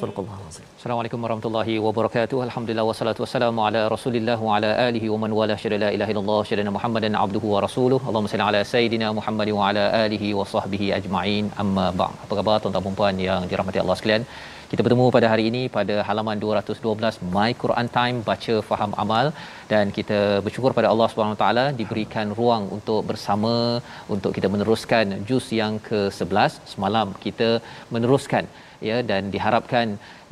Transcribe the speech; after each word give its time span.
Assalamualaikum 0.00 1.20
warahmatullahi 1.24 1.74
wabarakatuh. 1.86 2.36
Alhamdulillah 2.44 2.84
wassalatu 2.90 3.20
wassalamu 3.24 3.60
ala 3.66 3.80
Rasulillah 3.94 4.36
wa 4.46 4.52
ala 4.56 4.70
alihi 4.84 5.10
wa 5.12 5.18
man 5.22 5.32
wala 5.38 5.54
syada 5.62 5.78
la 5.82 5.88
ilaha 5.96 6.10
illallah 6.12 6.38
syada 6.50 6.72
Muhammadan 6.76 7.18
abduhu 7.24 7.48
wa 7.54 7.60
rasuluh. 7.64 7.98
Allahumma 8.08 8.30
salli 8.32 8.46
ala 8.50 8.60
sayidina 8.70 9.08
Muhammad 9.18 9.50
wa 9.56 9.66
ala 9.66 9.84
alihi 10.04 10.28
wa 10.38 10.46
sahbihi 10.52 10.88
ajma'in. 10.98 11.50
Amma 11.64 11.86
ba'd. 12.00 12.14
Apa 12.24 12.32
khabar 12.38 12.56
tuan-tuan 12.62 12.86
dan 12.86 12.96
puan 13.00 13.18
yang 13.26 13.44
dirahmati 13.50 13.82
Allah 13.82 13.96
sekalian? 14.00 14.24
Kita 14.70 14.80
bertemu 14.86 15.06
pada 15.16 15.26
hari 15.32 15.44
ini 15.50 15.62
pada 15.76 15.94
halaman 16.08 16.40
212 16.46 17.20
My 17.36 17.50
Quran 17.62 17.88
Time 17.98 18.18
baca 18.30 18.54
faham 18.70 18.92
amal 19.04 19.26
dan 19.72 19.86
kita 19.98 20.18
bersyukur 20.46 20.72
pada 20.78 20.88
Allah 20.92 21.08
Subhanahu 21.12 21.38
taala 21.42 21.64
diberikan 21.80 22.26
ruang 22.40 22.64
untuk 22.78 23.00
bersama 23.10 23.54
untuk 24.16 24.32
kita 24.38 24.50
meneruskan 24.54 25.06
juz 25.30 25.48
yang 25.60 25.76
ke-11 25.90 26.60
semalam 26.74 27.08
kita 27.26 27.50
meneruskan 27.96 28.46
ya 28.88 28.98
dan 29.10 29.22
diharapkan 29.34 29.86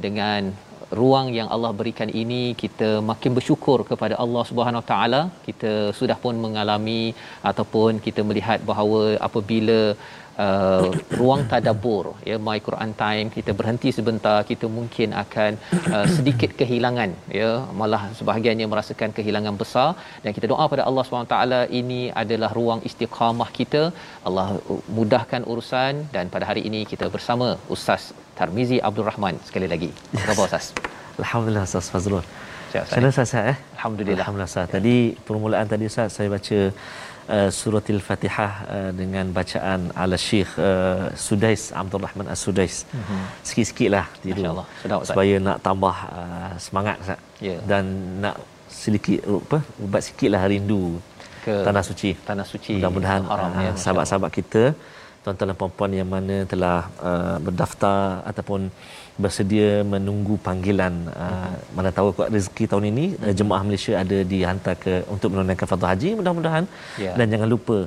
dengan 0.07 0.53
ruang 1.01 1.27
yang 1.39 1.49
Allah 1.55 1.71
berikan 1.81 2.11
ini 2.23 2.43
kita 2.63 2.89
makin 3.11 3.33
bersyukur 3.39 3.79
kepada 3.91 4.15
Allah 4.25 4.43
Subhanahu 4.51 4.85
taala. 4.91 5.21
Kita 5.47 5.73
sudah 5.99 6.17
pun 6.25 6.35
mengalami 6.45 7.03
ataupun 7.51 8.01
kita 8.07 8.23
melihat 8.29 8.61
bahawa 8.71 9.03
apabila 9.29 9.81
uh, 10.45 10.87
ruang 11.21 11.43
tadabbur 11.53 12.05
ya 12.31 12.37
my 12.49 12.59
Quran 12.67 12.93
time 13.03 13.27
kita 13.37 13.53
berhenti 13.61 13.91
sebentar 13.99 14.39
kita 14.51 14.67
mungkin 14.79 15.09
akan 15.23 15.53
uh, 15.95 16.07
sedikit 16.17 16.53
kehilangan 16.61 17.13
ya 17.41 17.51
malah 17.81 18.03
sebahagiannya 18.21 18.69
merasakan 18.73 19.13
kehilangan 19.19 19.57
besar 19.63 19.89
dan 20.25 20.31
kita 20.39 20.49
doa 20.53 20.67
pada 20.75 20.85
Allah 20.91 21.05
SWT 21.07 21.39
ini 21.81 22.03
adalah 22.23 22.53
ruang 22.59 22.83
istiqamah 22.91 23.51
kita 23.61 23.83
Allah 24.29 24.49
mudahkan 24.99 25.43
urusan 25.53 25.95
dan 26.17 26.27
pada 26.37 26.47
hari 26.53 26.65
ini 26.71 26.83
kita 26.93 27.09
bersama 27.17 27.49
Ustaz 27.77 28.05
Tarmizi 28.41 28.81
Abdul 28.91 29.09
Rahman 29.11 29.37
sekali 29.51 29.69
lagi 29.75 29.91
apa 30.15 30.25
khabar 30.31 30.47
Ustaz 30.51 30.67
Alhamdulillah 31.23 31.65
Ustaz 31.69 31.87
Fazrul. 31.93 32.25
Sihat, 32.73 32.91
mana 32.95 33.09
Ustaz 33.15 33.33
eh? 33.35 33.57
Alhamdulillah. 33.77 34.23
Alhamdulillah 34.23 34.51
Ustaz. 34.53 34.69
Tadi 34.75 34.97
permulaan 35.29 35.67
tadi 35.73 35.85
Ustaz 35.91 36.09
saya 36.17 36.29
baca 36.35 36.59
uh, 37.37 37.51
surah 37.59 37.85
Al-Fatihah 37.97 38.53
uh, 38.75 38.91
dengan 39.01 39.27
bacaan 39.39 39.81
ala 40.03 40.19
Syekh 40.27 40.51
uh, 40.59 41.07
Sudais 41.27 41.63
Abdul 41.81 42.03
Rahman 42.07 42.29
As-Sudais. 42.35 42.77
Mm-hmm. 42.89 43.23
Sikit-sikitlah 43.49 44.07
tidur. 44.23 44.43
Masya-Allah. 44.43 44.67
Sedap. 44.83 45.01
Supaya 45.11 45.35
nak 45.47 45.59
tambah 45.67 45.97
uh, 46.19 46.53
semangat 46.67 46.97
Ustaz. 47.05 47.21
Ya. 47.49 47.59
Dan 47.71 47.85
nak 48.25 48.37
sedikit 48.83 49.19
apa 49.25 49.59
ubat 49.85 50.03
sikitlah 50.07 50.43
rindu 50.53 50.83
Ke 51.45 51.55
tanah 51.67 51.85
suci. 51.91 52.11
tanah 52.29 52.47
suci 52.53 52.73
Mudah-mudahan 52.77 53.23
haram 53.31 53.51
ya, 53.53 53.59
uh, 53.59 53.65
Masya 53.73 53.83
sahabat-sahabat 53.83 54.31
kita 54.39 54.63
tuan-tuan 55.25 55.51
dan 55.51 55.57
puan-puan 55.61 55.93
yang 56.01 56.09
mana 56.15 56.37
telah 56.53 56.79
uh, 57.11 57.37
berdaftar 57.47 57.99
ataupun 58.31 58.61
bersedia 59.23 59.71
menunggu 59.93 60.35
panggilan 60.47 60.95
uh, 61.25 61.53
mana 61.77 61.91
tahu 61.97 62.09
kuat 62.17 62.29
rezeki 62.37 62.65
tahun 62.73 62.85
ini 62.93 63.05
uh, 63.25 63.35
jemaah 63.39 63.63
Malaysia 63.69 63.95
ada 64.03 64.19
dihantar 64.33 64.75
ke 64.85 64.95
untuk 65.15 65.29
menunaikan 65.35 65.69
fardu 65.73 65.89
haji 65.93 66.11
mudah-mudahan 66.21 66.65
Ya. 67.05 67.13
dan 67.19 67.27
jangan 67.33 67.49
lupa 67.55 67.79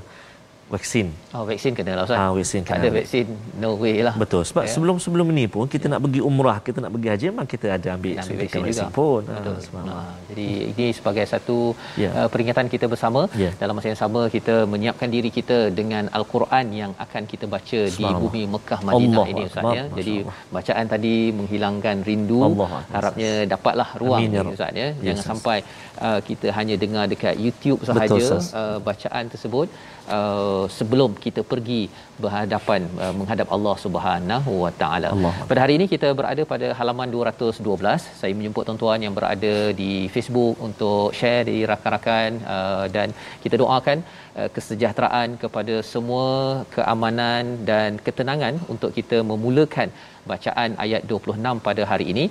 vaksin 0.71 1.07
Oh, 1.31 1.43
vaksin 1.43 1.71
kena 1.71 1.91
lah 1.93 2.03
Ustaz. 2.05 2.17
Ah, 2.17 2.31
vaksin 2.31 2.61
Tak 2.61 2.71
kena. 2.71 2.81
ada 2.81 2.89
vaksin, 2.93 3.25
no 3.55 3.69
way 3.75 3.95
lah. 3.99 4.15
betul 4.15 4.43
sebab 4.43 4.63
Ya. 4.63 4.71
sebelum 4.71 4.95
sebelum 4.97 5.27
ini 5.29 5.45
pun 5.45 5.63
kita 5.65 5.85
nak 5.87 5.99
pergi 6.01 6.21
umrah 6.21 6.57
kita 6.59 6.79
nak 6.79 6.91
pergi 6.91 7.07
haji 7.07 7.25
memang 7.29 7.47
kita 7.47 7.67
ada 7.69 7.87
ambil 7.91 8.11
Kita 8.11 8.21
ambil 8.21 8.27
suntikan 8.29 8.59
vaksin 8.61 8.81
juga. 8.81 8.95
pun 8.97 9.21
Betul. 9.29 9.51
Ah, 9.51 9.61
sebab- 9.61 9.79
Ha, 9.83 9.95
jadi 10.29 10.45
ini 10.71 10.85
sebagai 10.91 11.25
satu 11.25 11.57
Ya. 11.95 12.09
uh, 12.15 12.27
peringatan 12.27 12.65
kita 12.67 12.85
bersama 12.85 13.21
Ya. 13.35 13.51
dalam 13.57 13.73
masa 13.73 13.87
yang 13.87 13.99
sama 13.99 14.21
kita 14.29 14.55
menyiapkan 14.65 15.07
diri 15.07 15.29
kita 15.29 15.57
dengan 15.71 16.07
al-Quran 16.11 16.65
yang 16.71 16.91
akan 16.97 17.23
kita 17.25 17.45
baca 17.47 17.79
di 17.91 18.05
bumi 18.15 18.43
Mekah 18.47 18.79
Madinah 18.81 18.95
Allahu 19.11 19.31
ini 19.31 19.41
Ustaz 19.43 19.61
Akbar. 19.61 19.75
ya. 19.75 19.83
Jadi 19.91 20.15
Allah. 20.21 20.35
bacaan 20.51 20.85
tadi 20.87 21.15
menghilangkan 21.31 21.95
rindu. 22.01 22.39
Akbar. 22.43 22.69
Harapnya 22.89 23.31
dapatlah 23.45 23.89
ruang 23.97 24.21
Amin, 24.21 24.33
ya. 24.33 24.43
Ustaz 24.47 24.71
ya. 24.73 24.87
Jangan 24.97 25.17
Ustaz. 25.17 25.29
sampai 25.31 25.57
uh, 25.99 26.19
kita 26.21 26.47
hanya 26.51 26.75
dengar 26.77 27.05
dekat 27.05 27.35
YouTube 27.37 27.79
Betul, 27.79 27.89
sahaja 27.91 28.21
Ustaz. 28.21 28.45
uh, 28.53 28.77
bacaan 28.81 29.25
tersebut 29.27 29.67
uh, 30.17 30.63
sebelum 30.77 31.11
kita 31.25 31.41
pergi 31.51 31.81
berhadapan 32.23 32.81
uh, 33.03 33.13
menghadap 33.19 33.47
Allah 33.55 33.75
Subhanahu 33.83 34.51
Wa 34.63 34.71
Taala. 34.81 35.09
Pada 35.49 35.59
hari 35.63 35.73
ini 35.79 35.85
kita 35.93 36.09
berada 36.19 36.43
pada 36.53 36.67
halaman 36.79 37.09
212. 37.15 38.07
Saya 38.19 38.33
menjemput 38.37 38.63
tuan-tuan 38.69 38.99
yang 39.05 39.15
berada 39.19 39.53
di 39.81 39.91
Facebook 40.15 40.55
untuk 40.67 41.07
share 41.19 41.43
di 41.51 41.57
rakan-rakan 41.71 42.29
uh, 42.55 42.85
dan 42.95 43.09
kita 43.43 43.57
doakan 43.63 43.99
uh, 44.39 44.49
kesejahteraan 44.55 45.37
kepada 45.43 45.75
semua, 45.93 46.29
keamanan 46.77 47.43
dan 47.71 47.99
ketenangan 48.07 48.55
untuk 48.73 48.93
kita 48.99 49.19
memulakan 49.31 49.89
bacaan 50.31 50.71
ayat 50.85 51.01
26 51.11 51.67
pada 51.67 51.83
hari 51.91 52.07
ini 52.13 52.25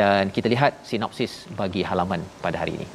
dan 0.00 0.32
kita 0.36 0.48
lihat 0.54 0.72
sinopsis 0.90 1.32
bagi 1.60 1.82
halaman 1.90 2.20
pada 2.44 2.58
hari 2.62 2.74
ini. 2.78 2.86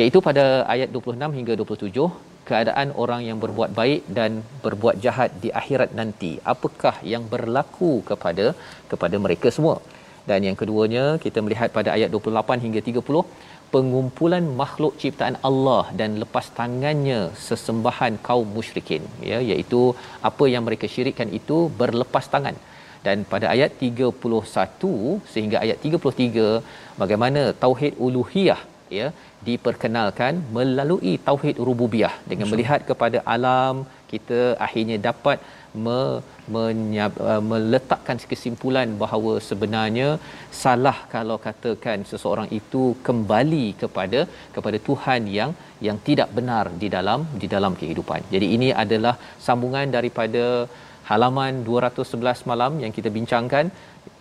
Iaitu 0.00 0.18
pada 0.28 0.44
ayat 0.74 0.88
26 0.96 1.36
hingga 1.38 1.52
27 1.60 2.35
keadaan 2.48 2.88
orang 3.02 3.22
yang 3.28 3.38
berbuat 3.44 3.70
baik 3.80 4.02
dan 4.18 4.30
berbuat 4.64 4.96
jahat 5.04 5.30
di 5.42 5.50
akhirat 5.60 5.90
nanti. 6.00 6.32
Apakah 6.52 6.94
yang 7.12 7.24
berlaku 7.34 7.92
kepada 8.10 8.46
kepada 8.92 9.18
mereka 9.26 9.50
semua? 9.56 9.76
Dan 10.30 10.40
yang 10.46 10.56
keduanya 10.60 11.04
kita 11.24 11.38
melihat 11.46 11.70
pada 11.76 11.90
ayat 11.96 12.10
28 12.14 12.64
hingga 12.64 12.80
30 12.88 13.20
pengumpulan 13.74 14.44
makhluk 14.60 14.94
ciptaan 15.02 15.36
Allah 15.48 15.84
dan 16.00 16.10
lepas 16.22 16.46
tangannya 16.58 17.20
sesembahan 17.46 18.14
kaum 18.26 18.48
musyrikin 18.56 19.02
ya 19.30 19.38
iaitu 19.50 19.80
apa 20.28 20.44
yang 20.52 20.62
mereka 20.68 20.88
syirikkan 20.94 21.30
itu 21.40 21.58
berlepas 21.82 22.26
tangan. 22.34 22.58
Dan 23.06 23.18
pada 23.32 23.46
ayat 23.54 23.72
31 23.88 25.30
sehingga 25.32 25.58
ayat 25.64 25.78
33 25.88 26.46
bagaimana 27.02 27.42
tauhid 27.64 27.94
uluhiyah 28.06 28.60
ya 28.98 29.06
diperkenalkan 29.48 30.34
melalui 30.56 31.12
tauhid 31.28 31.56
rububiyah 31.68 32.14
dengan 32.30 32.48
melihat 32.52 32.80
kepada 32.90 33.18
alam 33.34 33.84
kita 34.12 34.40
akhirnya 34.66 34.96
dapat 35.08 35.38
me, 35.84 35.98
menyab, 36.54 37.12
uh, 37.30 37.42
meletakkan 37.50 38.18
kesimpulan 38.32 38.88
bahawa 39.02 39.32
sebenarnya 39.48 40.08
salah 40.62 40.96
kalau 41.14 41.36
katakan 41.46 42.06
seseorang 42.10 42.48
itu 42.60 42.82
kembali 43.08 43.66
kepada 43.82 44.22
kepada 44.56 44.80
Tuhan 44.88 45.22
yang 45.38 45.52
yang 45.86 45.98
tidak 46.08 46.30
benar 46.38 46.64
di 46.82 46.90
dalam 46.96 47.22
di 47.42 47.48
dalam 47.54 47.74
kehidupan. 47.80 48.20
Jadi 48.34 48.48
ini 48.56 48.68
adalah 48.84 49.14
sambungan 49.46 49.88
daripada 49.96 50.44
halaman 51.10 51.62
211 51.66 52.48
malam 52.50 52.72
yang 52.82 52.92
kita 52.96 53.10
bincangkan 53.18 53.66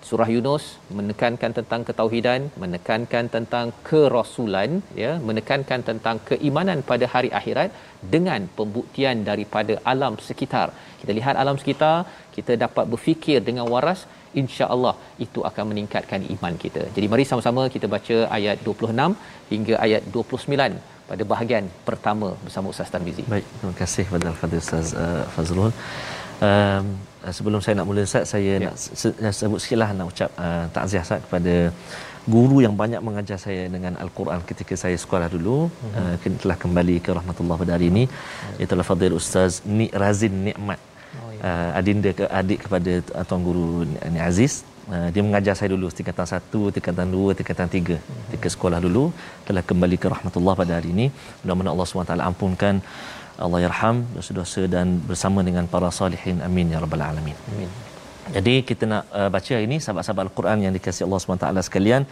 surah 0.07 0.27
Yunus 0.33 0.63
menekankan 0.97 1.51
tentang 1.57 1.81
ketauhidan 1.87 2.41
menekankan 2.63 3.25
tentang 3.35 3.65
kerasulan 3.87 4.71
ya 5.03 5.11
menekankan 5.29 5.81
tentang 5.89 6.17
keimanan 6.29 6.81
pada 6.89 7.05
hari 7.13 7.29
akhirat 7.39 7.69
dengan 8.13 8.41
pembuktian 8.57 9.17
daripada 9.29 9.73
alam 9.91 10.13
sekitar. 10.27 10.67
Kita 11.01 11.11
lihat 11.19 11.35
alam 11.43 11.57
sekitar 11.61 11.95
kita 12.35 12.53
dapat 12.65 12.85
berfikir 12.93 13.39
dengan 13.49 13.65
waras 13.73 14.01
insya-Allah 14.41 14.95
itu 15.25 15.39
akan 15.49 15.65
meningkatkan 15.71 16.21
iman 16.35 16.55
kita. 16.63 16.83
Jadi 16.95 17.07
mari 17.13 17.25
sama-sama 17.31 17.63
kita 17.75 17.89
baca 17.95 18.17
ayat 18.37 18.57
26 18.67 19.15
hingga 19.53 19.75
ayat 19.85 20.03
29 20.17 20.75
pada 21.09 21.23
bahagian 21.31 21.65
pertama 21.89 22.27
bersama 22.45 22.67
Ustaz 22.73 22.89
Tarmizi 22.93 23.23
Baik, 23.33 23.47
terima 23.57 23.75
kasih 23.81 24.03
kepada 24.07 24.25
Al-Fadhil 24.33 24.61
Ustaz 24.65 24.87
uh, 25.03 25.23
Fazrul. 25.35 25.71
Um, 26.47 26.85
sebelum 27.37 27.59
saya 27.63 27.73
nak 27.79 27.87
mula 27.89 28.01
Ustaz, 28.09 28.25
saya 28.33 28.53
Ya. 28.55 28.59
ya. 28.63 28.67
nak 28.67 28.75
se- 28.81 28.95
se- 28.97 29.37
sebut 29.39 29.59
sikitlah 29.63 29.89
nak 29.97 30.07
ucap 30.11 30.29
uh, 30.45 30.65
takziah 30.75 31.03
Ustaz 31.07 31.19
kepada 31.25 31.53
guru 32.35 32.57
yang 32.65 32.75
banyak 32.81 33.01
mengajar 33.07 33.37
saya 33.45 33.63
dengan 33.75 33.93
al-Quran 34.03 34.41
ketika 34.49 34.73
saya 34.83 34.97
sekolah 35.03 35.27
dulu. 35.35 35.57
Uh, 35.97 36.13
telah 36.43 36.57
kembali 36.63 36.95
ke 37.05 37.09
rahmatullah 37.17 37.57
pada 37.61 37.71
hari 37.77 37.87
ini. 37.93 38.03
Itulah 38.65 38.85
fadil 38.91 39.13
ustaz 39.21 39.61
Ni 39.77 39.87
Razin 40.03 40.33
Nikmat. 40.47 40.79
Oh, 41.21 41.29
ya. 41.31 41.41
uh, 41.49 41.69
adinda 41.79 42.11
ke 42.19 42.25
adik 42.39 42.59
kepada 42.65 42.91
uh, 43.17 43.23
tuan 43.29 43.41
guru 43.47 43.67
Ni 44.13 44.21
Aziz. 44.29 44.55
Uh, 44.93 45.07
dia 45.13 45.21
mengajar 45.27 45.53
saya 45.57 45.69
dulu 45.73 45.87
tingkatan 45.99 46.27
1, 46.29 46.73
tingkatan 46.77 47.07
2, 47.13 47.37
tingkatan 47.37 47.67
3 47.77 47.97
ketika 48.25 48.47
sekolah 48.55 48.79
dulu 48.85 49.03
telah 49.47 49.63
kembali 49.69 49.97
ke 50.01 50.07
rahmatullah 50.15 50.53
pada 50.61 50.73
hari 50.77 50.89
ini. 50.95 51.05
Mudah-mudahan 51.41 51.73
Allah 51.73 51.87
SWT 51.89 52.25
ampunkan 52.31 52.75
Allah 53.43 53.59
yarham 53.65 53.97
dosa-dosa 54.15 54.61
dan 54.75 54.87
bersama 55.09 55.39
dengan 55.47 55.65
para 55.73 55.89
salihin 55.99 56.37
amin 56.47 56.73
ya 56.73 56.79
rabbal 56.83 57.03
alamin 57.09 57.37
Amin. 57.51 57.69
jadi 58.37 58.53
kita 58.69 58.83
nak 58.93 59.03
uh, 59.19 59.29
baca 59.35 59.55
ini 59.67 59.77
sahabat-sahabat 59.83 60.23
Al-Quran 60.27 60.57
yang 60.65 60.73
dikasihi 60.77 61.05
Allah 61.07 61.19
SWT 61.21 61.47
sekalian. 61.69 62.03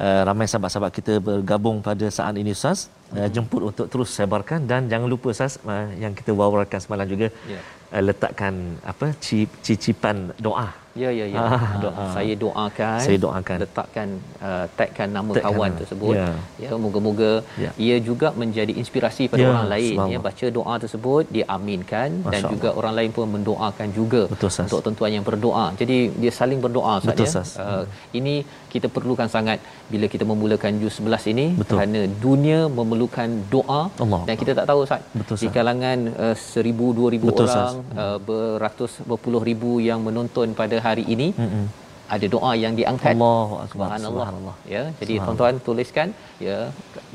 Uh, 0.00 0.22
ramai 0.28 0.46
sahabat-sahabat 0.50 0.92
kita 0.98 1.12
bergabung 1.28 1.76
pada 1.88 2.06
saat 2.18 2.34
ini 2.42 2.50
Ustaz. 2.56 2.80
Uh, 3.16 3.28
jemput 3.34 3.62
untuk 3.70 3.86
terus 3.92 4.10
sebarkan 4.18 4.60
dan 4.70 4.86
jangan 4.92 5.08
lupa 5.14 5.28
Ustaz 5.34 5.58
uh, 5.66 5.88
yang 6.02 6.12
kita 6.18 6.30
wawarkan 6.40 6.80
semalam 6.84 7.06
juga 7.12 7.28
Ya. 7.54 7.60
uh, 7.92 8.02
letakkan 8.08 8.54
apa 8.92 9.06
cip, 9.24 9.50
cicipan 9.66 10.16
doa. 10.46 10.68
Ya 10.98 11.10
ya 11.14 11.22
ya. 11.30 11.38
Ah, 11.38 11.54
Ah, 11.54 11.72
doa. 11.78 12.04
Saya 12.10 12.34
doakan. 12.34 12.98
Saya 12.98 13.18
doakan. 13.22 13.58
Letakkan 13.62 14.08
uh, 14.42 14.64
tagkan 14.74 15.08
nama 15.08 15.30
Tagkan 15.30 15.46
kawan 15.46 15.70
nama. 15.70 15.78
tersebut. 15.80 16.14
Ya. 16.18 16.28
Ya, 16.58 16.70
moga-moga 16.74 17.32
Ya. 17.64 17.70
ia 17.78 17.96
juga 18.02 18.34
menjadi 18.34 18.72
inspirasi 18.74 19.30
pada 19.30 19.38
Ya, 19.42 19.50
orang 19.54 19.68
lain 19.70 19.94
ya 20.10 20.18
baca 20.18 20.46
doa 20.50 20.74
tersebut 20.82 21.24
dia 21.30 21.44
aminkan 21.46 22.10
dan 22.26 22.40
Masya 22.42 22.50
juga 22.50 22.68
orang 22.74 22.94
lain 22.98 23.10
pun 23.14 23.26
mendoakan 23.30 23.88
juga 23.94 24.22
Betul, 24.26 24.50
untuk 24.66 24.80
tuan-tuan 24.82 25.12
yang 25.14 25.22
berdoa. 25.22 25.66
Jadi 25.78 26.10
dia 26.18 26.32
saling 26.34 26.58
berdoa 26.58 26.98
Ustaz 26.98 27.14
Betul, 27.14 27.28
ya. 27.30 27.42
Uh, 27.62 27.84
ini 28.12 28.34
kita 28.68 28.86
perlukan 28.90 29.30
sangat 29.30 29.58
bila 29.86 30.06
kita 30.10 30.26
memulakan 30.26 30.78
juz 30.82 30.98
11 30.98 31.30
ini 31.32 31.46
Betul. 31.54 31.78
kerana 31.78 32.00
dunia 32.18 32.66
memerlukan 32.70 33.28
doa 33.46 33.82
Allah. 33.94 34.22
dan 34.26 34.34
kita 34.34 34.58
tak 34.58 34.66
tahu 34.66 34.82
Ustaz 34.86 35.02
Betul, 35.14 35.38
di 35.38 35.48
kalangan 35.50 35.98
uh, 36.18 36.34
1000 36.34 36.66
2000 36.98 37.30
Betul, 37.30 37.46
orang 37.46 37.74
uh, 37.94 38.18
beratus 38.18 38.92
berpuluh 39.06 39.42
ribu 39.42 39.78
yang 39.78 40.02
menonton 40.02 40.50
pada 40.52 40.76
hari 40.86 41.04
ini 41.14 41.28
Mm-mm. 41.42 41.66
ada 42.14 42.26
doa 42.34 42.52
yang 42.62 42.74
diangkat 42.78 43.12
Allahu 43.16 43.54
akbar. 43.64 43.70
subhanallah 43.72 44.10
Subhanallah. 44.26 44.54
ya 44.74 44.82
jadi 45.00 45.14
tuan-tuan 45.24 45.56
tuliskan 45.66 46.08
ya 46.46 46.56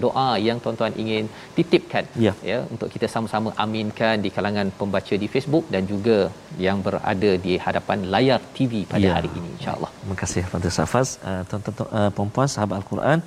doa 0.03 0.27
yang 0.47 0.57
tuan-tuan 0.63 0.93
ingin 1.03 1.25
titipkan 1.57 2.05
Ya. 2.25 2.33
ya 2.51 2.59
untuk 2.73 2.87
kita 2.93 3.07
sama-sama 3.15 3.49
aminkan 3.63 4.15
di 4.25 4.29
kalangan 4.37 4.69
pembaca 4.79 5.15
di 5.23 5.27
Facebook 5.33 5.65
dan 5.75 5.83
juga 5.93 6.17
yang 6.67 6.79
berada 6.87 7.31
di 7.47 7.55
hadapan 7.65 8.07
layar 8.15 8.39
TV 8.59 8.71
pada 8.93 9.07
Ya. 9.07 9.13
hari 9.17 9.31
ini 9.39 9.49
insyaallah 9.57 9.91
Terima 9.99 10.17
kasih 10.23 10.41
kepada 10.47 10.69
Safaz, 10.77 11.09
uh, 11.29 11.41
tuan-tuan 11.49 11.75
uh, 11.99 12.09
puan-puan 12.17 12.49
sahabat 12.55 12.77
Al-Quran 12.81 13.19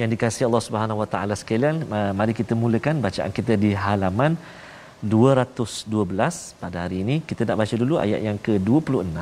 yang 0.00 0.08
dikasihi 0.14 0.44
Allah 0.48 0.64
Subhanahu 0.68 0.98
Wa 1.02 1.08
Taala 1.14 1.34
sekalian. 1.42 1.76
Uh, 1.96 2.12
mari 2.18 2.32
kita 2.40 2.54
mulakan 2.62 2.96
bacaan 3.06 3.32
kita 3.38 3.54
di 3.64 3.70
halaman 3.84 4.32
212 5.12 6.62
pada 6.62 6.76
hari 6.84 6.96
ini. 7.04 7.16
Kita 7.30 7.42
nak 7.48 7.56
baca 7.62 7.74
dulu 7.82 7.94
ayat 8.04 8.20
yang 8.28 8.38
ke-26 8.46 9.18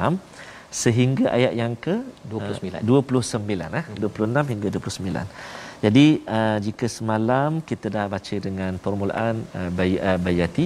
sehingga 0.84 1.26
ayat 1.38 1.54
yang 1.62 1.74
ke 1.86 1.96
29. 2.32 2.82
Uh, 2.82 2.84
29 2.84 3.80
eh 3.80 3.86
26 4.06 4.52
hingga 4.54 4.68
29. 4.78 5.26
Jadi 5.86 6.06
uh, 6.38 6.58
jika 6.66 6.86
semalam 6.98 7.52
kita 7.70 7.88
dah 7.96 8.06
baca 8.16 8.36
dengan 8.48 8.74
permulaan 8.86 9.36
uh, 9.60 9.70
bay, 9.78 9.92
uh, 10.10 10.20
bayati 10.28 10.66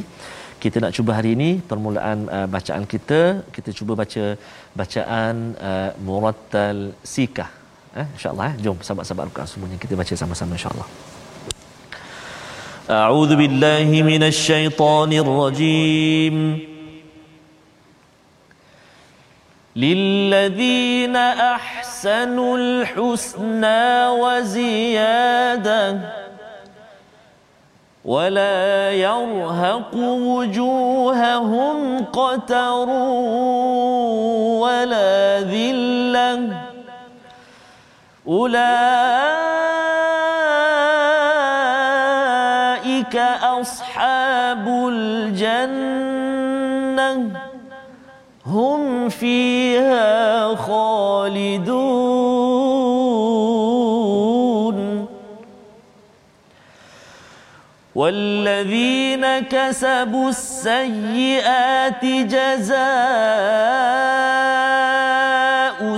kita 0.63 0.77
nak 0.83 0.93
cuba 0.97 1.11
hari 1.17 1.29
ini 1.37 1.49
permulaan 1.69 2.19
uh, 2.37 2.47
bacaan 2.55 2.83
kita 2.93 3.21
kita 3.55 3.69
cuba 3.77 3.93
baca 4.01 4.25
bacaan 4.81 5.35
uh, 5.69 5.89
murattal 6.07 6.79
sikah 7.13 7.49
eh 8.01 8.07
insyaallah 8.15 8.47
eh 8.51 8.55
jom 8.65 8.77
sahabat-sahabat 8.87 9.23
Al-Quran 9.27 9.49
semuanya 9.53 9.77
kita 9.85 9.95
baca 10.01 10.13
sama-sama 10.23 10.59
insyaallah 10.59 10.89
أعوذ 12.89 13.31
بالله 13.41 13.89
من 14.11 14.23
الشيطان 14.33 15.11
الرجيم 15.23 16.35
للذين 19.76 21.16
احسنوا 21.16 22.58
الحسنى 22.58 24.08
وزياده 24.08 25.98
ولا 28.04 28.92
يرهق 28.92 29.94
وجوههم 29.94 32.04
قتر 32.04 32.88
ولا 34.62 35.40
ذله 35.40 36.60
اولئك 38.28 38.64
اصحاب 43.42 44.68
الجنه 44.68 46.14
هم 48.46 48.93
فيها 49.08 50.54
خالدون. 50.54 51.94
والذين 57.94 59.38
كسبوا 59.38 60.28
السيئات 60.28 62.04
جزاء 62.04 62.74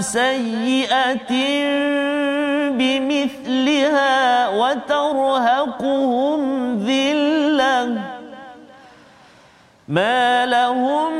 سيئة 0.00 1.32
بمثلها 2.70 4.48
وترهقهم 4.48 6.40
ذلة. 6.78 7.98
ما 9.88 10.46
لهم 10.46 11.12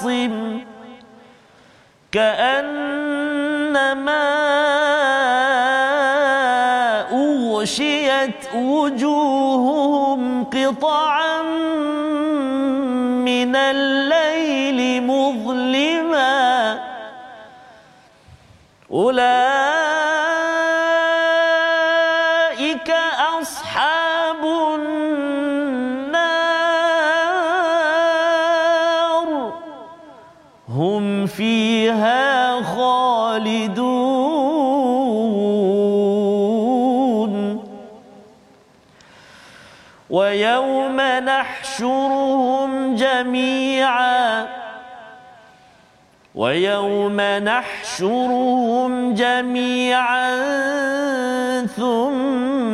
عاصم 0.00 0.60
كأنما 2.12 3.10
أغشيت 7.12 8.54
وجوههم 8.54 10.44
قطعا 10.44 11.42
من 13.24 13.56
الليل 13.56 15.02
مظلما 15.06 16.78
أولئك 18.90 19.39
نحشرهم 41.80 42.94
جميعا 42.96 44.46
ويوم 46.34 47.20
نحشرهم 47.20 49.14
جميعا 49.14 50.36
ثم 51.66 52.70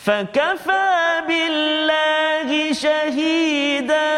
فكفى 0.06 1.22
بالله 1.28 2.72
شهيدا 2.72 4.10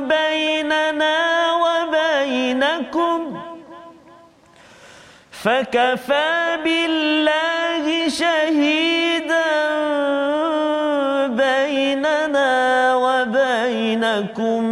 بيننا 0.00 1.18
وبينكم. 1.64 3.20
فكفى 5.30 6.58
بالله 6.64 8.08
شهيدا 8.08 9.50
بيننا 11.28 12.50
وبينكم. 12.96 14.62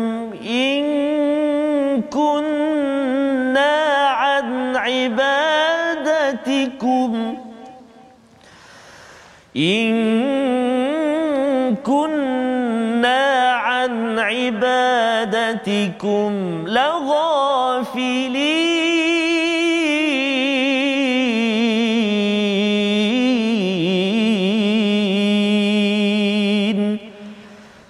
عبادتكم 14.48 16.32
لغافلين. 16.66 17.68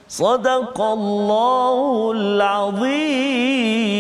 صدق 0.09 0.81
الله 0.81 2.13
العظيم. 2.17 3.98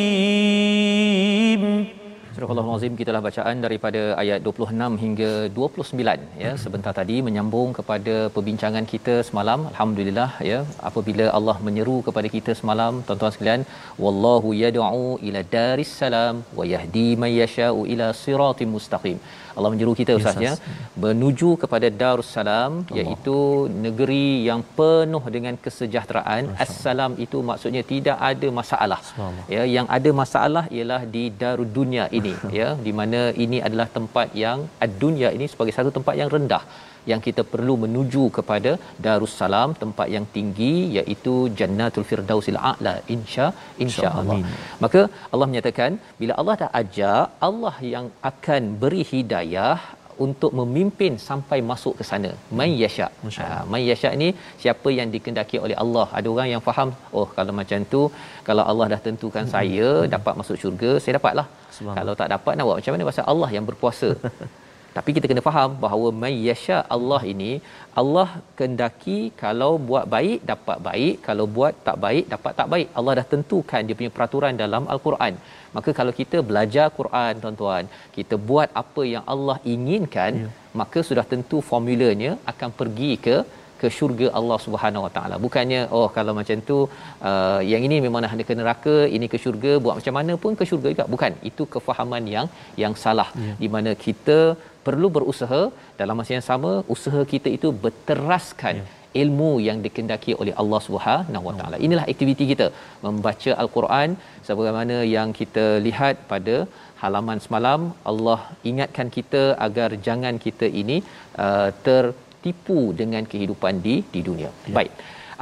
Surah 2.78 2.86
Al-Azim 2.86 2.98
kita 2.98 3.10
telah 3.10 3.22
bacaan 3.26 3.56
daripada 3.64 4.00
ayat 4.22 4.40
26 4.48 4.98
hingga 5.04 5.30
29 5.56 6.42
ya. 6.42 6.50
Sebentar 6.64 6.92
tadi 6.98 7.16
menyambung 7.28 7.70
kepada 7.78 8.14
perbincangan 8.34 8.84
kita 8.92 9.14
semalam. 9.28 9.60
Alhamdulillah 9.70 10.28
ya. 10.50 10.58
Apabila 10.88 11.26
Allah 11.38 11.56
menyeru 11.68 11.96
kepada 12.08 12.30
kita 12.36 12.54
semalam 12.60 13.02
tuan-tuan 13.08 13.34
sekalian 13.36 13.64
wallahu 14.04 14.54
yad'u 14.62 15.10
ila 15.28 15.42
daris 15.56 15.92
salam 16.02 16.36
wa 16.60 16.66
yahdi 16.74 17.08
may 17.24 17.32
yasha'u 17.42 17.82
ila 17.94 18.08
siratim 18.22 18.72
mustaqim. 18.76 19.18
Allah 19.58 19.70
menyeru 19.74 19.92
kita 20.00 20.12
ustaz 20.18 20.42
ya. 20.46 20.52
Menuju 21.04 21.50
kepada 21.62 21.88
darussalam 22.02 22.72
iaitu 22.98 23.38
negeri 23.86 24.26
yang 24.48 24.60
penuh 24.78 25.22
dengan 25.36 25.54
kesejahteraan. 25.64 26.42
Assalam 26.64 27.12
itu 27.24 27.40
maksudnya 27.50 27.82
tidak 27.92 28.18
ada 28.30 28.50
masalah. 28.60 29.00
Ya 29.54 29.64
yang 29.76 29.88
ada 29.96 30.12
masalah 30.22 30.64
ialah 30.76 31.00
di 31.14 31.24
darud 31.42 31.70
dunia 31.78 32.06
ini 32.20 32.34
ya 32.60 32.67
di 32.86 32.92
mana 33.00 33.20
ini 33.44 33.58
adalah 33.68 33.88
tempat 33.96 34.28
yang 34.44 34.60
ad-dunya 34.86 35.30
ini 35.36 35.48
sebagai 35.52 35.74
satu 35.78 35.90
tempat 35.96 36.14
yang 36.20 36.30
rendah 36.36 36.62
yang 37.10 37.20
kita 37.26 37.42
perlu 37.52 37.74
menuju 37.84 38.22
kepada 38.38 38.72
Darussalam 39.04 39.70
tempat 39.82 40.08
yang 40.14 40.26
tinggi 40.36 40.72
iaitu 40.98 41.34
Jannatul 41.58 42.06
Firdausil 42.10 42.58
A'la 42.70 42.94
insya 43.14 43.46
insya-Allah. 43.84 44.38
Maka 44.84 45.02
Allah 45.32 45.46
menyatakan 45.50 45.92
bila 46.20 46.34
Allah 46.40 46.56
dah 46.62 46.70
ajak 46.80 47.24
Allah 47.48 47.76
yang 47.94 48.08
akan 48.30 48.62
beri 48.82 49.02
hidayah 49.12 49.78
untuk 50.26 50.52
memimpin 50.58 51.12
sampai 51.28 51.58
masuk 51.70 51.94
ke 51.98 52.04
sana. 52.10 52.30
May 52.58 52.70
yasha. 52.82 53.06
Ha, 53.46 53.46
may 53.72 53.82
yasha 53.88 54.10
ni 54.22 54.28
siapa 54.62 54.88
yang 54.98 55.08
dikendaki 55.14 55.58
oleh 55.64 55.76
Allah. 55.84 56.06
Ada 56.18 56.28
orang 56.34 56.48
yang 56.54 56.62
faham, 56.68 56.90
oh 57.18 57.26
kalau 57.36 57.54
macam 57.60 57.86
tu 57.94 58.02
kalau 58.48 58.64
Allah 58.70 58.86
dah 58.94 59.00
tentukan 59.08 59.44
hmm. 59.46 59.52
saya 59.56 59.88
hmm. 59.96 60.10
dapat 60.16 60.34
masuk 60.40 60.56
syurga, 60.62 60.92
saya 61.02 61.14
dapatlah. 61.18 61.46
Kalau 61.98 62.14
tak 62.20 62.28
dapat 62.34 62.52
nak 62.58 62.64
buat 62.68 62.78
macam 62.80 62.92
mana 62.94 63.10
pasal 63.10 63.24
Allah 63.32 63.50
yang 63.56 63.66
berkuasa. 63.70 64.10
Tapi 64.96 65.10
kita 65.16 65.26
kena 65.30 65.42
faham 65.48 65.70
bahawa 65.84 66.08
may 66.22 66.34
yasha 66.48 66.78
Allah 66.96 67.20
ini 67.32 67.50
Allah 68.00 68.28
kendaki 68.58 69.18
kalau 69.42 69.70
buat 69.88 70.04
baik 70.14 70.38
dapat 70.50 70.78
baik, 70.88 71.14
kalau 71.28 71.46
buat 71.56 71.74
tak 71.86 71.96
baik 72.04 72.24
dapat 72.34 72.52
tak 72.60 72.68
baik. 72.72 72.88
Allah 72.98 73.12
dah 73.18 73.26
tentukan 73.32 73.82
dia 73.88 73.98
punya 74.00 74.12
peraturan 74.16 74.60
dalam 74.64 74.84
al-Quran. 74.94 75.34
Maka 75.76 75.92
kalau 75.98 76.12
kita 76.20 76.40
belajar 76.50 76.86
Quran 76.98 77.32
tuan-tuan, 77.42 77.84
kita 78.16 78.34
buat 78.50 78.68
apa 78.82 79.02
yang 79.14 79.24
Allah 79.34 79.56
inginkan, 79.74 80.32
ya. 80.44 80.50
maka 80.80 80.98
sudah 81.10 81.24
tentu 81.32 81.58
formulanya 81.70 82.32
akan 82.52 82.70
pergi 82.80 83.12
ke 83.26 83.36
ke 83.80 83.88
syurga 83.96 84.26
Allah 84.38 84.58
Subhanahu 84.64 85.04
Wa 85.06 85.12
Taala. 85.16 85.36
Bukannya 85.44 85.80
oh 85.98 86.06
kalau 86.16 86.32
macam 86.38 86.64
tu 86.70 86.78
uh, 87.30 87.60
yang 87.72 87.82
ini 87.88 87.96
memang 88.06 88.22
nak 88.24 88.34
ke 88.48 88.54
neraka, 88.60 88.96
ini 89.16 89.26
ke 89.32 89.38
syurga, 89.44 89.72
buat 89.84 89.94
macam 89.98 90.14
mana 90.18 90.34
pun 90.42 90.58
ke 90.60 90.66
syurga 90.70 90.88
juga. 90.94 91.06
Bukan. 91.14 91.32
Itu 91.50 91.64
kefahaman 91.74 92.24
yang 92.34 92.48
yang 92.82 92.94
salah 93.04 93.28
ya. 93.44 93.54
di 93.62 93.70
mana 93.74 93.92
kita 94.06 94.38
perlu 94.88 95.08
berusaha 95.16 95.62
dalam 96.00 96.16
masa 96.20 96.32
yang 96.36 96.46
sama 96.50 96.72
usaha 96.94 97.22
kita 97.32 97.48
itu 97.56 97.68
berteraskan 97.84 98.76
ya. 98.80 98.86
ilmu 99.22 99.50
yang 99.68 99.78
dikendaki 99.86 100.32
oleh 100.42 100.54
Allah 100.62 100.80
Subhanahu 100.86 101.44
Wa 101.48 101.54
Taala. 101.58 101.76
Inilah 101.86 102.04
aktiviti 102.12 102.46
kita 102.52 102.66
membaca 103.06 103.50
al-Quran 103.62 104.10
sebagaimana 104.48 104.96
yang 105.16 105.30
kita 105.40 105.66
lihat 105.86 106.16
pada 106.32 106.56
halaman 107.02 107.40
semalam 107.44 107.80
Allah 108.12 108.40
ingatkan 108.70 109.08
kita 109.16 109.42
agar 109.66 109.90
jangan 110.08 110.36
kita 110.46 110.68
ini 110.82 110.98
uh, 111.46 111.70
tertipu 111.88 112.80
dengan 113.02 113.24
kehidupan 113.32 113.76
di 113.86 113.96
di 114.14 114.22
dunia. 114.30 114.50
Ya. 114.70 114.74
Baik. 114.78 114.92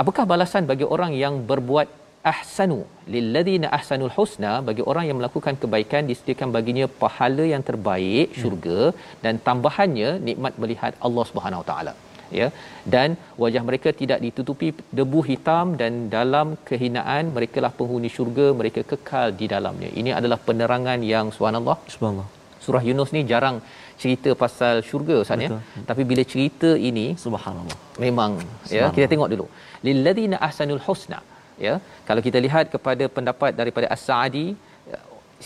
Apakah 0.03 0.25
balasan 0.33 0.65
bagi 0.71 0.87
orang 0.95 1.13
yang 1.25 1.35
berbuat 1.51 1.89
ahsanu 2.33 2.79
lilladheena 3.15 3.69
ahsanul 3.77 4.13
husna 4.17 4.53
bagi 4.69 4.83
orang 4.91 5.05
yang 5.09 5.19
melakukan 5.21 5.55
kebaikan 5.63 6.03
disediakan 6.11 6.51
baginya 6.57 6.87
pahala 7.03 7.45
yang 7.53 7.63
terbaik 7.69 8.29
ya. 8.33 8.41
syurga 8.43 8.81
ya. 8.87 8.97
dan 9.25 9.35
tambahannya 9.49 10.11
nikmat 10.29 10.55
melihat 10.65 10.93
Allah 11.09 11.25
Subhanahu 11.31 11.63
Wa 11.63 11.69
Taala. 11.71 11.95
Ya. 12.39 12.47
Dan 12.93 13.09
wajah 13.43 13.63
mereka 13.69 13.89
tidak 14.01 14.19
ditutupi 14.25 14.69
debu 14.99 15.21
hitam 15.29 15.67
dan 15.81 15.93
dalam 16.17 16.49
kehinaan 16.69 17.31
mereka 17.37 17.59
lah 17.65 17.73
penghuni 17.79 18.11
syurga 18.17 18.47
mereka 18.61 18.83
kekal 18.93 19.29
di 19.41 19.47
dalamnya. 19.55 19.91
Ini 20.01 20.11
adalah 20.19 20.39
penerangan 20.49 21.01
yang 21.13 21.29
subhanallah. 21.37 21.79
Subhanallah. 21.95 22.29
Surah 22.65 22.83
yunus 22.89 23.11
ni 23.17 23.21
jarang 23.31 23.57
cerita 24.03 24.31
pasal 24.43 24.77
syurga 24.89 25.17
ustaz 25.23 25.45
ya. 25.47 25.59
Tapi 25.91 26.03
bila 26.11 26.23
cerita 26.33 26.71
ini 26.91 27.07
subhanallah. 27.25 27.79
memang 28.05 28.33
subhanallah. 28.43 28.91
ya 28.91 28.95
kita 28.97 29.07
tengok 29.15 29.29
dulu. 29.35 29.47
Lilladheena 29.87 30.39
ahsanul 30.49 30.83
husna 30.89 31.21
ya 31.67 31.75
kalau 32.09 32.21
kita 32.27 32.39
lihat 32.47 32.65
kepada 32.75 33.05
pendapat 33.17 33.51
daripada 33.61 33.87
as-saadi 33.97 34.47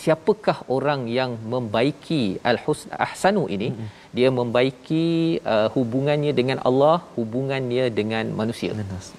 siapakah 0.01 0.57
orang 0.75 1.01
yang 1.17 1.31
membaiki 1.53 2.21
al-husn 2.51 2.91
ahsanu 3.07 3.43
ini? 3.55 3.69
Mm-hmm. 3.71 3.99
dia 4.17 4.29
membaiki 4.37 5.05
uh, 5.51 5.67
hubungannya 5.75 6.31
dengan 6.39 6.57
Allah 6.69 6.95
hubungannya 7.17 7.85
dengan 7.99 8.25
manusia. 8.39 8.71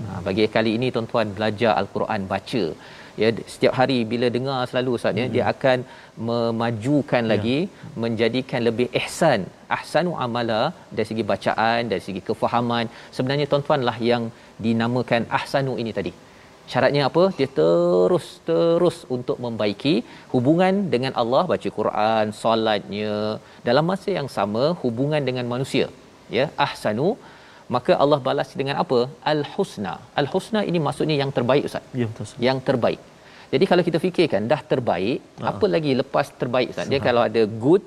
Ha, 0.06 0.18
bagi 0.26 0.44
kali 0.56 0.72
ini 0.78 0.88
tuan-tuan 0.94 1.28
belajar 1.36 1.72
al-Quran 1.80 2.22
baca. 2.32 2.64
Ya 3.20 3.28
setiap 3.52 3.74
hari 3.78 3.98
bila 4.10 4.26
dengar 4.36 4.58
selalu 4.70 4.90
ustaz 4.98 5.12
ya 5.20 5.24
mm-hmm. 5.24 5.34
dia 5.36 5.44
akan 5.54 5.78
memajukan 6.28 7.22
yeah. 7.24 7.30
lagi 7.32 7.58
menjadikan 8.04 8.60
lebih 8.68 8.88
ihsan. 9.02 9.40
Ahsanu 9.76 10.12
amala 10.26 10.62
dari 10.96 11.06
segi 11.10 11.24
bacaan 11.32 11.80
dari 11.92 12.02
segi 12.08 12.22
kefahaman. 12.28 12.86
Sebenarnya 13.16 13.48
tuan-tuan 13.52 13.82
lah 13.88 13.96
yang 14.10 14.24
dinamakan 14.66 15.24
ahsanu 15.40 15.74
ini 15.84 15.92
tadi 16.00 16.12
syaratnya 16.72 17.02
apa? 17.08 17.24
Dia 17.38 17.48
terus 17.58 18.26
terus 18.48 18.98
untuk 19.16 19.36
membaiki 19.44 19.94
hubungan 20.34 20.74
dengan 20.94 21.12
Allah 21.22 21.42
baca 21.52 21.68
Quran 21.78 22.26
solatnya. 22.42 23.14
Dalam 23.68 23.86
masa 23.92 24.08
yang 24.18 24.28
sama 24.36 24.64
hubungan 24.82 25.22
dengan 25.28 25.46
manusia 25.54 25.86
ya 26.38 26.46
ahsanu 26.66 27.08
maka 27.74 27.92
Allah 28.02 28.18
balas 28.26 28.50
dengan 28.60 28.76
apa? 28.84 29.00
Al 29.32 29.42
husna 29.54 29.94
al 30.20 30.28
husna 30.32 30.60
ini 30.70 30.78
maksudnya 30.86 31.16
yang 31.22 31.32
terbaik 31.38 31.64
ustaz. 31.70 31.84
Ya 32.00 32.06
betul 32.10 32.44
yang 32.48 32.60
terbaik. 32.68 33.00
Jadi 33.52 33.64
kalau 33.70 33.82
kita 33.88 33.98
fikirkan 34.04 34.42
dah 34.52 34.60
terbaik 34.72 35.18
uh-huh. 35.20 35.50
apa 35.50 35.66
lagi 35.74 35.92
lepas 36.02 36.26
terbaik 36.42 36.68
ustaz? 36.72 36.88
Dia 36.92 37.00
kalau 37.08 37.22
ada 37.28 37.42
good 37.64 37.82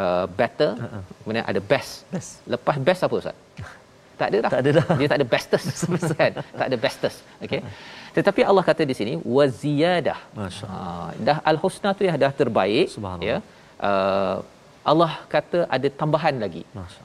uh, 0.00 0.26
better 0.40 0.70
uh-huh. 0.84 1.02
kemudian 1.20 1.46
ada 1.52 1.60
best. 1.72 1.92
best. 2.14 2.30
Lepas 2.54 2.78
best 2.88 3.02
apa 3.08 3.16
ustaz 3.22 3.36
tak 4.22 4.28
ada 4.32 4.38
dah. 4.44 4.50
Tak 4.54 4.60
ada 4.64 4.70
dah. 4.78 4.86
Dia 5.00 5.08
tak 5.12 5.18
ada 5.20 5.26
bestest 5.34 5.66
kan. 6.20 6.32
tak 6.60 6.66
ada 6.70 6.76
bestest. 6.84 7.18
Okey. 7.44 7.60
Tetapi 8.16 8.40
Allah 8.50 8.64
kata 8.70 8.82
di 8.90 8.94
sini 9.00 9.14
waziyadah. 9.36 10.18
Masya-Allah. 10.38 11.08
Ha, 11.10 11.24
dah 11.28 11.38
al-husna 11.52 11.90
tu 11.98 12.02
ya 12.08 12.14
dah 12.24 12.32
terbaik 12.40 12.88
ya. 13.30 13.36
Uh, 13.90 14.36
Allah 14.92 15.12
kata 15.34 15.58
ada 15.76 15.88
tambahan 16.00 16.36
lagi. 16.44 16.62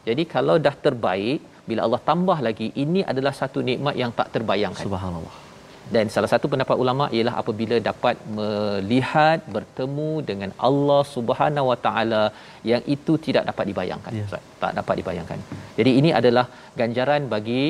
Jadi 0.08 0.24
kalau 0.36 0.56
dah 0.68 0.76
terbaik 0.86 1.42
bila 1.70 1.82
Allah 1.86 2.02
tambah 2.12 2.38
lagi 2.48 2.68
ini 2.84 3.02
adalah 3.12 3.34
satu 3.42 3.62
nikmat 3.70 3.96
yang 4.04 4.12
tak 4.20 4.28
terbayangkan. 4.36 4.86
Subhanallah 4.88 5.47
dan 5.96 6.06
salah 6.14 6.30
satu 6.34 6.46
pendapat 6.54 6.78
ulama 6.84 7.06
ialah 7.18 7.34
apabila 7.42 7.78
dapat 7.90 8.16
melihat 8.38 9.40
bertemu 9.56 10.10
dengan 10.30 10.52
Allah 10.68 11.02
Subhanahu 11.16 11.70
Wa 11.72 11.78
Taala 11.86 12.24
yang 12.72 12.84
itu 12.96 13.16
tidak 13.26 13.44
dapat 13.50 13.66
dibayangkan 13.72 14.14
yeah. 14.20 14.42
tak 14.64 14.74
dapat 14.80 14.96
dibayangkan 15.02 15.42
jadi 15.80 15.92
ini 16.00 16.12
adalah 16.20 16.46
ganjaran 16.82 17.26
bagi 17.36 17.64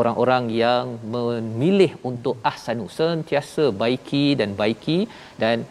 orang-orang 0.00 0.44
yang 0.64 0.84
memilih 1.14 1.92
untuk 2.10 2.36
ahsanu 2.50 2.86
sentiasa 2.98 3.66
baiki 3.82 4.26
dan 4.42 4.52
baiki 4.60 4.98
dan 5.44 5.66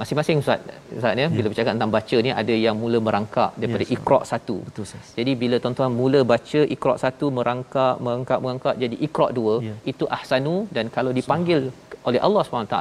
masing-masing 0.00 0.36
ustaz. 0.42 0.60
Ustaz 0.98 1.14
ya. 1.22 1.26
bila 1.36 1.46
bercakap 1.52 1.72
tentang 1.76 1.92
baca 1.96 2.16
ni 2.26 2.30
ada 2.40 2.54
yang 2.66 2.76
mula 2.82 2.98
merangkak 3.08 3.50
daripada 3.60 3.84
Ya, 3.86 3.92
Iqra 3.96 4.18
satu. 4.30 4.56
Betul, 4.68 4.82
Ustaz. 4.88 5.06
jadi 5.18 5.32
bila 5.42 5.56
tuan-tuan 5.62 5.92
mula 6.00 6.20
baca 6.32 6.60
Iqra 6.76 6.94
satu 7.04 7.26
merangkak 7.38 7.94
merangkak 8.06 8.38
merangkak 8.44 8.74
jadi 8.82 8.96
Iqra 9.06 9.28
dua 9.38 9.54
Ya. 9.68 9.74
itu 9.92 10.04
ahsanu. 10.16 10.56
Dan 10.76 10.86
kalau 10.96 11.12
dipanggil 11.18 11.60
oleh 12.08 12.20
Allah 12.26 12.42
SWT 12.46 12.76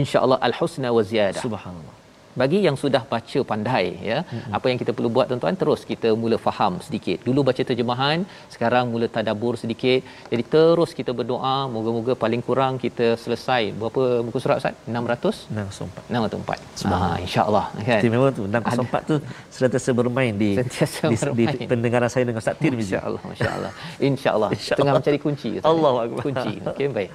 insya-Allah 0.00 0.38
al-husna 0.48 0.88
wa 0.96 1.02
ziyadah 1.10 1.42
Subhanallah. 1.46 1.94
Bagi 2.40 2.58
yang 2.66 2.76
sudah 2.82 3.02
baca 3.12 3.40
pandai 3.50 3.84
ya 4.10 4.18
mm-hmm. 4.22 4.56
apa 4.56 4.66
yang 4.70 4.78
kita 4.82 4.92
perlu 4.96 5.10
buat 5.16 5.26
tuan-tuan 5.30 5.56
terus 5.62 5.80
kita 5.90 6.08
mula 6.22 6.36
faham 6.46 6.72
sedikit 6.86 7.18
dulu 7.28 7.40
baca 7.48 7.62
terjemahan 7.70 8.18
sekarang 8.54 8.84
mula 8.92 9.06
tadabbur 9.16 9.54
sedikit 9.62 10.00
jadi 10.32 10.44
terus 10.54 10.90
kita 10.98 11.12
berdoa 11.20 11.56
moga-moga 11.74 12.14
paling 12.24 12.42
kurang 12.48 12.74
kita 12.84 13.08
selesai 13.24 13.62
berapa 13.80 14.02
buku 14.26 14.38
surat 14.44 14.56
Ustaz 14.62 14.74
600 14.86 15.34
604. 15.58 16.14
604 16.14 16.88
ha 16.92 16.98
insyaallah 17.26 17.64
kan 17.88 17.98
Istimewa 18.00 18.28
tu 18.38 18.44
604 18.46 19.10
tu 19.10 19.16
sentiasa 19.58 19.90
bermain 20.00 20.34
di 20.42 20.50
Sentiasa 20.60 21.02
di, 21.10 21.16
di, 21.16 21.44
bermain. 21.46 21.68
pendengaran 21.72 22.10
saya 22.14 22.24
dengan 22.28 22.40
Ustaz 22.44 22.56
Tirmizi. 22.62 22.94
insyaallah 22.94 23.22
insyaallah 23.34 23.72
insyaallah 24.10 24.50
InsyaAllah. 24.54 24.78
tengah 24.80 24.94
mencari 24.98 25.18
kunci 25.26 25.48
Ustaz. 25.58 25.70
Allahu 25.72 25.96
Akbar. 26.04 26.22
kunci 26.26 26.52
okey 26.70 26.86
baik 26.98 27.10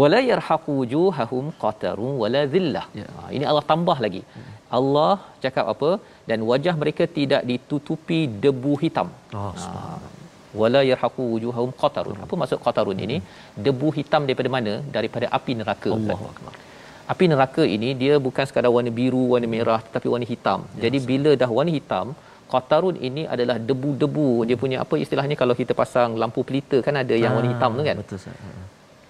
wala 0.00 0.18
yarhaqu 0.30 0.72
wujuhahum 0.80 1.44
qatarun 1.62 2.12
wala 2.22 2.42
dhillah 2.54 2.84
Ya. 3.00 3.06
ha, 3.16 3.28
ini 3.36 3.44
Allah 3.50 3.64
tambah 3.72 3.96
lagi 4.06 4.22
Allah 4.78 5.12
cakap 5.44 5.66
apa 5.74 5.90
dan 6.30 6.40
wajah 6.50 6.74
mereka 6.82 7.06
tidak 7.18 7.42
ditutupi 7.50 8.20
debu 8.44 8.74
hitam 8.82 9.08
Oh, 9.42 9.52
ha, 9.64 9.98
wala 10.60 10.80
yarhaqu 10.90 11.22
wujuhahum 11.34 11.70
qatarun 11.84 12.18
apa 12.26 12.34
maksud 12.42 12.58
qatarun 12.66 12.98
ini 13.06 13.16
debu 13.68 13.90
hitam 13.98 14.22
daripada 14.28 14.50
mana 14.56 14.74
daripada 14.96 15.28
api 15.38 15.54
neraka 15.60 15.88
Ustaz. 15.92 16.02
Allahu 16.02 16.26
akbar. 16.32 16.52
Api 17.12 17.24
neraka 17.32 17.62
ini 17.76 17.88
dia 18.02 18.14
bukan 18.26 18.44
sekadar 18.48 18.70
warna 18.74 18.90
biru, 18.98 19.22
warna 19.32 19.48
merah 19.54 19.80
tetapi 19.86 20.06
warna 20.12 20.26
hitam. 20.32 20.60
Ya, 20.76 20.82
Jadi 20.84 20.98
bila 21.08 21.30
dah 21.40 21.48
warna 21.56 21.72
hitam, 21.76 22.06
qatarun 22.52 22.96
ini 23.08 23.22
adalah 23.34 23.56
debu-debu. 23.68 24.28
Dia 24.48 24.56
punya 24.62 24.76
apa 24.84 24.94
istilahnya 25.04 25.36
kalau 25.40 25.54
kita 25.60 25.72
pasang 25.80 26.10
lampu 26.22 26.40
pelita 26.48 26.78
kan 26.86 26.96
ada 27.02 27.14
yang 27.24 27.32
warna 27.36 27.50
hitam 27.54 27.70
tu 27.78 27.84
kan. 27.88 27.96
Betul 28.02 28.18
Ustaz. 28.20 28.36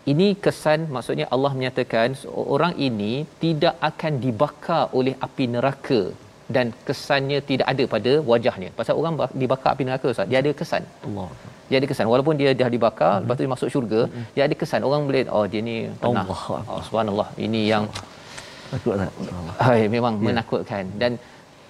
Ini 0.03 0.27
kesan 0.45 0.91
maksudnya 0.95 1.27
Allah 1.35 1.53
menyatakan 1.59 2.19
orang 2.55 2.75
ini 2.87 3.13
tidak 3.45 3.75
akan 3.89 4.13
dibakar 4.25 4.91
oleh 4.99 5.15
api 5.27 5.45
neraka 5.55 6.01
dan 6.55 6.75
kesannya 6.87 7.39
tidak 7.51 7.67
ada 7.73 7.85
pada 7.95 8.13
wajahnya. 8.31 8.71
Pasal 8.79 8.99
orang 9.01 9.15
bak- 9.21 9.37
dibakar 9.43 9.69
api 9.75 9.85
neraka 9.89 10.07
Ustaz, 10.15 10.27
dia 10.31 10.39
ada 10.43 10.51
kesan. 10.61 10.83
Allah. 11.07 11.29
Dia 11.71 11.77
ada 11.81 11.87
kesan 11.91 12.07
walaupun 12.13 12.35
dia 12.41 12.51
dah 12.63 12.69
dibakar 12.69 13.13
Hmm. 13.15 13.23
lepas 13.23 13.37
tu 13.39 13.43
dia 13.47 13.53
masuk 13.55 13.69
syurga, 13.75 14.01
dia 14.35 14.43
ada 14.49 14.55
kesan 14.63 14.83
orang 14.89 15.03
boleh 15.09 15.23
oh 15.37 15.45
dia 15.53 15.61
ni 15.69 15.77
pernah. 16.03 16.27
Akbar. 16.27 16.61
Oh, 16.73 16.83
subhanallah. 16.89 17.29
Ini 17.47 17.63
yang 17.73 17.85
Takut 18.73 18.95
tak? 19.01 19.11
Allah. 19.39 19.55
Hai, 19.67 19.81
memang 19.95 20.15
Ya. 20.15 20.19
yeah. 20.19 20.27
menakutkan 20.29 20.85
dan 21.01 21.13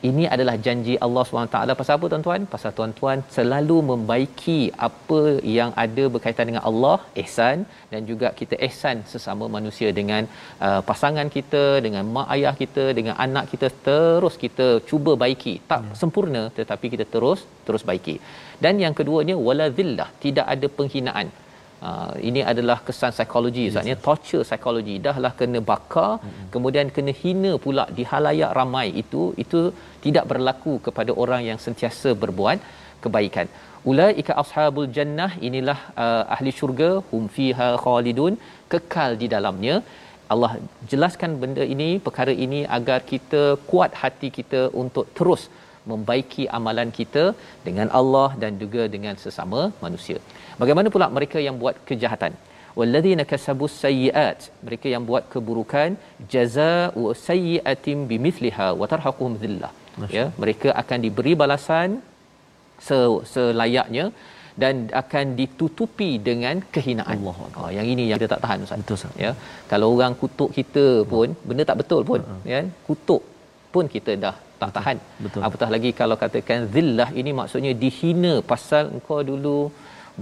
ini 0.09 0.25
adalah 0.35 0.55
janji 0.67 0.95
Allah 1.07 1.23
SWT 1.27 1.57
pasal 1.81 1.95
apa 1.99 2.07
tuan-tuan? 2.13 2.43
Pasal 2.55 2.71
tuan-tuan 2.79 3.19
selalu 3.37 3.77
membaiki 3.91 4.59
apa 4.89 5.21
yang 5.57 5.71
ada 5.85 6.05
berkaitan 6.15 6.47
dengan 6.51 6.65
Allah, 6.71 6.97
ihsan 7.23 7.59
dan 7.93 8.01
juga 8.11 8.31
kita 8.41 8.57
ihsan 8.69 8.99
sesama 9.13 9.47
manusia 9.57 9.91
dengan 9.99 10.23
uh, 10.67 10.81
pasangan 10.89 11.29
kita, 11.37 11.65
dengan 11.87 12.07
mak 12.17 12.29
ayah 12.37 12.55
kita, 12.63 12.87
dengan 12.99 13.15
anak 13.27 13.47
kita 13.53 13.71
terus 13.89 14.37
kita 14.45 14.69
cuba 14.91 15.15
baiki. 15.25 15.55
Tak 15.73 15.81
Ya. 15.83 15.95
sempurna 16.01 16.43
tetapi 16.59 16.87
kita 16.95 17.05
terus 17.15 17.41
terus 17.67 17.85
baiki. 17.91 18.17
Dan 18.65 18.75
yang 18.85 18.95
keduanya 18.99 19.37
wala 19.47 19.67
dhillah, 19.79 20.09
tidak 20.25 20.47
ada 20.55 20.67
penghinaan. 20.79 21.29
Uh, 21.91 22.13
ini 22.29 22.41
adalah 22.51 22.77
kesan 22.87 23.13
psikologi 23.15 23.63
Ustaz 23.71 23.89
ya. 23.91 23.97
torture 24.07 24.45
psikologi. 24.49 24.97
Dahlah 25.07 25.33
kena 25.39 25.61
bakar 25.71 26.11
mm-hmm. 26.19 26.45
kemudian 26.55 26.87
kena 26.97 27.13
hina 27.23 27.53
pula 27.65 27.85
di 27.97 28.05
halayak 28.11 28.53
ramai 28.59 28.87
itu 29.03 29.23
itu 29.45 29.61
tidak 30.05 30.25
berlaku 30.33 30.75
kepada 30.87 31.15
orang 31.23 31.43
yang 31.49 31.59
sentiasa 31.65 32.13
berbuat 32.23 32.59
kebaikan. 33.05 33.49
Ulaika 33.91 34.33
ashabul 34.43 34.89
jannah 34.97 35.31
inilah 35.49 35.79
uh, 36.05 36.23
ahli 36.37 36.53
syurga 36.59 36.91
hum 37.11 37.25
fiha 37.37 37.69
khalidun 37.87 38.35
kekal 38.75 39.13
di 39.23 39.29
dalamnya. 39.35 39.77
Allah 40.33 40.53
jelaskan 40.91 41.33
benda 41.43 41.65
ini 41.75 41.89
perkara 42.07 42.35
ini 42.45 42.61
agar 42.79 43.01
kita 43.11 43.43
kuat 43.71 43.93
hati 44.03 44.29
kita 44.39 44.61
untuk 44.83 45.07
terus 45.19 45.43
membaiki 45.91 46.45
amalan 46.59 46.89
kita 46.99 47.25
dengan 47.67 47.89
Allah 48.01 48.29
dan 48.43 48.53
juga 48.63 48.83
dengan 48.95 49.15
sesama 49.25 49.61
manusia. 49.85 50.19
Bagaimana 50.63 50.89
pula 50.95 51.09
mereka 51.19 51.39
yang 51.47 51.57
buat 51.63 51.77
kejahatan? 51.91 52.35
Walladzina 52.79 53.25
kasabus 53.31 53.73
sayyi'at, 53.85 54.39
mereka 54.67 54.87
yang 54.95 55.05
buat 55.11 55.25
keburukan, 55.33 55.91
jazaa'u 56.35 57.03
sayyi'atin 57.29 57.99
bimithliha 58.11 58.69
wa 58.81 58.87
tarhaquhum 58.93 59.33
dhillah. 59.43 59.73
Ya, 60.17 60.27
mereka 60.43 60.69
akan 60.83 60.99
diberi 61.05 61.33
balasan 61.43 61.89
se- 62.87 63.23
selayaknya 63.33 64.05
dan 64.63 64.75
akan 65.03 65.27
ditutupi 65.41 66.11
dengan 66.29 66.57
kehinaan. 66.75 67.19
Allah 67.21 67.37
Oh, 67.61 67.71
yang 67.77 67.87
ini 67.93 68.05
yang 68.11 68.19
kita 68.21 68.31
tak 68.35 68.43
tahan 68.45 68.65
Ustaz. 68.65 68.81
Betul, 68.83 68.97
Ustaz. 69.01 69.15
Ya. 69.25 69.31
Kalau 69.71 69.89
orang 69.97 70.15
kutuk 70.23 70.51
kita 70.59 70.87
pun 71.13 71.29
benda 71.49 71.65
tak 71.71 71.79
betul 71.83 72.03
pun, 72.11 72.21
ya. 72.53 72.61
Kutuk 72.89 73.23
pun 73.75 73.85
kita 73.95 74.15
dah 74.25 74.35
tak 74.63 74.71
tahan. 74.77 74.97
Betul. 75.25 75.41
Apatah 75.47 75.69
lagi 75.75 75.91
kalau 76.01 76.17
katakan 76.25 76.69
zillah 76.75 77.09
ini 77.21 77.31
maksudnya 77.41 77.73
dihina 77.83 78.35
pasal 78.53 78.85
engkau 78.97 79.21
dulu 79.31 79.59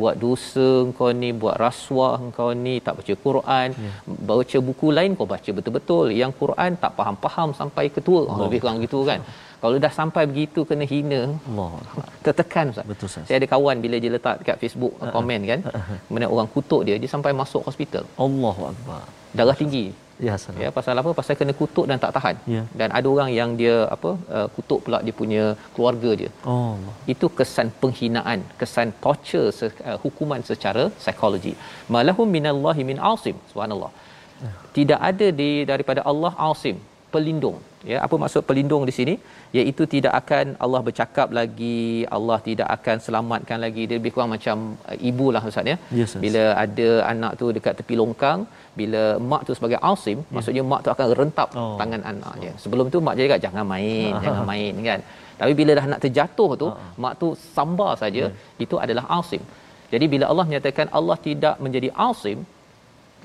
buat 0.00 0.14
dosa 0.24 0.68
engkau 0.86 1.08
ni 1.20 1.28
buat 1.42 1.56
rasuah 1.64 2.16
engkau 2.26 2.48
ni 2.64 2.74
tak 2.86 2.94
baca 2.98 3.14
Quran 3.26 3.68
Ya. 3.84 3.92
baca 4.30 4.58
buku 4.68 4.88
lain 4.96 5.10
kau 5.18 5.26
baca 5.34 5.50
betul-betul 5.56 6.06
yang 6.20 6.32
Quran 6.42 6.78
tak 6.82 6.92
faham-faham 6.98 7.50
sampai 7.60 7.84
ketua 7.96 8.20
oh, 8.30 8.36
lebih 8.42 8.58
kurang 8.62 8.78
gitu 8.86 9.00
kan 9.08 9.20
kalau 9.62 9.76
dah 9.84 9.92
sampai 10.00 10.22
begitu 10.30 10.60
kena 10.68 10.84
hina 10.92 11.20
Allah. 11.48 11.70
tertekan 12.24 12.72
Ustaz. 12.72 12.86
Betul, 12.90 13.06
Ustaz. 13.10 13.24
Saya 13.28 13.36
ada 13.40 13.48
kawan 13.54 13.76
bila 13.84 13.96
dia 14.02 14.10
letak 14.16 14.36
dekat 14.40 14.56
Facebook 14.62 14.92
uh, 15.04 15.12
komen 15.16 15.40
kan. 15.50 15.60
Kemudian 16.08 16.30
orang 16.34 16.48
kutuk 16.54 16.80
dia, 16.88 16.96
dia 17.02 17.10
sampai 17.14 17.32
masuk 17.42 17.62
hospital. 17.68 18.04
Allahu 18.26 18.62
akbar. 18.72 19.02
Darah 19.36 19.56
tinggi. 19.62 19.84
Ya 20.26 20.34
salam. 20.42 20.58
Ya 20.62 20.68
pasal 20.78 21.00
apa? 21.02 21.10
Pasal 21.20 21.34
kena 21.40 21.52
kutuk 21.60 21.84
dan 21.90 21.98
tak 22.04 22.12
tahan. 22.16 22.36
Ya. 22.54 22.62
Dan 22.80 22.88
ada 22.98 23.08
orang 23.14 23.30
yang 23.38 23.50
dia 23.60 23.76
apa 23.96 24.10
uh, 24.36 24.48
kutuk 24.56 24.80
pula 24.86 24.98
dia 25.06 25.14
punya 25.20 25.44
keluarga 25.74 26.10
dia. 26.20 26.30
Oh 26.52 26.56
Allah. 26.76 26.94
Itu 27.14 27.28
kesan 27.38 27.68
penghinaan, 27.82 28.40
kesan 28.60 28.90
torture 29.04 29.48
se- 29.58 29.80
uh, 29.90 29.98
hukuman 30.04 30.42
secara 30.50 30.84
psikologi. 31.00 31.54
Malahum 31.96 32.28
minallahi 32.36 32.84
min 32.92 33.00
asim. 33.12 33.36
Subhanallah. 33.52 33.92
Tidak 34.76 35.00
ada 35.10 35.26
di 35.40 35.48
daripada 35.70 36.00
Allah 36.10 36.32
asim, 36.50 36.76
pelindung. 37.14 37.58
Ya, 37.90 37.98
apa 38.06 38.14
maksud 38.22 38.42
pelindung 38.48 38.82
di 38.88 38.94
sini? 38.98 39.14
Iaitu 39.58 39.82
tidak 39.94 40.12
akan 40.20 40.46
Allah 40.64 40.80
bercakap 40.88 41.28
lagi, 41.38 41.80
Allah 42.16 42.38
tidak 42.48 42.68
akan 42.76 42.96
selamatkan 43.06 43.58
lagi. 43.64 43.82
Dia 43.88 43.96
lebih 44.00 44.12
kurang 44.14 44.30
macam 44.36 44.56
uh, 44.90 45.08
ibu 45.10 45.26
lah 45.34 45.42
Ustaz 45.50 45.70
ya. 45.72 45.76
Yes, 46.00 46.10
yes. 46.14 46.20
Bila 46.24 46.42
ada 46.64 46.88
anak 47.12 47.32
tu 47.40 47.46
dekat 47.56 47.74
tepi 47.80 47.96
longkang, 48.00 48.40
bila 48.80 49.02
mak 49.30 49.42
tu 49.48 49.54
sebagai 49.58 49.78
asim, 49.92 50.18
yeah. 50.20 50.32
maksudnya 50.34 50.62
mak 50.72 50.82
tu 50.84 50.90
akan 50.94 51.06
rentap 51.20 51.48
Oh. 51.62 51.74
tangan 51.80 52.02
anaknya. 52.10 52.52
Sebelum 52.62 52.86
tu 52.94 52.98
mak 53.06 53.16
cakap 53.20 53.40
jangan 53.46 53.64
main, 53.74 54.12
jangan 54.24 54.44
main 54.52 54.74
kan. 54.90 55.00
Tapi 55.40 55.52
bila 55.60 55.72
dah 55.78 55.86
nak 55.92 56.00
terjatuh 56.04 56.50
tu, 56.62 56.68
mak 57.02 57.14
tu 57.22 57.28
sambar 57.56 57.92
saja, 58.02 58.24
itu 58.64 58.76
adalah 58.84 59.04
asim. 59.18 59.42
Jadi 59.92 60.06
bila 60.12 60.24
Allah 60.30 60.44
menyatakan 60.48 60.86
Allah 60.98 61.16
tidak 61.28 61.54
menjadi 61.64 61.88
asim, 62.08 62.38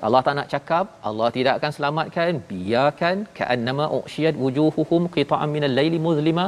Allah 0.06 0.22
tak 0.26 0.36
nak 0.38 0.48
cakap, 0.54 0.86
Allah 1.10 1.28
tidak 1.38 1.54
akan 1.60 1.72
selamatkan, 1.76 2.42
biarkan 2.50 3.16
ka'annama 3.38 3.86
uqshiyat 4.00 4.36
wujuhuhum 4.44 5.04
qita'an 5.16 5.50
minal 5.56 5.76
laili 5.80 6.00
muzlima, 6.08 6.46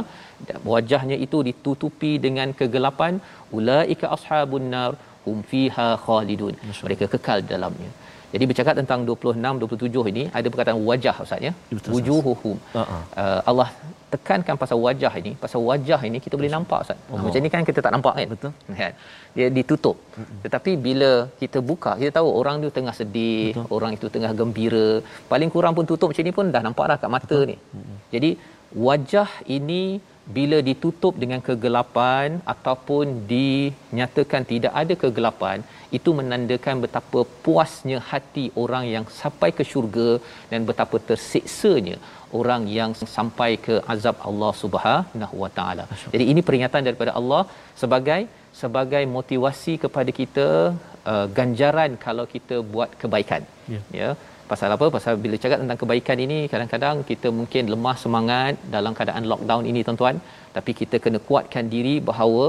wajahnya 0.71 1.17
itu 1.25 1.39
ditutupi 1.49 2.11
dengan 2.25 2.51
kegelapan, 2.59 3.15
ulaika 3.59 4.11
ashabun 4.17 4.67
nar 4.75 4.91
hum 5.25 5.39
fiha 5.51 5.87
khalidun. 6.05 6.55
Mereka 6.87 7.07
kekal 7.13 7.41
dalamnya. 7.53 7.91
Jadi 8.33 8.43
bercakap 8.49 8.73
tentang 8.79 8.99
26 9.09 9.61
27 9.63 10.11
ini 10.11 10.23
ada 10.37 10.47
perkataan 10.51 10.79
wajah 10.89 11.15
Ustaz 11.25 11.39
ya. 11.47 11.51
Wujuhuhum. 11.93 12.57
Uh, 12.75 13.39
Allah 13.49 13.69
tekankan 14.13 14.55
pasal 14.61 14.77
wajah 14.85 15.11
ini, 15.19 15.31
pasal 15.43 15.59
wajah 15.69 15.99
ini 16.09 16.17
kita 16.25 16.35
boleh 16.39 16.51
nampak 16.55 16.79
Ustaz. 16.85 16.99
Oh. 17.11 17.19
Macam 17.25 17.39
ni 17.45 17.49
kan 17.55 17.63
kita 17.69 17.79
tak 17.85 17.93
nampak 17.95 18.13
kan? 18.19 18.27
Betul. 18.33 18.51
Kan? 18.79 18.93
Dia 19.37 19.47
ditutup. 19.57 19.95
Tetapi 20.43 20.71
bila 20.87 21.11
kita 21.41 21.59
buka, 21.69 21.91
kita 22.01 22.11
tahu 22.19 22.27
orang 22.39 22.55
tu 22.65 22.69
tengah 22.77 22.93
sedih, 22.99 23.47
Betul. 23.53 23.65
orang 23.77 23.91
itu 23.97 24.07
tengah 24.15 24.31
gembira. 24.39 24.89
Paling 25.31 25.49
kurang 25.55 25.73
pun 25.77 25.85
tutup 25.91 26.07
macam 26.11 26.25
ni 26.27 26.33
pun 26.39 26.45
dah 26.55 26.61
nampak 26.67 26.85
dah 26.91 26.97
kat 27.03 27.11
mata 27.15 27.37
Betul. 27.39 27.51
ni. 27.51 27.57
Jadi 28.13 28.29
wajah 28.87 29.29
ini 29.57 29.81
bila 30.35 30.57
ditutup 30.69 31.13
dengan 31.23 31.39
kegelapan 31.47 32.39
ataupun 32.53 33.05
dinyatakan 33.31 34.43
tidak 34.51 34.73
ada 34.81 34.93
kegelapan 35.03 35.57
itu 35.97 36.09
menandakan 36.19 36.83
betapa 36.85 37.19
puasnya 37.45 37.99
hati 38.09 38.45
orang 38.63 38.85
yang 38.93 39.05
sampai 39.19 39.49
ke 39.57 39.63
syurga 39.71 40.09
dan 40.51 40.67
betapa 40.69 40.99
tersiksanya 41.09 41.97
orang 42.39 42.63
yang 42.77 42.91
sampai 43.15 43.51
ke 43.65 43.75
azab 43.93 44.17
Allah 44.29 44.51
Subhanahu 44.63 45.35
Wa 45.43 45.51
Taala. 45.57 45.85
Jadi 46.13 46.25
ini 46.31 46.41
peringatan 46.47 46.83
daripada 46.87 47.13
Allah 47.19 47.41
sebagai 47.83 48.21
sebagai 48.61 49.03
motivasi 49.17 49.73
kepada 49.83 50.11
kita 50.19 50.47
uh, 51.11 51.25
ganjaran 51.37 51.93
kalau 52.05 52.25
kita 52.35 52.57
buat 52.73 52.91
kebaikan. 53.01 53.43
Ya. 53.73 53.81
Ya. 54.01 54.09
Pasal 54.51 54.69
apa 54.75 54.85
pasal 54.95 55.13
bila 55.23 55.35
cakap 55.43 55.59
tentang 55.63 55.79
kebaikan 55.81 56.17
ini 56.25 56.39
kadang-kadang 56.51 56.97
kita 57.09 57.27
mungkin 57.39 57.63
lemah 57.73 57.95
semangat 58.03 58.53
dalam 58.75 58.93
keadaan 58.97 59.25
lockdown 59.31 59.63
ini 59.71 59.81
tuan-tuan 59.87 60.17
tapi 60.57 60.71
kita 60.79 60.97
kena 61.05 61.19
kuatkan 61.27 61.65
diri 61.73 61.95
bahawa 62.09 62.45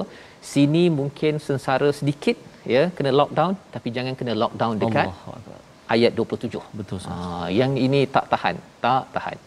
sini 0.53 0.85
mungkin 0.99 1.35
sengsara 1.47 1.89
sedikit 2.01 2.37
ya 2.75 2.83
kena 2.99 3.13
lockdown 3.21 3.53
tapi 3.75 3.89
jangan 3.97 4.15
kena 4.21 4.35
lockdown 4.43 4.75
dekat 4.83 5.09
Allah. 5.11 5.61
ayat 5.95 6.13
27 6.23 6.79
Betul, 6.81 6.97
Ustaz. 7.01 7.19
ha, 7.19 7.47
yang 7.61 7.75
ini 7.87 8.01
tak 8.17 8.27
tahan 8.33 8.57
tak 8.85 9.05
tahan 9.17 9.39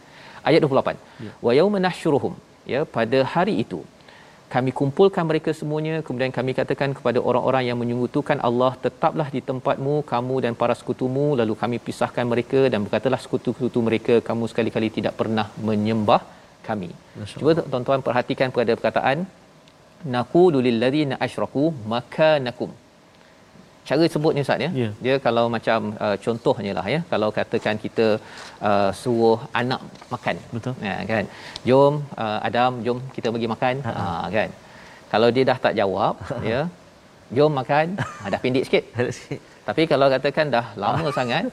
ayat 0.49 0.59
28 0.67 1.25
ya. 1.27 1.31
wa 1.45 1.51
yauma 1.59 1.79
nahsyuruhum 1.87 2.35
ya 2.73 2.81
pada 2.97 3.19
hari 3.33 3.55
itu 3.65 3.79
kami 4.53 4.71
kumpulkan 4.79 5.23
mereka 5.29 5.51
semuanya. 5.59 5.95
Kemudian 6.05 6.31
kami 6.37 6.51
katakan 6.59 6.91
kepada 6.97 7.19
orang-orang 7.29 7.63
yang 7.69 7.77
menyungutukan 7.81 8.37
Allah 8.47 8.71
tetaplah 8.85 9.27
di 9.35 9.41
tempatmu 9.49 9.93
kamu 10.11 10.35
dan 10.45 10.53
para 10.61 10.75
sekutumu. 10.79 11.27
Lalu 11.39 11.53
kami 11.61 11.77
pisahkan 11.87 12.25
mereka 12.33 12.61
dan 12.73 12.79
berkatalah 12.85 13.19
sekutu-sekutu 13.25 13.79
mereka 13.87 14.15
kamu 14.29 14.43
sekali-kali 14.51 14.89
tidak 14.97 15.15
pernah 15.21 15.47
menyembah 15.69 16.21
kami. 16.67 16.91
Cuba 17.39 17.53
tuan-tuan 17.73 18.03
perhatikan 18.07 18.51
pada 18.57 18.75
perkataan 18.79 19.19
naqulu 20.15 20.59
lil 20.67 20.77
ladzina 20.83 21.15
asyraku 21.25 21.65
makanakum 21.93 22.71
cara 23.91 24.05
sebutnya 24.13 24.41
ustaz 24.45 24.63
ya? 24.65 24.69
Ya. 24.81 24.89
dia 25.05 25.15
kalau 25.25 25.43
macam 25.55 25.79
uh, 26.05 26.15
contohnya 26.25 26.71
lah 26.77 26.85
ya. 26.95 26.99
Kalau 27.13 27.29
katakan 27.37 27.75
kita 27.85 28.07
uh, 28.69 28.89
suruh 29.01 29.39
anak 29.61 29.81
makan. 30.13 30.35
Betul. 30.55 30.73
ya 30.89 30.95
kan? 31.13 31.25
Jom 31.69 31.93
uh, 32.23 32.39
Adam 32.49 32.71
jom 32.85 32.99
kita 33.15 33.27
pergi 33.35 33.49
makan. 33.53 33.75
Ha 33.87 34.05
kan? 34.35 34.49
Kalau 35.13 35.27
dia 35.35 35.43
dah 35.51 35.57
tak 35.65 35.73
jawab 35.79 36.15
ya 36.51 36.61
jom 37.37 37.51
makan. 37.61 37.85
Ha, 38.21 38.31
dah 38.33 38.39
pendek 38.43 38.63
sikit. 38.67 38.83
Tapi 39.67 39.81
kalau 39.91 40.07
katakan 40.13 40.47
dah 40.55 40.65
lama 40.83 41.09
sangat 41.19 41.45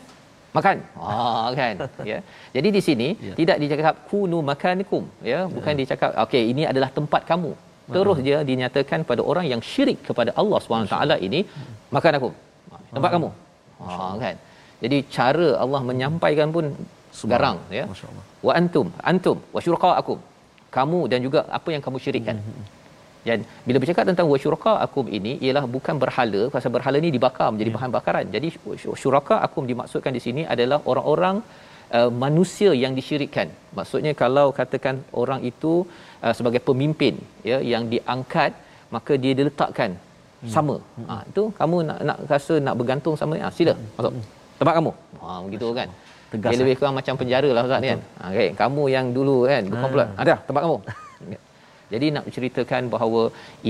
makan. 0.57 0.77
Ah 1.11 1.48
kan? 1.61 1.74
Ya. 2.11 2.18
Jadi 2.57 2.68
di 2.77 2.83
sini 2.88 3.09
Ya. 3.29 3.35
tidak 3.40 3.57
dicakap 3.62 3.94
kunu 4.11 4.38
makanikum 4.51 5.03
ya. 5.33 5.40
Bukan 5.57 5.74
dicakap 5.81 6.11
okey 6.27 6.42
ini 6.53 6.64
adalah 6.72 6.90
tempat 6.98 7.22
kamu 7.31 7.53
terus 7.96 8.18
dia 8.27 8.38
dinyatakan 8.51 9.01
pada 9.11 9.22
orang 9.31 9.46
yang 9.53 9.62
syirik 9.70 9.98
kepada 10.09 10.31
Allah 10.40 10.61
taala 10.92 11.16
ini 11.29 11.40
makan 11.96 12.12
aku 12.20 12.31
tempat 12.94 13.11
kamu? 13.16 13.31
Ah 13.88 14.14
kan? 14.24 14.37
Jadi 14.83 14.98
cara 15.16 15.48
Allah 15.64 15.81
menyampaikan 15.90 16.48
pun 16.57 16.64
garang 17.33 17.59
ya. 17.79 17.85
Wa 18.46 18.53
antum 18.61 18.88
antum 19.12 19.38
wa 19.55 19.61
syurakaakum 19.66 20.18
kamu 20.77 21.01
dan 21.12 21.20
juga 21.27 21.40
apa 21.59 21.68
yang 21.74 21.83
kamu 21.87 21.98
syirikkan. 22.05 22.38
Dan 23.29 23.38
bila 23.66 23.79
bercakap 23.83 24.05
tentang 24.11 24.27
wasyuraka 24.33 24.72
akum 24.87 25.07
ini 25.18 25.33
ialah 25.46 25.64
bukan 25.77 25.96
berhala 26.03 26.42
pasal 26.55 26.70
berhala 26.77 26.98
ni 27.05 27.11
dibakar 27.16 27.48
menjadi 27.55 27.70
bahan 27.77 27.90
bakaran. 27.96 28.27
Jadi 28.35 28.48
syuraka 29.03 29.37
akum 29.46 29.64
dimaksudkan 29.70 30.12
di 30.16 30.22
sini 30.27 30.42
adalah 30.55 30.79
orang-orang 30.90 31.37
uh, 31.98 32.11
manusia 32.24 32.70
yang 32.83 32.92
disyirikkan. 32.98 33.48
Maksudnya 33.79 34.12
kalau 34.22 34.46
katakan 34.59 34.96
orang 35.22 35.40
itu 35.51 35.72
uh, 36.24 36.35
sebagai 36.38 36.61
pemimpin 36.68 37.16
ya 37.51 37.59
yang 37.72 37.87
diangkat 37.92 38.53
maka 38.94 39.14
dia 39.22 39.33
diletakkan 39.38 39.90
sama. 40.55 40.77
Ha 41.11 41.14
itu 41.31 41.42
kamu 41.61 41.77
nak 41.88 41.98
nak 42.09 42.18
rasa 42.33 42.55
nak 42.66 42.74
bergantung 42.81 43.14
sama 43.20 43.40
ah 43.48 43.53
sila 43.59 43.74
masuk. 43.96 44.12
Tempat 44.61 44.74
kamu. 44.79 44.92
Ha 45.22 45.29
begitu 45.46 45.68
kan. 45.81 45.88
Tegas, 46.33 46.51
Dia 46.53 46.61
lebih 46.61 46.74
kurang 46.79 46.96
macam 47.01 47.14
penjara 47.20 47.51
lah 47.57 47.62
Ustaz 47.68 47.83
kan. 47.90 48.01
Ha 48.20 48.24
okay. 48.31 48.48
kamu 48.62 48.83
yang 48.96 49.07
dulu 49.18 49.37
kan 49.51 49.62
berkomplot. 49.72 50.09
Ada 50.22 50.35
tempat 50.48 50.62
kamu. 50.66 50.79
Jadi 51.92 52.07
nak 52.14 52.24
menceritakan 52.29 52.83
bahawa 52.94 53.22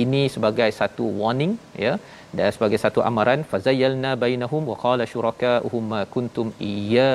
ini 0.02 0.22
sebagai 0.35 0.70
satu 0.78 1.04
warning 1.20 1.52
ya 1.85 1.92
dan 2.37 2.48
sebagai 2.54 2.78
satu 2.85 3.00
amaran 3.09 3.40
fazayyalna 3.50 4.11
bainahum 4.22 4.62
wa 4.70 4.76
qala 4.85 5.04
syuraka'uhum 5.12 5.85
ma 5.92 6.00
kuntum 6.14 6.48
iya 6.70 7.14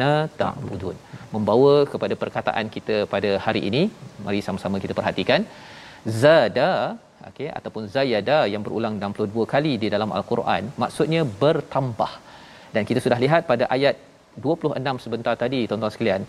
na 0.00 0.10
ta'budun 0.40 0.96
membawa 1.34 1.74
kepada 1.92 2.14
perkataan 2.22 2.66
kita 2.76 2.96
pada 3.14 3.30
hari 3.44 3.62
ini 3.68 3.82
mari 4.26 4.40
sama-sama 4.46 4.82
kita 4.84 4.96
perhatikan. 4.98 5.42
Zada 6.22 6.70
okey 7.30 7.48
ataupun 7.58 7.82
zayada 7.94 8.38
yang 8.52 8.62
berulang 8.66 8.94
62 9.00 9.46
kali 9.54 9.72
di 9.82 9.88
dalam 9.94 10.12
al-Quran 10.18 10.62
maksudnya 10.82 11.22
bertambah. 11.42 12.12
Dan 12.74 12.82
kita 12.88 13.00
sudah 13.04 13.18
lihat 13.24 13.42
pada 13.50 13.66
ayat 13.76 13.96
26 14.46 15.04
sebentar 15.04 15.34
tadi 15.42 15.60
tuan-tuan 15.68 15.94
sekalian 15.94 16.22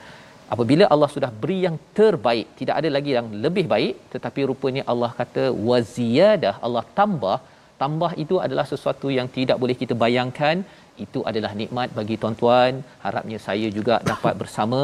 apabila 0.53 0.85
Allah 0.93 1.09
sudah 1.15 1.31
beri 1.43 1.59
yang 1.67 1.77
terbaik 1.99 2.47
tidak 2.59 2.75
ada 2.79 2.89
lagi 2.97 3.11
yang 3.17 3.27
lebih 3.45 3.65
baik 3.73 3.95
tetapi 4.13 4.41
rupanya 4.49 4.83
Allah 4.93 5.11
kata 5.21 5.45
waziyadah 5.69 6.55
Allah 6.67 6.85
tambah. 6.99 7.37
Tambah 7.83 8.09
itu 8.23 8.35
adalah 8.45 8.65
sesuatu 8.71 9.07
yang 9.17 9.27
tidak 9.37 9.57
boleh 9.61 9.75
kita 9.81 9.93
bayangkan 10.01 10.57
itu 11.05 11.19
adalah 11.29 11.51
nikmat 11.61 11.89
bagi 11.99 12.15
tuan-tuan. 12.21 12.83
Harapnya 13.05 13.39
saya 13.47 13.67
juga 13.77 13.97
dapat 14.11 14.33
bersama. 14.41 14.81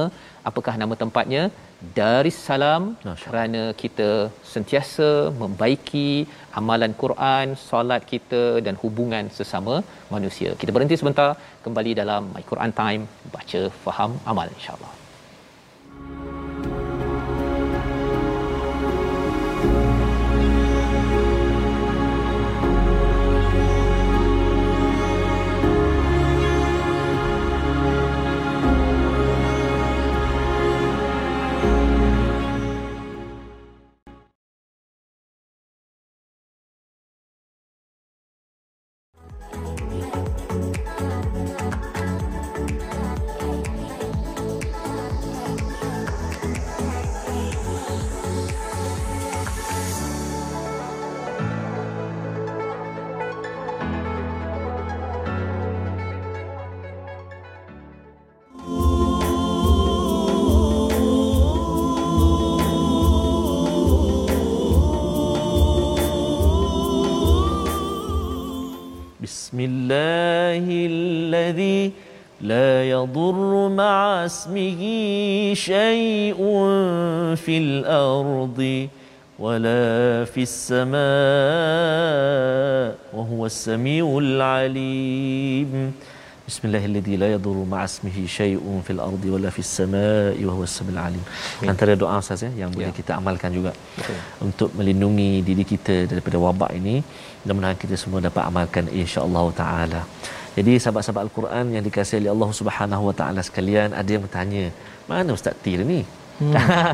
Apakah 0.50 0.76
nama 0.82 0.96
tempatnya? 1.04 1.44
Darussalam 1.98 2.98
kerana 3.24 3.64
kita 3.82 4.10
sentiasa 4.54 5.10
membaiki 5.42 6.26
amalan 6.60 6.94
Quran 7.04 7.54
solat 7.70 8.02
kita 8.14 8.44
dan 8.66 8.78
hubungan 8.84 9.30
sesama 9.40 9.76
manusia. 10.16 10.58
Kita 10.62 10.74
berhenti 10.74 10.98
sebentar. 10.98 11.32
Kembali 11.66 11.94
dalam 12.02 12.34
My 12.34 12.46
Quran 12.52 12.74
Time. 12.84 13.04
Baca 13.36 13.62
faham 13.86 14.14
amal 14.26 14.50
insyaallah 14.58 14.97
بسم 69.57 69.57
الله 69.61 70.65
الذي 70.93 71.81
لا 72.53 72.73
يضر 72.95 73.53
مع 73.83 73.97
اسمه 74.29 74.81
شيء 75.57 76.37
في 77.45 77.55
الأرض 77.65 78.61
ولا 79.45 79.85
في 80.33 80.43
السماء 80.49 81.01
وهو 83.17 83.41
السميع 83.53 84.05
العليم 84.27 85.73
بسم 86.49 86.63
الله 86.69 86.85
الذي 86.93 87.15
لا 87.17 87.29
يضر 87.33 87.57
مع 87.73 87.81
اسمه 87.85 88.17
شيء 88.27 88.61
في 88.85 88.91
الأرض 88.97 89.23
ولا 89.33 89.49
في 89.51 89.59
السماء 89.67 90.37
وهو 90.45 90.63
السميع 90.69 90.93
العليم 90.93 91.25
antara 91.73 91.95
doa 91.97 92.19
Ustaz 92.21 92.43
ya 92.45 92.51
yang 92.61 92.69
boleh 92.75 92.91
Ya. 92.93 92.99
kita 93.01 93.13
amalkan 93.17 93.49
juga 93.55 93.73
Betul. 93.97 94.17
untuk 94.45 94.69
melindungi 94.77 95.41
diri 95.41 95.65
kita 95.65 95.97
daripada 96.11 96.37
wabak 96.37 96.71
ini 96.77 97.01
mudah-mudahan 97.42 97.78
kita 97.84 97.96
semua 98.04 98.20
dapat 98.28 98.44
amalkan 98.50 98.86
insya-Allah 99.02 99.46
taala. 99.62 100.02
Jadi 100.58 100.74
sahabat-sahabat 100.84 101.24
al-Quran 101.28 101.66
yang 101.76 101.84
dikasihi 101.88 102.20
oleh 102.24 102.32
Allah 102.36 102.52
Subhanahu 102.60 103.04
wa 103.10 103.16
taala 103.20 103.42
sekalian, 103.50 103.90
ada 104.00 104.10
yang 104.16 104.24
bertanya, 104.26 104.64
mana 105.12 105.30
Ustaz 105.38 105.56
Tir 105.64 105.82
ni? 105.92 106.02
Hmm. 106.38 106.54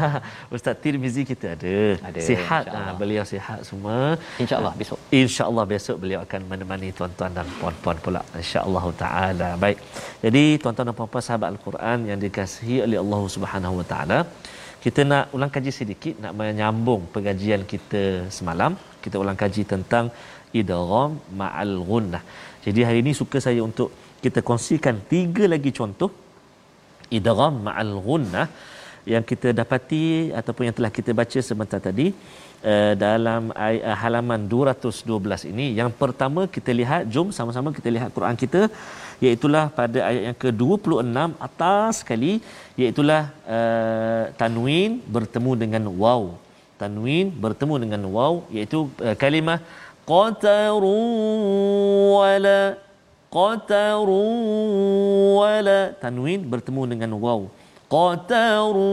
Ustaz 0.56 0.80
Tirmizi 0.84 1.24
kita 1.32 1.46
ada. 1.56 1.76
Ada, 2.10 2.20
Sihat 2.28 2.66
ah, 2.80 2.92
beliau 3.02 3.24
sihat 3.32 3.60
semua. 3.70 4.16
insyaallah 4.44 4.74
besok 4.82 5.00
InsyaAllah 5.20 5.66
besok 5.74 5.98
beliau 6.04 6.20
akan 6.26 6.42
menemani 6.52 6.90
tuan-tuan 6.98 7.32
dan 7.38 7.48
puan-puan 7.60 7.98
pula. 8.06 8.22
InsyaAllah 8.40 8.86
ta'ala. 9.04 9.50
Baik. 9.64 9.78
Jadi 10.24 10.44
tuan-tuan 10.64 10.88
dan 10.90 10.96
puan-puan 11.00 11.24
sahabat 11.28 11.48
Al-Quran 11.54 12.08
yang 12.10 12.20
dikasihi 12.26 12.78
oleh 12.88 12.98
Allah 13.04 13.22
Subhanahu 13.36 13.84
Wa 13.84 13.86
Ta'ala. 13.92 14.20
Kita 14.84 15.02
nak 15.08 15.32
ulang 15.36 15.48
kaji 15.56 15.72
sedikit, 15.72 16.14
nak 16.24 16.34
menyambung 16.36 17.08
pengajian 17.16 17.62
kita 17.64 18.28
semalam. 18.38 18.76
Kita 19.04 19.16
ulang 19.24 19.40
kaji 19.40 19.64
tentang 19.64 20.12
idgham 20.52 21.12
ma'al 21.40 21.76
ghunnah. 21.90 22.24
Jadi 22.66 22.80
hari 22.88 23.00
ini 23.04 23.16
suka 23.16 23.40
saya 23.46 23.64
untuk 23.64 24.20
kita 24.20 24.44
kongsikan 24.50 25.08
tiga 25.08 25.48
lagi 25.54 25.72
contoh 25.80 26.12
idgham 27.18 27.64
ma'al 27.68 27.94
ghunnah 28.06 28.46
yang 29.06 29.24
kita 29.32 29.52
dapati 29.52 30.32
ataupun 30.40 30.64
yang 30.68 30.76
telah 30.80 30.92
kita 30.98 31.12
baca 31.12 31.40
sebentar 31.50 31.80
tadi 31.88 32.08
uh, 32.64 32.94
dalam 32.96 33.52
uh, 33.52 33.96
halaman 34.02 34.48
212 34.48 35.52
ini 35.52 35.76
yang 35.80 35.92
pertama 36.02 36.48
kita 36.48 36.72
lihat 36.72 37.02
jom 37.14 37.30
sama-sama 37.38 37.76
kita 37.76 37.90
lihat 37.96 38.10
Quran 38.16 38.38
kita 38.44 38.62
iaitulah 39.24 39.66
pada 39.80 40.00
ayat 40.10 40.24
yang 40.28 40.38
ke-26 40.44 41.18
atas 41.48 41.92
sekali 42.04 42.32
iaitulah 42.80 43.22
uh, 43.56 44.24
tanwin 44.42 45.00
bertemu 45.16 45.52
dengan 45.64 45.84
waw. 46.04 46.24
Tanwin 46.82 47.26
bertemu 47.44 47.76
dengan 47.84 48.02
waw 48.16 48.34
iaitu 48.56 48.80
uh, 49.08 49.16
kalimah 49.24 49.60
qataru 50.12 50.98
wala 52.20 52.62
qataru 53.38 54.24
wala. 55.40 55.80
Tanwin 56.04 56.42
bertemu 56.54 56.82
dengan 56.94 57.14
waw 57.26 57.42
qataru 57.94 58.90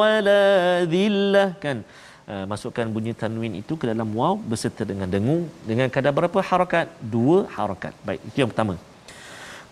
wala 0.00 0.44
dhillah 0.92 1.48
kan? 1.64 1.84
Uh, 2.30 2.46
masukkan 2.46 2.86
bunyi 2.94 3.12
tanwin 3.20 3.58
itu 3.58 3.74
ke 3.74 3.90
dalam 3.90 4.08
waw 4.18 4.34
beserta 4.50 4.86
dengan 4.90 5.10
dengung. 5.14 5.42
Dengan 5.68 5.90
kadar 5.94 6.12
berapa 6.14 6.38
harakat? 6.50 6.86
Dua 7.02 7.38
harakat. 7.56 7.92
Baik 8.06 8.20
itu 8.30 8.36
yang 8.40 8.50
pertama. 8.52 8.74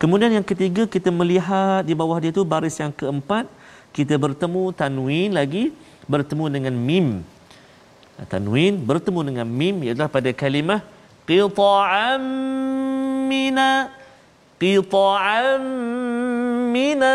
Kemudian 0.02 0.30
yang 0.36 0.46
ketiga 0.46 0.82
kita 0.84 1.10
melihat 1.20 1.82
di 1.88 1.94
bawah 1.96 2.18
dia 2.22 2.34
tu 2.34 2.42
baris 2.42 2.76
yang 2.82 2.92
keempat. 2.92 3.46
Kita 3.96 4.14
bertemu 4.20 4.62
tanwin 4.76 5.30
lagi 5.38 5.64
bertemu 6.10 6.44
dengan 6.50 6.74
mim. 6.74 7.06
Tanwin 8.26 8.74
bertemu 8.90 9.20
dengan 9.30 9.46
mim 9.46 9.86
ialah 9.86 10.10
pada 10.10 10.30
kalimah 10.34 10.82
qita'am 11.30 12.22
mina. 13.30 13.94
Qita'am 14.58 15.62
mina 16.74 17.14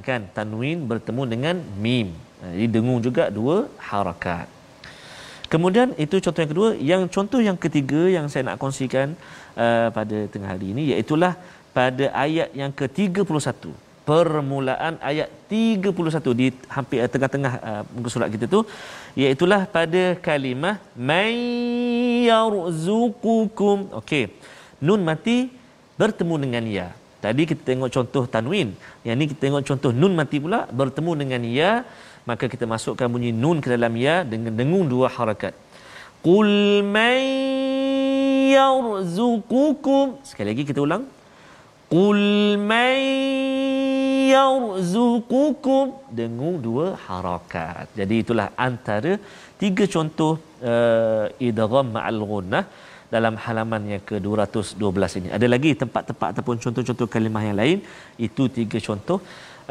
kan? 0.00 0.24
Tanwin 0.32 0.88
bertemu 0.88 1.22
dengan 1.28 1.56
mim. 1.76 2.16
Ha, 2.40 2.56
jadi 2.56 2.68
dengung 2.80 3.00
juga 3.04 3.28
dua 3.28 3.68
harakat. 3.76 4.48
Kemudian 5.52 5.92
itu 6.00 6.16
contoh 6.24 6.40
yang 6.40 6.52
kedua. 6.54 6.68
Yang 6.80 7.02
contoh 7.12 7.40
yang 7.44 7.58
ketiga 7.60 8.08
yang 8.08 8.26
saya 8.32 8.48
nak 8.48 8.56
kongsikan 8.56 9.12
uh, 9.52 9.92
pada 9.92 10.18
tengah 10.32 10.48
hari 10.56 10.72
ini 10.72 10.96
iaitulah 10.96 11.36
pada 11.76 12.08
ayat 12.24 12.48
yang 12.56 12.72
ke-31 12.72 13.68
permulaan 14.02 14.98
ayat 14.98 15.28
31 15.46 16.40
di 16.40 16.46
hampir 16.66 16.98
uh, 17.04 17.10
tengah-tengah 17.12 17.52
uh, 17.68 17.82
muka 17.94 18.08
surat 18.10 18.28
kita 18.32 18.50
tu 18.50 18.64
iaitulah 19.12 19.68
pada 19.76 20.16
kalimah 20.24 20.80
may 20.96 21.36
yarzuqukum. 22.32 23.92
Okey. 24.00 24.32
Nun 24.80 25.04
mati 25.04 25.52
bertemu 26.00 26.34
dengan 26.40 26.64
ya 26.66 26.88
tadi 27.24 27.42
kita 27.50 27.62
tengok 27.68 27.90
contoh 27.96 28.24
tanwin. 28.34 28.68
Yang 29.06 29.16
ni 29.18 29.24
kita 29.30 29.40
tengok 29.46 29.62
contoh 29.68 29.90
nun 30.00 30.12
mati 30.18 30.36
pula 30.44 30.60
bertemu 30.80 31.12
dengan 31.20 31.42
ya 31.58 31.72
maka 32.28 32.44
kita 32.52 32.64
masukkan 32.74 33.08
bunyi 33.14 33.30
nun 33.42 33.58
ke 33.62 33.68
dalam 33.74 33.94
ya 34.06 34.16
dengan 34.32 34.52
dengung 34.60 34.86
dua 34.92 35.08
harakat. 35.16 35.54
Qul 36.26 36.50
may 36.94 37.22
yarzuqukum. 38.54 40.22
Sekali 40.28 40.46
lagi 40.54 40.64
kita 40.70 40.80
ulang. 40.86 41.04
Qul 41.90 42.22
may 42.70 43.02
yarzuqukum. 44.34 45.86
Dengung 46.20 46.56
dua 46.66 46.86
harakat. 47.06 47.90
Jadi 47.98 48.14
itulah 48.22 48.48
antara 48.68 49.18
tiga 49.62 49.84
contoh 49.94 50.32
uh, 50.62 51.26
idgham 51.48 51.86
ma'al 51.96 52.22
ghunnah 52.30 52.64
dalam 53.14 53.34
halaman 53.44 53.82
yang 53.92 54.02
ke-212 54.10 55.18
ini. 55.20 55.28
Ada 55.36 55.46
lagi 55.54 55.70
tempat-tempat 55.82 56.28
ataupun 56.32 56.56
contoh-contoh 56.64 57.08
kalimah 57.14 57.42
yang 57.48 57.56
lain. 57.62 57.78
Itu 58.26 58.44
tiga 58.58 58.78
contoh 58.88 59.18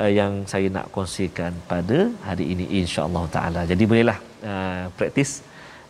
uh, 0.02 0.12
yang 0.20 0.32
saya 0.52 0.68
nak 0.78 0.88
kongsikan 0.96 1.54
pada 1.72 2.00
hari 2.28 2.46
ini 2.54 2.66
insya-Allah 2.82 3.24
taala. 3.36 3.62
Jadi 3.72 3.84
bolehlah 3.92 4.20
uh, 4.52 4.86
praktis 4.98 5.32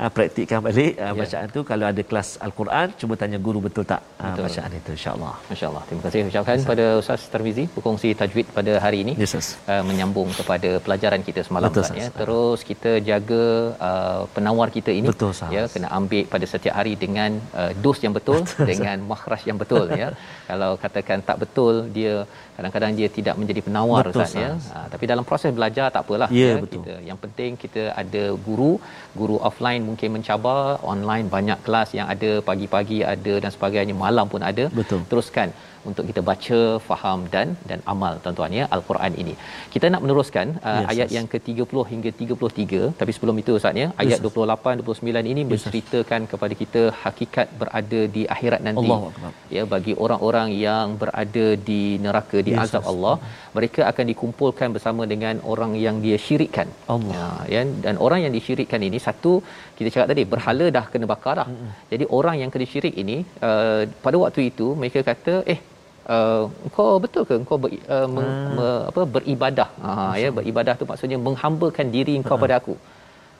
uh, 0.04 0.12
praktikkan 0.16 0.60
balik 0.68 0.94
uh, 1.06 1.14
bacaan 1.22 1.48
tu 1.56 1.62
kalau 1.70 1.86
ada 1.92 2.02
kelas 2.10 2.30
al-Quran 2.46 2.88
cuba 3.02 3.14
tanya 3.22 3.40
guru 3.48 3.60
betul 3.68 3.86
tak 3.92 4.02
uh, 4.22 4.26
Betul. 4.32 4.44
bacaan 4.48 4.72
itu 4.80 4.92
insya-Allah. 4.98 5.34
Masya-Allah. 5.52 5.84
Terima 5.88 6.02
kasih 6.06 6.20
ucapkan 6.32 6.58
yes, 6.60 6.68
pada 6.72 6.86
Ustaz 7.02 7.22
Tarmizi 7.34 7.66
berkongsi 7.76 8.10
tajwid 8.22 8.48
pada 8.58 8.74
hari 8.86 9.00
ini. 9.06 9.14
Yes. 9.22 9.34
Uh, 9.72 9.84
menyambung 9.90 10.30
kepada 10.40 10.70
pelajaran 10.86 11.22
kita 11.28 11.42
semalam 11.48 11.70
Betul, 11.72 11.86
Ustaz, 11.86 12.02
ya. 12.02 12.10
Terus 12.22 12.60
kita 12.72 12.92
jaga 13.10 13.44
uh, 13.90 14.22
penawar 14.36 14.68
kita 14.78 14.92
ini 15.00 15.08
Betul, 15.14 15.32
Ustaz. 15.36 15.56
ya 15.58 15.64
kena 15.74 15.90
ambil 16.00 16.24
pada 16.34 16.46
setiap 16.54 16.76
hari 16.80 16.94
dengan 17.04 17.32
uh, 17.62 17.72
dos 17.84 18.00
yang 18.06 18.14
betul, 18.18 18.40
betul 18.42 18.68
dengan 18.72 18.98
makhraj 19.12 19.44
yang 19.50 19.60
betul 19.64 19.86
ya. 20.02 20.10
Kalau 20.50 20.72
katakan 20.84 21.20
tak 21.30 21.38
betul 21.44 21.76
dia 21.98 22.16
kadang-kadang 22.58 22.92
dia 23.00 23.08
tidak 23.18 23.36
menjadi 23.42 23.62
penawar 23.68 24.04
Betul, 24.06 24.22
Ustaz 24.22 24.34
ya. 24.44 24.50
Ha, 24.74 24.80
tapi 24.94 25.04
dalam 25.12 25.24
proses 25.30 25.52
belajar 25.58 25.88
tak 25.96 26.02
apalah 26.06 26.30
Ya, 26.42 26.52
betul. 26.64 26.84
kita 26.84 26.94
yang 27.10 27.20
penting 27.24 27.52
kita 27.64 27.84
ada 28.02 28.24
guru, 28.48 28.72
guru 29.20 29.36
offline 29.50 29.82
mungkin 29.90 30.10
mencabar, 30.16 30.78
online 30.94 31.26
banyak 31.36 31.60
kelas 31.66 31.90
yang 31.98 32.08
ada 32.14 32.32
pagi-pagi 32.50 33.00
ada 33.14 33.34
dan 33.44 33.52
sebagainya, 33.56 33.96
malam 34.06 34.26
pun 34.34 34.44
ada. 34.52 34.66
Betul. 34.80 35.02
Teruskan 35.12 35.50
untuk 35.89 36.04
kita 36.10 36.22
baca, 36.30 36.60
faham 36.89 37.20
dan 37.34 37.48
dan 37.70 37.80
amal 37.94 38.13
tuan-tuan 38.24 38.54
ya 38.60 38.65
Al-Quran 38.76 39.13
ini. 39.24 39.34
Kita 39.74 39.86
nak 39.94 40.02
meneruskan 40.06 40.48
uh, 40.70 40.70
Yes, 40.82 40.89
ayat 40.91 41.08
yes. 41.10 41.15
yang 41.17 41.26
ke-30 41.34 41.78
hingga 41.91 42.10
33 42.22 42.82
tapi 43.00 43.12
sebelum 43.15 43.36
itu 43.41 43.52
Ustaz 43.60 43.82
ya 43.84 43.88
ayat 44.04 44.20
Yes, 44.20 44.36
28 44.38 44.86
29 44.89 45.32
ini 45.34 45.41
menceritakan 45.52 46.22
kepada 46.32 46.54
kita 46.62 46.82
hakikat 47.04 47.48
berada 47.62 48.02
di 48.15 48.24
akhirat 48.36 48.62
nanti. 48.67 48.89
Akbar. 48.98 49.34
Ya 49.56 49.63
bagi 49.74 49.96
orang-orang 50.06 50.50
yang 50.67 50.96
berada 51.04 51.48
di 51.70 51.82
neraka 52.06 52.38
di 52.48 52.54
Yes, 52.56 52.63
azab 52.65 52.84
yes. 52.84 52.91
Allah, 52.91 53.15
mereka 53.58 53.82
akan 53.91 54.06
dikumpulkan 54.12 54.70
bersama 54.78 55.04
dengan 55.13 55.38
orang 55.54 55.74
yang 55.86 55.98
dia 56.06 56.20
syirikkan. 56.28 56.67
Allah. 56.96 57.12
Ya, 57.15 57.30
ya 57.56 57.62
dan 57.86 57.96
orang 58.06 58.20
yang 58.26 58.34
disyirikkan 58.38 58.82
ini 58.89 58.98
satu 59.08 59.34
kita 59.78 59.89
cakap 59.94 60.08
tadi 60.12 60.24
berhala 60.34 60.65
dah 60.78 60.86
kena 60.94 61.06
bakar 61.13 61.34
dah. 61.39 61.48
Mm-hmm. 61.52 61.72
Jadi 61.91 62.06
orang 62.17 62.36
yang 62.41 62.50
kena 62.54 62.65
syirik 62.72 62.96
ini 63.04 63.17
uh, 63.48 63.84
pada 64.06 64.17
waktu 64.24 64.41
itu 64.52 64.67
mereka 64.82 65.00
kata 65.12 65.34
eh 65.54 65.60
Uh, 66.16 66.50
engkau 66.66 66.88
betul 67.04 67.24
ke 67.30 67.34
engkau 67.42 67.58
ber, 67.64 67.70
uh, 67.96 68.08
meng, 68.14 68.30
Ah. 68.30 68.54
me, 68.58 68.68
apa 68.90 69.02
beribadah? 69.16 69.70
Ha 69.86 70.18
ya 70.24 70.30
beribadah 70.38 70.74
tu 70.80 70.86
maksudnya 70.90 71.18
menghambakan 71.28 71.94
diri 71.96 72.16
engkau 72.22 72.38
pada 72.44 72.58
aku. 72.62 72.74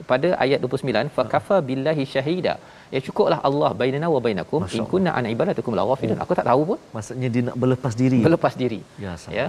Pada 0.10 0.30
ayat 0.44 0.58
29 0.66 1.10
fakafa 1.16 1.56
billahi 1.68 2.04
syahida 2.14 2.54
ya 2.94 3.00
cukuplah 3.06 3.38
Allah 3.48 3.70
bainana 3.80 4.08
wa 4.14 4.20
bainakum 4.26 4.62
in 4.78 4.86
kunna 4.92 5.12
an 5.18 5.26
ibadatukum 5.34 5.74
laghafilun 5.80 6.18
aku 6.24 6.34
tak 6.40 6.46
tahu 6.50 6.62
pun. 6.70 6.80
Maksudnya 6.96 7.28
dia 7.34 7.44
nak 7.48 7.58
berlepas 7.64 7.94
diri. 8.02 8.20
berlepas 8.26 8.54
diri. 8.62 8.80
Ya, 9.06 9.14
sama. 9.22 9.34
ya. 9.38 9.46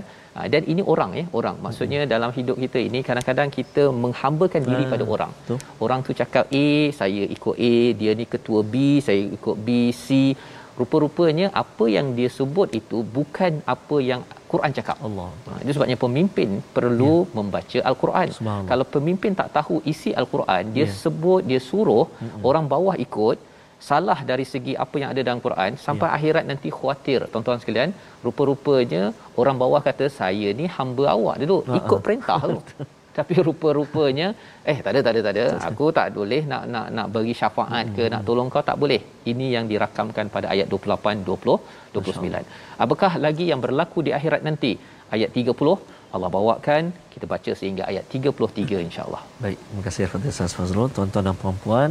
Dan 0.55 0.62
ini 0.72 0.83
orang 0.92 1.11
ya 1.20 1.25
orang. 1.38 1.57
Maksudnya 1.66 2.01
hmm. 2.05 2.11
dalam 2.14 2.31
hidup 2.38 2.57
kita 2.64 2.79
ini 2.88 3.01
kadang-kadang 3.09 3.48
kita 3.59 3.85
menghambakan 4.05 4.62
diri 4.70 4.85
Ah, 4.88 4.90
pada 4.92 5.05
orang. 5.14 5.33
betul. 5.38 5.59
orang 5.85 6.01
tu 6.09 6.12
cakap 6.20 6.44
A 6.64 6.66
saya 7.01 7.25
ikut 7.37 7.57
A. 7.72 7.75
Dia 8.01 8.12
ni 8.20 8.25
ketua 8.35 8.61
B 8.72 9.01
saya 9.09 9.22
ikut 9.38 9.57
B 9.66 9.68
C 10.05 10.37
rupa-rupanya 10.80 11.46
apa 11.62 11.85
yang 11.96 12.06
dia 12.18 12.30
sebut 12.38 12.68
itu 12.80 12.98
bukan 13.16 13.52
apa 13.74 13.96
yang 14.11 14.20
Quran 14.52 14.72
cakap 14.78 14.96
Allah. 15.06 15.28
Ha, 15.48 15.52
itu 15.62 15.72
sebabnya 15.76 15.98
pemimpin 16.04 16.48
perlu 16.76 17.14
ya. 17.24 17.30
membaca 17.38 17.78
al-Quran. 17.90 18.28
Kalau 18.70 18.85
pemimpin 18.96 19.32
tak 19.40 19.48
tahu 19.56 19.76
isi 19.92 20.11
al-Quran, 20.20 20.62
dia 20.76 20.87
Ya. 20.88 20.92
sebut, 21.02 21.40
dia 21.50 21.61
suruh 21.70 22.04
mm-hmm. 22.08 22.42
orang 22.48 22.66
bawah 22.74 22.96
ikut 23.06 23.38
salah 23.82 24.18
dari 24.30 24.44
segi 24.52 24.72
apa 24.85 24.96
yang 25.02 25.11
ada 25.12 25.20
dalam 25.26 25.40
Quran 25.46 25.70
sampai 25.87 26.06
ya. 26.08 26.14
akhirat 26.16 26.44
nanti 26.50 26.68
khuatir 26.78 27.20
tuan-tuan 27.32 27.58
sekalian 27.62 27.90
rupa-rupanya 28.26 29.02
orang 29.40 29.56
bawah 29.62 29.80
kata 29.88 30.06
saya 30.20 30.48
ni 30.61 30.66
hamba 30.76 31.04
awak 31.16 31.37
duduk 31.42 31.62
Ha, 31.68 31.74
ikut 31.80 31.98
ha. 31.98 32.04
perintah 32.06 32.38
tu 32.50 32.58
tapi 33.18 33.35
rupa-rupanya 33.48 34.29
eh 34.72 34.79
tak 34.85 34.90
ada 34.94 35.01
tak 35.07 35.12
ada 35.14 35.20
tak 35.27 35.35
ada. 35.37 35.44
Aku 35.68 35.87
tak 35.98 36.07
boleh 36.18 36.42
nak 36.53 36.62
nak 36.75 36.87
nak 36.96 37.07
bagi 37.16 37.35
syafaat 37.40 37.87
ke 37.96 38.05
nak 38.14 38.22
tolong 38.29 38.51
kau 38.55 38.64
tak 38.70 38.79
boleh. 38.83 39.01
Ini 39.33 39.48
yang 39.57 39.66
dirakamkan 39.72 40.29
pada 40.37 40.46
ayat 40.55 40.68
28 40.75 41.27
20 41.31 41.59
29 41.96 42.85
apakah 42.85 43.12
lagi 43.27 43.46
yang 43.53 43.61
berlaku 43.64 44.01
di 44.07 44.12
akhirat 44.18 44.42
nanti? 44.48 44.72
Ayat 45.14 45.31
30 45.40 46.03
Allah 46.14 46.29
bawakan. 46.37 46.83
Kita 47.12 47.27
baca 47.33 47.53
sehingga 47.61 47.83
ayat 47.90 48.05
33 48.14 48.87
insyaallah. 48.87 49.22
Baik, 49.44 49.59
terima 49.64 49.83
kasih 49.87 50.03
kepada 50.09 50.33
Ustaz 50.33 50.55
Fazrul, 50.59 50.88
tuan-tuan 50.96 51.25
dan 51.29 51.37
puan-puan, 51.42 51.90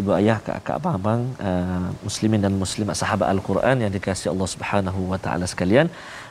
ibu 0.00 0.10
ayah, 0.18 0.38
kakak, 0.46 0.76
abang-abang, 0.80 1.22
uh, 1.48 1.88
muslimin 2.06 2.40
dan 2.44 2.52
muslimat 2.64 2.96
sahabat 3.02 3.28
Al-Quran 3.34 3.76
yang 3.84 3.92
dikasihi 3.96 4.30
Allah 4.34 4.48
Subhanahu 4.54 5.00
wa 5.12 5.18
taala 5.24 5.48
sekalian. 5.52 5.88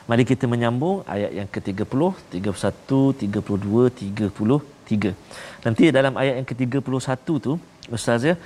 Mari 0.08 0.24
kita 0.24 0.44
menyambung 0.52 1.04
ayat 1.14 1.32
yang 1.38 1.48
ke-30, 1.54 2.00
31, 2.32 3.28
32, 3.28 3.92
33. 4.16 5.12
Nanti 5.64 5.84
dalam 5.98 6.14
ayat 6.22 6.34
yang 6.40 6.48
ke-31 6.48 7.28
tu, 7.46 7.52
Ustaz 7.92 8.24
ya, 8.30 8.36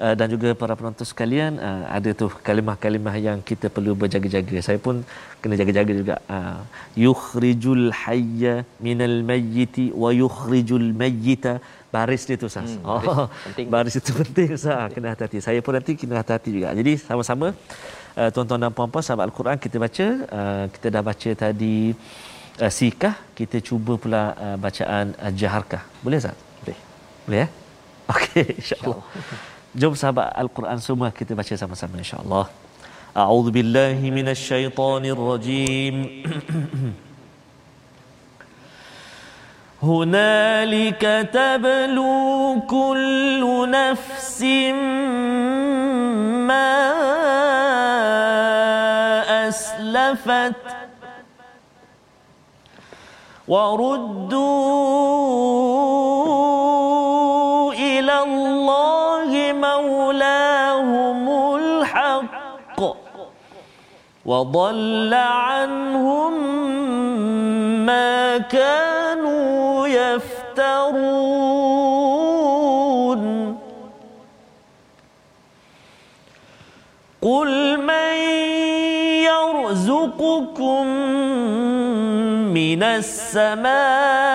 Uh, 0.00 0.16
dan 0.18 0.32
juga 0.32 0.56
para 0.60 0.72
penonton 0.78 1.04
sekalian 1.08 1.60
uh, 1.60 1.84
ada 1.96 2.10
tu 2.20 2.26
kalimah-kalimah 2.46 3.12
yang 3.20 3.38
kita 3.48 3.68
perlu 3.74 3.92
berjaga-jaga. 4.02 4.56
Saya 4.66 4.78
pun 4.80 5.04
kena 5.44 5.60
jaga-jaga 5.60 5.92
juga. 5.98 6.14
Uh, 6.36 6.60
yukhrijul 7.04 7.92
hayya 7.92 8.54
minal 8.86 9.16
mayyiti 9.30 9.84
wa 10.02 10.08
yukhrijul 10.20 10.88
mayyita 11.02 11.52
baris 11.92 12.24
dia 12.24 12.40
tu 12.40 12.48
Ustaz. 12.48 12.72
Hmm, 12.72 12.80
baris 12.80 13.12
oh, 13.12 13.26
penting. 13.44 13.66
baris 13.74 13.94
itu 14.00 14.12
penting 14.22 14.48
Ustaz. 14.56 14.72
Ah, 14.78 14.88
Kena 14.94 15.12
hati-hati. 15.12 15.38
Saya 15.46 15.60
pun 15.66 15.76
nanti 15.76 15.92
kena 16.00 16.16
hati-hati 16.22 16.50
juga. 16.56 16.72
Jadi 16.80 16.92
sama-sama 17.08 17.52
uh, 18.19 18.29
tuan-tuan 18.33 18.59
dan 18.63 18.71
puan-puan 18.77 19.03
sahabat 19.07 19.25
Al-Quran 19.29 19.57
kita 19.65 19.77
baca 19.85 20.07
uh, 20.37 20.63
kita 20.73 20.87
dah 20.95 21.03
baca 21.09 21.29
tadi 21.43 21.77
uh, 22.63 22.71
sikah 22.77 23.15
kita 23.39 23.57
cuba 23.67 23.93
pula 24.03 24.21
uh, 24.45 24.57
bacaan 24.65 25.05
uh, 25.25 25.31
jaharkah 25.41 25.83
boleh 26.05 26.19
tak 26.25 26.35
Boleh. 26.63 26.77
boleh 27.25 27.39
ya 27.43 27.47
okey 28.15 28.45
insyaallah 28.61 28.99
jom 29.81 29.93
sahabat 30.01 30.27
al-Quran 30.43 30.79
semua 30.87 31.09
kita 31.19 31.31
baca 31.39 31.53
sama-sama 31.63 31.95
insyaallah 32.03 32.45
a'udzu 33.23 33.51
billahi 33.57 34.13
minasyaitonir 34.19 35.19
rajim 35.31 35.97
هنالك 39.83 41.29
تبلو 41.33 42.61
كل 42.75 43.69
نفس 43.69 44.41
ما 46.49 46.85
اسلفت 49.49 50.53
وردوا 56.75 57.73
الى 57.73 58.19
الله 58.23 59.53
مولاهم 59.53 61.29
الحق 61.55 62.79
وضل 64.25 65.13
عنهم 65.13 66.33
ما 67.85 68.37
كانوا 68.37 68.88
من 82.54 82.82
السماء 82.82 84.29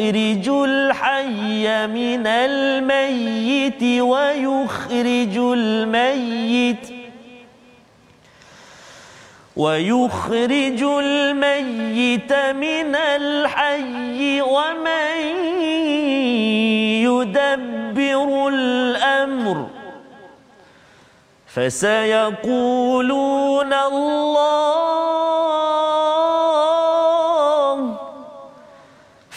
يُخْرِجُ 0.00 0.48
الْحَيَّ 0.48 1.86
مِنَ 1.86 2.26
الْمَيِّتِ 2.26 3.82
وَيُخْرِجُ 4.00 5.36
الْمَيِّتَ 5.36 6.86
ويخرج 9.56 10.82
الميت 10.82 12.32
من 12.32 12.94
الحي 12.96 14.40
ومن 14.40 15.16
يدبر 17.04 18.48
الأمر 18.48 19.66
فسيقولون 21.46 22.92
الله 23.72 24.79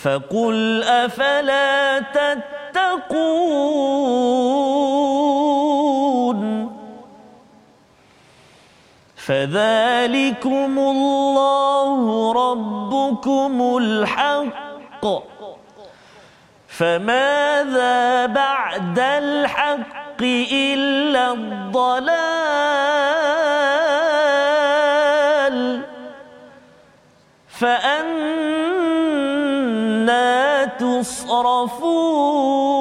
فقل 0.04 0.84
أفلا 0.84 2.00
تتقون 2.00 3.24
فذلكم 9.16 10.80
الله 10.80 12.34
ربكم 12.34 13.78
الحق 13.78 15.06
فماذا 16.68 18.26
بعد 18.26 19.00
الحق 19.00 20.22
إلا 20.52 21.32
الضلال 21.32 22.34
فأنا 27.48 28.53
تصرفون 31.04 32.80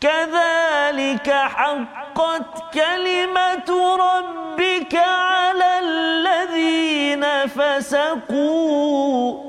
كذلك 0.00 1.30
حقت 1.30 2.74
كلمة 2.74 3.96
ربك 3.96 4.94
على 4.94 5.78
الذين 5.78 7.24
فسقوا. 7.46 9.42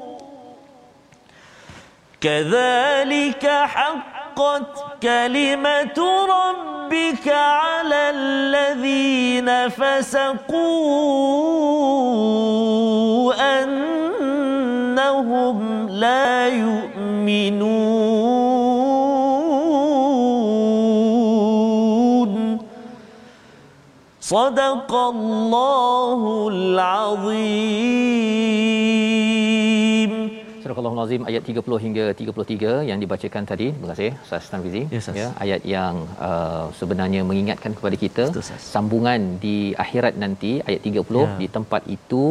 كذلك 2.22 3.48
حقت 3.48 5.02
كلمة 5.04 6.26
ربك 6.26 7.28
على 7.28 8.10
الذين 8.10 9.70
فسقوا. 9.70 10.58
أنهم 14.93 15.59
لا 15.89 16.49
يؤمنون 16.49 18.03
صدق 24.21 24.95
الله 24.95 26.49
العظيم 26.53 27.83
Surah 30.78 30.92
Al-Azim 30.94 31.22
ayat 31.30 31.44
30 31.52 31.78
hingga 31.86 32.04
33 32.18 32.72
yang 32.90 33.00
dibacakan 33.04 33.44
tadi. 33.52 33.68
Terima 33.74 33.88
kasih 33.92 34.10
Ustaz 34.26 34.50
Tanfizi. 34.52 34.82
Ya, 34.94 35.00
Ustaz. 35.02 35.16
ya, 35.22 35.28
ayat 35.44 35.62
yang 35.76 35.96
uh, 36.28 36.66
sebenarnya 36.80 37.22
mengingatkan 37.30 37.74
kepada 37.78 37.96
kita 38.04 38.24
Betul, 38.30 38.44
sambungan 38.74 39.22
di 39.46 39.56
akhirat 39.86 40.14
nanti 40.24 40.52
ayat 40.70 40.82
30 40.90 41.24
Ya. 41.24 41.30
di 41.42 41.48
tempat 41.56 41.82
itu 41.96 42.24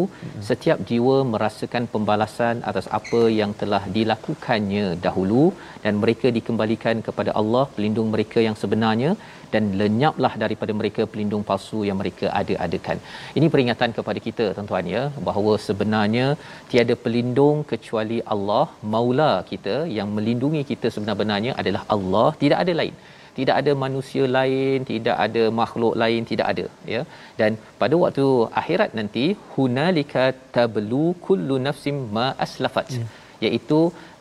setiap 0.49 0.79
jiwa 0.91 1.17
merasakan 1.33 1.85
pembalasan 1.95 2.57
atas 2.71 2.87
apa 2.99 3.23
yang 3.41 3.51
telah 3.63 3.83
dilakukannya 3.97 4.87
dahulu 5.07 5.45
dan 5.85 5.95
mereka 6.03 6.31
dikembalikan 6.39 7.03
kepada 7.09 7.33
Allah 7.41 7.65
pelindung 7.75 8.11
mereka 8.15 8.39
yang 8.47 8.57
sebenarnya 8.63 9.11
dan 9.55 9.65
lenyaplah 9.81 10.33
daripada 10.45 10.73
mereka 10.81 11.05
pelindung 11.13 11.45
palsu 11.51 11.81
yang 11.89 11.99
mereka 12.03 12.27
ada-adakan. 12.41 13.01
Ini 13.39 13.49
peringatan 13.55 13.93
kepada 13.99 14.23
kita 14.29 14.47
tuan-tuan 14.59 14.87
ya 14.95 15.03
bahawa 15.29 15.55
sebenarnya 15.67 16.27
tiada 16.71 16.97
pelindung 17.05 17.59
kecuali 17.73 18.21
Allah 18.35 18.65
Maula 18.95 19.33
kita 19.53 19.77
yang 19.99 20.09
melindungi 20.17 20.63
kita 20.73 20.89
sebenar-benarnya 20.95 21.55
adalah 21.63 21.85
Allah 21.97 22.29
tidak 22.43 22.61
ada 22.65 22.75
lain 22.81 22.97
tidak 23.39 23.57
ada 23.61 23.73
manusia 23.85 24.25
lain 24.37 24.79
tidak 24.91 25.17
ada 25.27 25.43
makhluk 25.61 25.95
lain 26.03 26.23
tidak 26.31 26.47
ada 26.53 26.67
ya 26.95 27.03
dan 27.41 27.53
pada 27.83 27.95
waktu 28.05 28.27
akhirat 28.63 28.91
nanti 28.99 29.27
hunalika 29.55 30.25
tablu 30.57 31.07
kullu 31.27 31.59
nafsim 31.69 31.99
ma 32.17 32.27
aslafat 32.47 32.89
hmm. 32.97 33.09
Iaitu 33.47 33.79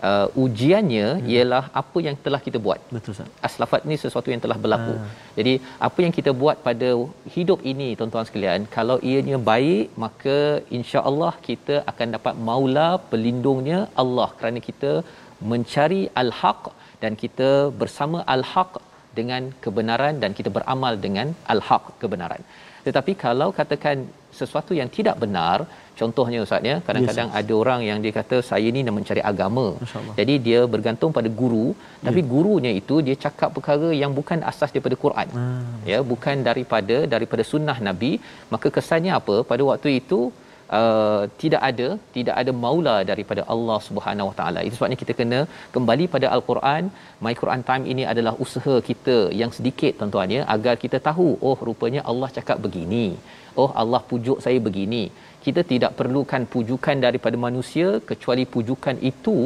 uh, 0.09 0.27
ujiannya 0.43 1.07
hmm. 1.11 1.27
ialah 1.33 1.63
apa 1.81 1.99
yang 2.07 2.15
telah 2.25 2.39
kita 2.47 2.59
buat 2.65 2.79
Betul 2.95 3.13
Ustaz. 3.15 3.29
aslafat 3.47 3.81
ni 3.89 3.95
sesuatu 4.03 4.29
yang 4.33 4.41
telah 4.45 4.57
berlaku. 4.63 4.93
Ah. 4.95 5.11
Jadi 5.37 5.53
apa 5.87 5.99
yang 6.05 6.13
kita 6.17 6.33
buat 6.41 6.57
pada 6.67 6.89
hidup 7.35 7.61
ini 7.73 7.89
tuan-tuan 7.99 8.27
sekalian, 8.29 8.67
kalau 8.77 8.97
ianya 9.11 9.39
baik 9.51 9.85
maka 10.05 10.37
insya-Allah 10.79 11.33
kita 11.49 11.77
akan 11.93 12.09
dapat 12.17 12.35
maula 12.49 12.89
pelindungnya 13.11 13.79
Allah 14.03 14.29
kerana 14.39 14.61
kita 14.69 14.93
mencari 15.53 16.01
al-haq 16.23 16.63
dan 17.03 17.13
kita 17.23 17.49
bersama 17.81 18.19
al-haq 18.35 18.73
dengan 19.19 19.43
kebenaran 19.63 20.15
dan 20.23 20.31
kita 20.37 20.49
beramal 20.57 20.93
dengan 21.05 21.27
al-haq 21.53 21.83
kebenaran. 22.03 22.41
Tetapi 22.85 23.11
kalau 23.25 23.49
katakan 23.59 23.97
sesuatu 24.39 24.71
yang 24.79 24.89
tidak 24.97 25.15
benar, 25.23 25.57
contohnya 25.99 26.39
ustaz 26.45 26.69
ya, 26.69 26.75
kadang-kadang 26.87 27.29
Yes, 27.31 27.37
ada 27.39 27.53
orang 27.61 27.81
yang 27.89 27.99
dia 28.03 28.13
kata 28.19 28.37
saya 28.49 28.67
ni 28.75 28.81
nak 28.87 28.95
mencari 28.97 29.21
agama. 29.31 29.65
Jadi 30.19 30.33
dia 30.47 30.61
bergantung 30.73 31.11
pada 31.17 31.29
guru, 31.41 31.65
tapi 32.07 32.21
gurunya 32.33 32.71
itu 32.81 32.97
dia 33.07 33.15
cakap 33.25 33.51
perkara 33.57 33.89
yang 34.01 34.11
bukan 34.19 34.41
asas 34.51 34.71
daripada 34.75 34.97
Quran. 35.03 35.27
Ah. 35.43 35.45
Ya, 35.91 35.99
bukan 36.11 36.45
daripada 36.49 36.97
daripada 37.13 37.45
sunnah 37.51 37.77
Nabi, 37.89 38.11
maka 38.55 38.69
kesannya 38.77 39.13
apa? 39.19 39.37
Pada 39.51 39.63
waktu 39.71 39.91
itu 40.01 40.19
uh, 40.79 41.23
tidak 41.41 41.61
ada 41.69 41.87
tidak 42.15 42.35
ada 42.41 42.51
maula 42.63 42.97
daripada 43.11 43.41
Allah 43.53 43.79
Subhanahu 43.87 44.29
Wa 44.31 44.35
Taala. 44.39 44.59
Itu 44.67 44.75
sebabnya 44.77 44.99
kita 45.03 45.13
kena 45.19 45.39
kembali 45.75 46.05
pada 46.15 46.27
al-Quran. 46.35 46.83
My 47.25 47.33
Quran 47.41 47.63
Time 47.69 47.85
ini 47.93 48.03
adalah 48.13 48.33
usaha 48.45 48.75
kita 48.89 49.17
yang 49.41 49.53
sedikit 49.57 49.93
tuan-tuan 49.99 50.35
ya 50.37 50.41
agar 50.55 50.75
kita 50.83 50.99
tahu 51.09 51.27
oh 51.49 51.57
rupanya 51.69 52.03
Allah 52.11 52.29
cakap 52.37 52.59
begini. 52.65 53.07
Oh 53.61 53.69
Allah 53.83 54.01
pujuk 54.11 54.39
saya 54.45 54.59
begini. 54.67 55.03
Kita 55.45 55.61
tidak 55.71 55.91
perlukan 55.99 56.43
pujukan 56.53 56.97
daripada 57.05 57.37
manusia 57.47 57.87
kecuali 58.09 58.43
pujukan 58.53 58.97
itu 59.11 59.37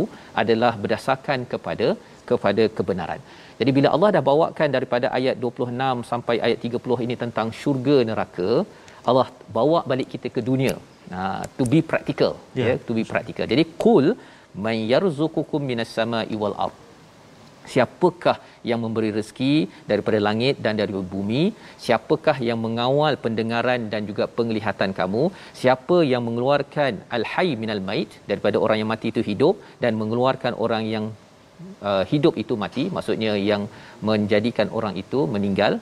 adalah 0.42 0.74
berdasarkan 0.84 1.40
kepada 1.52 1.88
kepada 2.30 2.64
kebenaran. 2.78 3.22
Jadi 3.60 3.72
bila 3.78 3.88
Allah 3.96 4.10
dah 4.16 4.24
bawakan 4.30 4.70
daripada 4.76 5.08
ayat 5.18 5.36
26 5.46 6.10
sampai 6.12 6.36
ayat 6.46 6.60
30 6.68 7.06
ini 7.06 7.16
tentang 7.24 7.48
syurga 7.62 7.98
neraka, 8.10 8.50
Allah 9.10 9.28
bawa 9.58 9.80
balik 9.92 10.10
kita 10.14 10.30
ke 10.36 10.44
dunia. 10.50 10.76
Uh, 11.20 11.42
to 11.58 11.64
be 11.72 11.80
practical, 11.92 12.34
ya, 12.38 12.60
yeah. 12.60 12.68
yeah, 12.70 12.78
to 12.88 12.92
be 12.98 13.04
practical. 13.12 13.46
Jadi 13.54 13.64
kul 13.84 14.06
man 14.66 14.78
yarzuqukum 14.94 15.62
minas 15.72 15.92
sama'i 16.00 16.36
wal 16.44 16.56
ard. 16.66 16.78
Siapakah 17.72 18.38
yang 18.70 18.80
memberi 18.84 19.10
rezeki 19.18 19.54
daripada 19.90 20.20
langit 20.28 20.56
dan 20.66 20.74
dari 20.82 20.94
bumi? 21.14 21.42
Siapakah 21.84 22.38
yang 22.48 22.60
mengawal 22.66 23.14
pendengaran 23.26 23.82
dan 23.94 24.02
juga 24.10 24.26
penglihatan 24.38 24.92
kamu? 25.00 25.24
Siapa 25.62 25.98
yang 26.12 26.24
mengeluarkan 26.28 26.94
al-hayy 27.18 27.54
minal 27.64 27.82
mait 27.90 28.12
daripada 28.32 28.58
orang 28.66 28.80
yang 28.82 28.90
mati 28.94 29.08
itu 29.14 29.24
hidup 29.30 29.56
dan 29.84 29.94
mengeluarkan 30.02 30.56
orang 30.66 30.86
yang 30.94 31.06
uh, 31.90 32.04
hidup 32.12 32.34
itu 32.44 32.56
mati? 32.64 32.86
Maksudnya 32.98 33.34
yang 33.52 33.64
menjadikan 34.10 34.70
orang 34.80 34.98
itu 35.04 35.22
meninggal. 35.36 35.76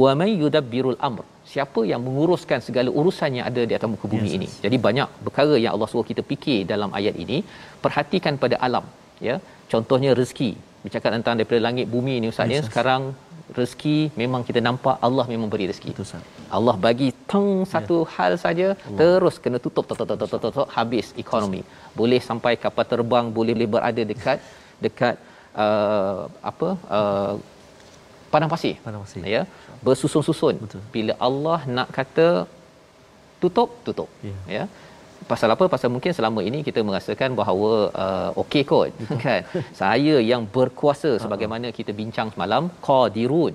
Wa 0.00 0.12
may 0.20 0.32
yudabbirul 0.42 0.98
amr. 1.08 1.24
Siapa 1.52 1.80
yang 1.90 2.00
menguruskan 2.06 2.60
segala 2.64 2.90
urusan 3.00 3.36
yang 3.38 3.46
ada 3.50 3.62
di 3.68 3.74
atas 3.76 3.88
muka 3.92 4.06
bumi 4.14 4.28
yes, 4.28 4.36
ini? 4.36 4.46
yes. 4.48 4.58
jadi 4.64 4.76
banyak 4.86 5.08
perkara 5.26 5.54
yang 5.62 5.72
Allah 5.74 5.88
suruh 5.90 6.06
kita 6.10 6.22
fikir 6.30 6.58
dalam 6.72 6.90
ayat 6.98 7.14
ini. 7.24 7.38
Perhatikan 7.84 8.36
pada 8.42 8.56
alam 8.66 8.84
ya. 9.28 9.36
Contohnya 9.72 10.10
rezeki 10.20 10.50
bercakap 10.88 11.10
tentang 11.16 11.34
daripada 11.38 11.60
langit 11.68 11.86
bumi 11.94 12.14
ini 12.20 12.28
ustaz 12.32 12.54
ya 12.56 12.60
sekarang 12.68 13.02
rezeki 13.58 13.98
memang 14.20 14.42
kita 14.48 14.60
nampak 14.66 14.96
Allah 15.06 15.24
memang 15.32 15.48
beri 15.52 15.66
rezeki 15.70 15.90
Betul, 15.92 16.06
Ustaz. 16.06 16.24
Allah 16.56 16.74
bagi 16.86 17.08
teng 17.30 17.50
satu 17.72 17.96
ya. 18.04 18.10
hal 18.16 18.32
saja 18.44 18.66
Allah. 18.74 18.98
terus 19.00 19.36
kena 19.44 19.58
tutup 19.66 19.84
tok 19.90 19.98
tok 20.10 20.28
tok 20.32 20.52
tok 20.56 20.68
habis 20.76 21.06
ekonomi 21.22 21.62
boleh 22.00 22.20
sampai 22.28 22.52
kapal 22.64 22.86
terbang 22.92 23.26
boleh 23.38 23.54
boleh 23.56 23.70
berada 23.74 24.02
dekat 24.12 24.38
dekat 24.86 25.14
uh, 25.64 26.20
apa 26.50 26.68
uh, 26.98 27.34
padang 28.32 28.52
pasir 28.54 28.74
padang 28.84 29.02
pasir 29.06 29.24
ya 29.36 29.42
bersusun-susun 29.86 30.54
Betul. 30.64 30.82
bila 30.96 31.14
Allah 31.28 31.58
nak 31.76 31.88
kata 31.98 32.28
tutup 33.42 33.70
tutup 33.86 34.08
ya, 34.28 34.36
ya? 34.56 34.64
Pasal 35.32 35.48
apa? 35.54 35.64
Pasal 35.74 35.88
mungkin 35.94 36.12
selama 36.18 36.40
ini 36.48 36.58
kita 36.68 36.80
merasakan 36.88 37.30
bahawa 37.40 37.70
uh, 38.04 38.30
okey 38.42 38.62
kot 38.70 38.90
kan? 39.24 39.40
Saya 39.80 40.16
yang 40.30 40.44
berkuasa 40.56 41.10
sebagaimana 41.24 41.68
kita 41.78 41.94
bincang 42.00 42.30
semalam 42.34 42.64
qadirun 42.88 43.54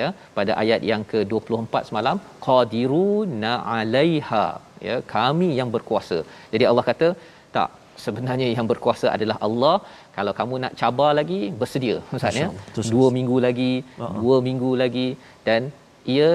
ya? 0.00 0.08
Pada 0.38 0.54
ayat 0.62 0.82
yang 0.90 1.04
ke-24 1.12 1.74
semalam 1.90 2.16
qadiruna 2.48 3.52
alaiha 3.78 4.46
ya? 4.88 4.96
Kami 5.16 5.50
yang 5.60 5.70
berkuasa. 5.76 6.20
Jadi 6.54 6.66
Allah 6.70 6.86
kata 6.90 7.08
tak 7.56 7.70
sebenarnya 8.04 8.48
yang 8.56 8.68
berkuasa 8.72 9.06
adalah 9.16 9.38
Allah. 9.48 9.76
Kalau 10.16 10.32
kamu 10.38 10.54
nak 10.64 10.72
cabar 10.80 11.10
lagi 11.20 11.40
bersedia 11.60 11.96
ustaz 12.18 12.38
ya? 12.42 12.48
Dua 12.94 13.08
minggu 13.18 13.36
lagi 13.46 13.72
uh-huh. 13.82 14.14
dua 14.22 14.36
minggu 14.48 14.70
lagi 14.82 15.08
dan 15.48 15.70
ia 16.16 16.30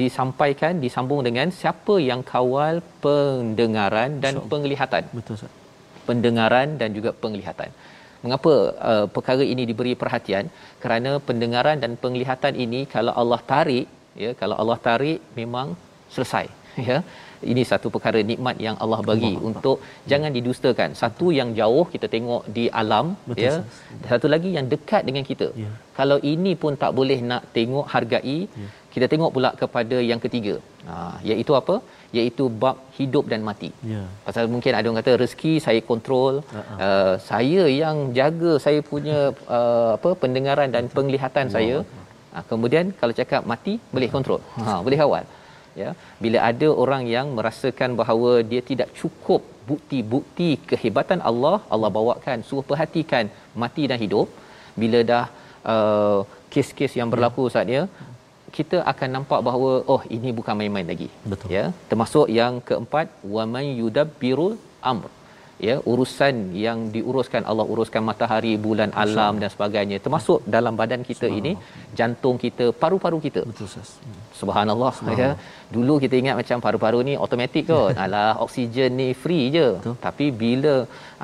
disampaikan 0.00 0.72
disambung 0.84 1.22
dengan 1.26 1.48
siapa 1.60 1.94
yang 2.08 2.20
kawal 2.32 2.76
pendengaran 3.04 4.10
dan 4.24 4.34
so, 4.38 4.46
penglihatan. 4.52 5.04
Betul 5.18 5.34
ustaz. 5.38 5.52
Pendengaran 6.08 6.68
dan 6.80 6.90
juga 6.98 7.10
penglihatan. 7.22 7.70
Mengapa 8.24 8.52
uh, 8.90 9.06
perkara 9.14 9.44
ini 9.52 9.64
diberi 9.70 9.92
perhatian? 10.02 10.46
Kerana 10.82 11.10
pendengaran 11.28 11.78
dan 11.84 11.92
penglihatan 12.02 12.54
ini 12.64 12.80
kalau 12.94 13.12
Allah 13.20 13.40
tarik 13.52 13.86
ya 14.22 14.30
kalau 14.40 14.56
Allah 14.62 14.78
tarik 14.86 15.18
memang 15.40 15.68
selesai 16.14 16.46
ya. 16.90 16.98
Ini 17.50 17.62
satu 17.68 17.88
perkara 17.94 18.20
nikmat 18.30 18.56
yang 18.64 18.76
Allah 18.84 18.98
bagi 19.10 19.30
Allah. 19.32 19.46
untuk 19.48 19.76
Allah. 19.80 20.08
jangan 20.10 20.30
didustakan. 20.36 20.90
Satu 21.02 21.26
yang 21.36 21.50
jauh 21.60 21.84
kita 21.92 22.06
tengok 22.14 22.42
di 22.56 22.64
alam 22.80 23.06
Betul, 23.30 23.44
ya. 23.44 23.52
Sah. 23.56 24.08
satu 24.10 24.28
lagi 24.34 24.50
yang 24.56 24.66
dekat 24.72 25.02
dengan 25.08 25.24
kita. 25.30 25.48
Ya. 25.64 25.70
kalau 25.98 26.18
ini 26.32 26.52
pun 26.62 26.76
tak 26.82 26.92
boleh 26.98 27.18
nak 27.30 27.42
tengok 27.56 27.86
hargai 27.94 28.38
ya. 28.64 28.68
Kita 28.94 29.06
tengok 29.12 29.30
pula 29.36 29.50
kepada 29.60 29.96
yang 30.10 30.20
ketiga. 30.24 30.54
Ha 30.88 30.96
iaitu 31.30 31.52
apa? 31.60 31.74
Iaitu 32.18 32.44
bab 32.62 32.76
hidup 32.98 33.24
dan 33.32 33.40
mati. 33.48 33.70
Ya. 33.92 34.02
pasal 34.26 34.44
mungkin 34.54 34.72
ada 34.78 34.86
orang 34.88 35.00
kata 35.02 35.12
rezeki 35.22 35.52
saya 35.66 35.80
kontrol 35.90 36.34
uh-huh. 36.42 36.78
uh, 36.86 37.14
saya 37.30 37.64
yang 37.82 37.98
jaga 38.18 38.52
saya 38.64 38.80
punya 38.92 39.18
uh, 39.58 39.90
apa 39.98 40.12
pendengaran 40.22 40.70
dan 40.76 40.86
penglihatan 40.96 41.46
Allah. 41.48 41.56
saya. 41.56 41.76
Uh, 42.36 42.44
kemudian 42.50 42.86
kalau 43.02 43.14
cakap 43.20 43.44
mati 43.52 43.74
boleh 43.94 44.10
kontrol 44.16 44.42
ha 44.64 44.80
boleh 44.88 45.00
awal. 45.06 45.26
Ya. 45.80 45.90
Bila 46.22 46.38
ada 46.50 46.68
orang 46.82 47.02
yang 47.16 47.26
merasakan 47.38 47.90
bahawa 48.00 48.30
dia 48.50 48.62
tidak 48.70 48.88
cukup 49.00 49.42
bukti-bukti 49.70 50.50
kehebatan 50.70 51.20
Allah 51.30 51.56
Allah 51.74 51.90
bawakan 51.98 52.38
suruh 52.48 52.66
perhatikan 52.70 53.26
mati 53.62 53.84
dan 53.92 54.00
hidup. 54.04 54.28
Bila 54.82 54.98
dah 55.12 55.24
uh, 55.72 56.20
kes-kes 56.52 56.92
yang 57.00 57.08
berlaku 57.14 57.44
ya. 57.46 57.52
saat 57.54 57.66
dia 57.70 57.82
kita 58.56 58.78
akan 58.92 59.08
nampak 59.16 59.40
bahawa 59.48 59.70
oh 59.94 60.02
ini 60.16 60.30
bukan 60.38 60.56
main-main 60.60 60.88
lagi. 60.92 61.08
Betul. 61.32 61.48
Ya 61.56 61.64
termasuk 61.92 62.26
yang 62.40 62.54
keempat 62.68 63.08
wa 63.36 63.44
man 63.54 63.66
yudabbirul 63.80 64.54
amr 64.92 65.10
ya 65.66 65.74
urusan 65.92 66.34
yang 66.64 66.78
diuruskan 66.94 67.42
Allah 67.50 67.66
uruskan 67.72 68.02
matahari 68.08 68.52
bulan 68.66 68.90
alam 69.02 69.34
dan 69.42 69.50
sebagainya. 69.54 69.96
Termasuk 70.04 70.38
dalam 70.54 70.74
badan 70.80 71.02
kita 71.10 71.28
ini 71.38 71.52
jantung 71.98 72.36
kita 72.44 72.66
paru-paru 72.82 73.18
kita. 73.26 73.42
Betul 73.50 73.68
sas 73.74 73.90
hmm. 73.96 74.20
subhanallah 74.40 74.92
ya. 75.22 75.30
Dulu 75.76 75.96
kita 76.04 76.14
ingat 76.22 76.36
macam 76.40 76.58
paru-paru 76.66 77.00
ni 77.08 77.14
automatik 77.22 77.66
kot. 77.72 77.92
Alah 78.04 78.30
oksigen 78.46 78.92
ni 79.00 79.08
free 79.22 79.44
je. 79.56 79.68
Betul. 79.76 79.96
tapi 80.06 80.26
bila 80.42 80.74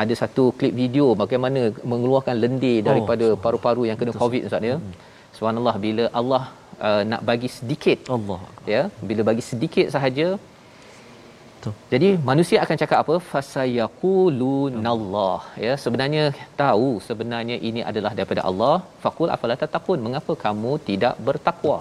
ada 0.03 0.14
satu 0.22 0.45
klip 0.59 0.74
video 0.83 1.07
bagaimana 1.22 1.61
mengeluarkan 1.93 2.37
lendir 2.43 2.79
oh, 2.81 2.85
daripada 2.89 3.27
oh, 3.33 3.41
paru-paru 3.45 3.83
yang 3.89 3.99
kena 4.01 4.12
betul. 4.12 4.22
covid 4.24 4.43
ustaz 4.51 4.70
ya. 4.72 4.77
Hmm. 4.79 4.95
subhanallah 5.37 5.77
bila 5.87 6.05
Allah 6.20 6.43
uh, 6.89 7.03
nak 7.11 7.22
bagi 7.31 7.49
sedikit 7.59 7.99
Allah 8.16 8.43
ya 8.74 8.83
bila 9.09 9.22
bagi 9.31 9.45
sedikit 9.51 9.87
sahaja 9.97 10.29
Betul. 11.66 11.74
Jadi 11.93 12.09
manusia 12.31 12.59
akan 12.64 12.77
cakap 12.83 12.99
apa? 13.03 13.14
Fasayaqulunallah. 13.31 15.41
Ya, 15.66 15.74
sebenarnya 15.85 16.24
tahu 16.61 16.89
sebenarnya 17.09 17.57
ini 17.68 17.81
adalah 17.91 18.12
daripada 18.18 18.43
Allah. 18.51 18.77
Faqul 19.05 19.31
afala 19.37 19.55
tattaqun? 19.62 19.99
Mengapa 20.07 20.33
kamu 20.45 20.72
tidak 20.89 21.14
bertakwa? 21.29 21.79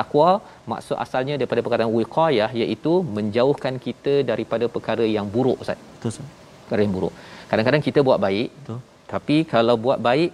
Takwa 0.00 0.28
maksud 0.72 0.96
asalnya 1.04 1.34
daripada 1.40 1.60
perkataan 1.64 1.92
wiqayah 2.00 2.50
iaitu 2.60 2.92
menjauhkan 3.16 3.74
kita 3.86 4.14
daripada 4.30 4.64
perkara 4.74 5.04
yang 5.16 5.26
buruk 5.34 5.58
Ustaz. 5.64 5.80
Betul 5.94 6.08
Ustaz. 6.14 6.28
Perkara 6.62 6.80
yang 6.86 6.94
buruk. 6.98 7.14
Kadang-kadang 7.50 7.82
kita 7.88 8.00
buat 8.08 8.18
baik. 8.26 8.48
Betul. 8.60 8.78
Tapi 9.12 9.36
kalau 9.52 9.74
buat 9.86 9.98
baik 10.08 10.30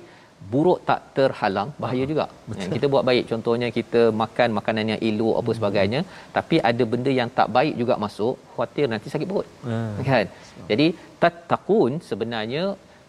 buruk 0.52 0.78
tak 0.88 1.00
terhalang 1.16 1.68
bahaya 1.82 2.04
juga 2.10 2.24
Betul. 2.48 2.60
yang 2.62 2.72
kita 2.76 2.86
buat 2.92 3.04
baik 3.08 3.24
contohnya 3.30 3.68
kita 3.78 4.02
makan 4.22 4.48
makanan 4.58 4.92
yang 4.92 5.00
elok 5.08 5.34
apa 5.40 5.50
hmm. 5.50 5.58
sebagainya 5.58 6.00
tapi 6.36 6.56
ada 6.70 6.84
benda 6.92 7.12
yang 7.20 7.30
tak 7.38 7.48
baik 7.56 7.74
juga 7.82 7.94
masuk 8.04 8.34
khuatir 8.54 8.86
nanti 8.92 9.12
sakit 9.12 9.28
perut 9.30 9.48
hmm. 9.68 10.04
kan 10.10 10.26
jadi 10.70 10.86
tattaqun 11.22 11.94
sebenarnya 12.10 12.64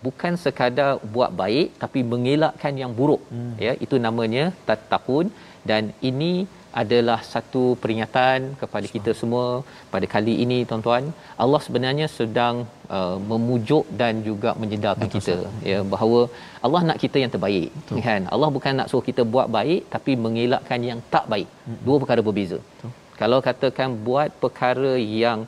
bukan 0.05 0.34
sekadar 0.43 0.91
buat 1.15 1.32
baik 1.41 1.67
tapi 1.84 1.99
mengelakkan 2.13 2.73
yang 2.82 2.91
buruk 2.99 3.21
hmm. 3.34 3.53
ya 3.65 3.73
itu 3.86 3.97
namanya 4.07 4.45
tattaqun 4.69 5.28
dan 5.69 5.84
ini 6.09 6.34
adalah 6.82 7.19
satu 7.34 7.63
peringatan 7.82 8.39
kepada 8.61 8.88
kita 8.95 9.11
semua 9.19 9.45
pada 9.93 10.05
kali 10.13 10.34
ini 10.43 10.57
tuan-tuan 10.69 11.03
Allah 11.43 11.61
sebenarnya 11.65 12.07
sedang 12.17 12.55
uh, 12.97 13.17
memujuk 13.32 13.86
dan 14.01 14.21
juga 14.28 14.51
menyedarkan 14.61 15.09
kita 15.15 15.36
sah. 15.41 15.53
ya 15.71 15.80
bahawa 15.93 16.19
Allah 16.67 16.82
nak 16.89 16.99
kita 17.03 17.17
yang 17.23 17.34
terbaik 17.36 17.69
Betul. 17.80 17.99
kan 18.07 18.23
Allah 18.36 18.49
bukan 18.57 18.73
nak 18.80 18.89
suruh 18.91 19.05
kita 19.09 19.23
buat 19.36 19.49
baik 19.57 19.82
tapi 19.95 20.13
mengelakkan 20.25 20.82
yang 20.89 21.01
tak 21.15 21.25
baik 21.34 21.49
hmm. 21.67 21.82
dua 21.88 21.97
perkara 22.03 22.23
berbeza 22.30 22.59
Betul. 22.69 22.93
kalau 23.21 23.39
katakan 23.49 23.97
buat 24.09 24.30
perkara 24.45 24.93
yang 25.23 25.41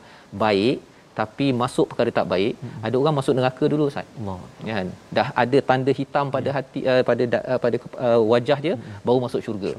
baik 0.45 0.77
tapi 1.19 1.45
masuk 1.61 1.85
perkara 1.91 2.11
tak 2.19 2.27
baik 2.33 2.53
hmm. 2.57 2.81
ada 2.87 2.95
orang 3.01 3.15
masuk 3.19 3.33
neraka 3.37 3.63
dulu 3.71 3.85
Ustaz 3.91 4.07
Allah 4.19 4.39
kan 4.73 4.87
dah 5.17 5.27
ada 5.43 5.57
tanda 5.69 5.93
hitam 6.01 6.27
pada 6.35 6.49
hati 6.57 6.81
uh, 6.91 7.01
pada 7.09 7.23
uh, 7.51 7.59
pada 7.63 7.77
uh, 8.07 8.21
wajah 8.33 8.59
dia 8.65 8.75
hmm. 8.75 9.01
baru 9.07 9.19
masuk 9.25 9.43
syurga 9.47 9.73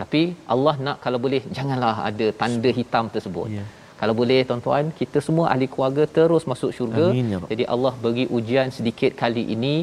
tapi 0.00 0.22
Allah 0.54 0.74
nak 0.86 0.96
kalau 1.04 1.18
boleh 1.24 1.40
janganlah 1.56 1.94
ada 2.10 2.26
tanda 2.42 2.70
hitam 2.80 3.06
tersebut. 3.14 3.48
Yeah. 3.56 3.68
Kalau 4.02 4.14
boleh 4.20 4.38
tuan-tuan, 4.46 4.86
kita 5.00 5.18
semua 5.26 5.44
ahli 5.52 5.66
keluarga 5.72 6.04
terus 6.16 6.44
masuk 6.52 6.70
syurga. 6.76 7.04
Amin, 7.10 7.26
ya 7.32 7.38
Jadi 7.50 7.64
Allah 7.74 7.92
bagi 8.04 8.24
ujian 8.36 8.68
sedikit 8.76 9.12
kali 9.20 9.44
ini, 9.54 9.74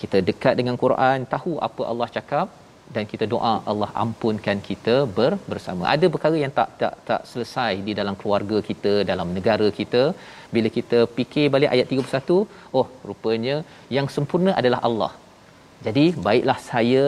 kita 0.00 0.18
dekat 0.28 0.54
dengan 0.60 0.76
Quran, 0.84 1.26
tahu 1.34 1.52
apa 1.66 1.82
Allah 1.90 2.08
cakap, 2.16 2.46
dan 2.94 3.04
kita 3.12 3.24
doa 3.34 3.52
Allah 3.70 3.90
ampunkan 4.02 4.58
kita 4.68 4.94
ber, 5.16 5.30
bersama. 5.50 5.82
Ada 5.94 6.06
perkara 6.14 6.36
yang 6.44 6.52
tak 6.58 6.70
tak 6.80 6.94
tak 7.08 7.22
selesai 7.30 7.72
di 7.86 7.94
dalam 8.00 8.14
keluarga 8.20 8.58
kita, 8.68 8.92
dalam 9.10 9.30
negara 9.38 9.68
kita. 9.80 10.02
Bila 10.54 10.68
kita 10.76 10.98
fikir 11.16 11.46
balik 11.54 11.72
ayat 11.74 11.86
31, 11.94 12.38
oh 12.78 12.86
rupanya 13.08 13.56
yang 13.96 14.06
sempurna 14.16 14.54
adalah 14.60 14.80
Allah. 14.88 15.12
Jadi 15.86 16.06
baiklah 16.26 16.58
saya 16.70 17.06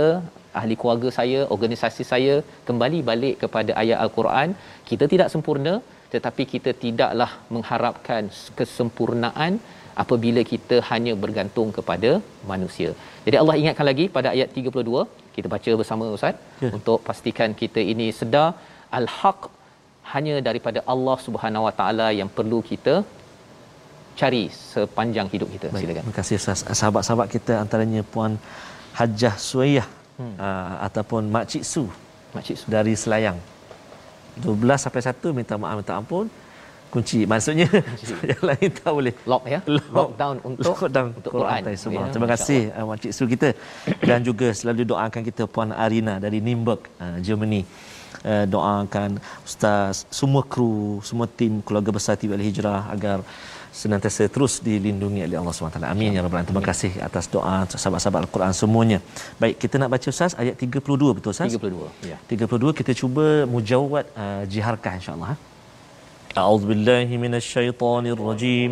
ahli 0.59 0.74
keluarga 0.80 1.09
saya, 1.18 1.40
organisasi 1.55 2.05
saya 2.12 2.34
kembali 2.68 3.01
balik 3.11 3.34
kepada 3.42 3.72
ayat 3.82 3.98
al-Quran. 4.05 4.48
Kita 4.90 5.07
tidak 5.12 5.28
sempurna 5.34 5.74
tetapi 6.14 6.42
kita 6.53 6.70
tidaklah 6.84 7.30
mengharapkan 7.55 8.24
kesempurnaan 8.59 9.53
apabila 10.03 10.42
kita 10.53 10.76
hanya 10.90 11.12
bergantung 11.22 11.68
kepada 11.76 12.11
manusia. 12.51 12.90
Jadi 13.26 13.36
Allah 13.42 13.57
ingatkan 13.61 13.86
lagi 13.90 14.05
pada 14.16 14.28
ayat 14.34 14.48
32, 14.59 15.07
kita 15.36 15.46
baca 15.55 15.70
bersama 15.80 16.05
Ustaz 16.18 16.36
ya. 16.64 16.70
untuk 16.78 16.98
pastikan 17.09 17.53
kita 17.62 17.80
ini 17.92 18.09
sedar 18.20 18.48
al-haq 18.98 19.40
hanya 20.12 20.36
daripada 20.48 20.80
Allah 20.92 21.16
Subhanahu 21.26 21.66
Wa 21.68 21.74
Taala 21.80 22.09
yang 22.20 22.30
perlu 22.38 22.61
kita 22.70 22.94
cari 24.20 24.42
sepanjang 24.72 25.28
hidup 25.34 25.48
kita. 25.55 25.68
Baik, 25.74 25.82
Silakan. 25.82 26.03
Terima 26.03 26.16
kasih. 26.18 26.36
Sahabat-sahabat 26.80 27.28
kita 27.36 27.53
antaranya 27.64 28.03
puan 28.14 28.32
Hajah 28.98 29.34
Suayyah 29.48 29.86
hmm. 30.20 30.34
uh, 30.36 30.74
ataupun 30.86 31.32
Mak 31.32 31.44
Cik 31.48 31.64
Su. 31.64 31.84
Mak 32.36 32.42
Cik 32.44 32.56
Su. 32.60 32.66
Dari 32.68 32.92
Selayang. 32.92 33.40
12 34.38 34.84
sampai 34.84 35.00
1 35.02 35.36
minta 35.36 35.54
maaf 35.56 35.80
minta 35.80 35.96
ampun. 35.96 36.28
Kunci. 36.90 37.22
Maksudnya 37.22 37.70
yang 38.30 38.42
lain 38.50 38.68
tak 38.74 38.90
boleh. 38.90 39.14
Lock 39.22 39.44
ya? 39.46 39.60
Lock, 39.62 39.86
lockdown 39.94 40.36
untuk 40.42 40.74
lockdown 40.74 41.08
untuk 41.14 41.32
Quran, 41.38 41.60
Quran 41.62 41.78
semua. 41.78 42.02
Ya, 42.02 42.10
terima 42.10 42.28
kasih 42.34 42.60
uh, 42.74 42.86
makcik 42.90 43.12
su 43.14 43.24
kita. 43.30 43.48
Dan 44.02 44.26
juga 44.26 44.50
selalu 44.50 44.82
doakan 44.90 45.22
kita 45.22 45.46
puan 45.46 45.70
Arina 45.70 46.18
dari 46.18 46.42
Nürnberg 46.42 46.82
uh, 46.98 47.18
Germany. 47.22 47.62
Uh, 48.26 48.44
doakan 48.52 49.22
ustaz 49.46 50.04
semua 50.10 50.42
kru 50.42 50.98
semua 51.08 51.24
tim 51.30 51.62
keluarga 51.64 51.94
besar 51.94 52.18
TV 52.20 52.34
Al 52.36 52.42
Hijrah 52.42 52.90
agar 52.92 53.22
senantiasa 53.82 54.23
terus 54.36 54.53
dilindungi 54.67 55.21
oleh 55.28 55.38
Allah 55.41 55.53
SWT. 55.53 55.78
Amin 55.93 56.09
ya 56.15 56.21
rabbal 56.26 56.39
alamin. 56.39 56.49
Terima 56.51 56.63
kasih 56.69 56.91
atas 57.07 57.26
doa 57.34 57.57
sahabat-sahabat 57.84 58.19
Al-Quran 58.26 58.53
semuanya. 58.61 58.99
Baik, 59.41 59.55
kita 59.63 59.76
nak 59.82 59.89
baca 59.95 60.07
Ustaz 60.15 60.32
ayat 60.43 60.55
32 60.57 61.17
betul 61.17 61.32
Ustaz? 61.36 61.51
32. 61.51 62.11
Ya. 62.11 62.17
32 62.32 62.80
kita 62.80 62.91
cuba 63.01 63.26
mujawad 63.55 64.05
uh, 64.15 64.43
jiharkah 64.53 64.95
insya-Allah. 65.01 65.36
أعوذ 66.36 66.63
بالله 66.67 67.07
من 67.23 67.34
الشيطان 67.41 68.03
الرجيم 68.15 68.71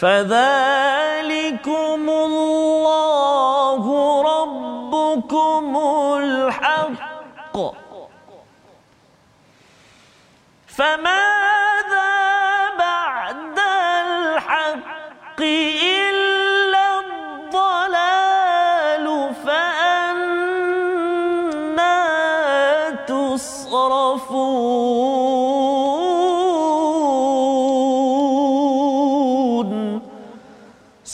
فذلكم 0.00 2.02
الله 2.26 3.31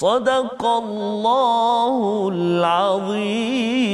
صدق 0.03 0.63
الله 0.85 1.97
العظيم 2.35 3.85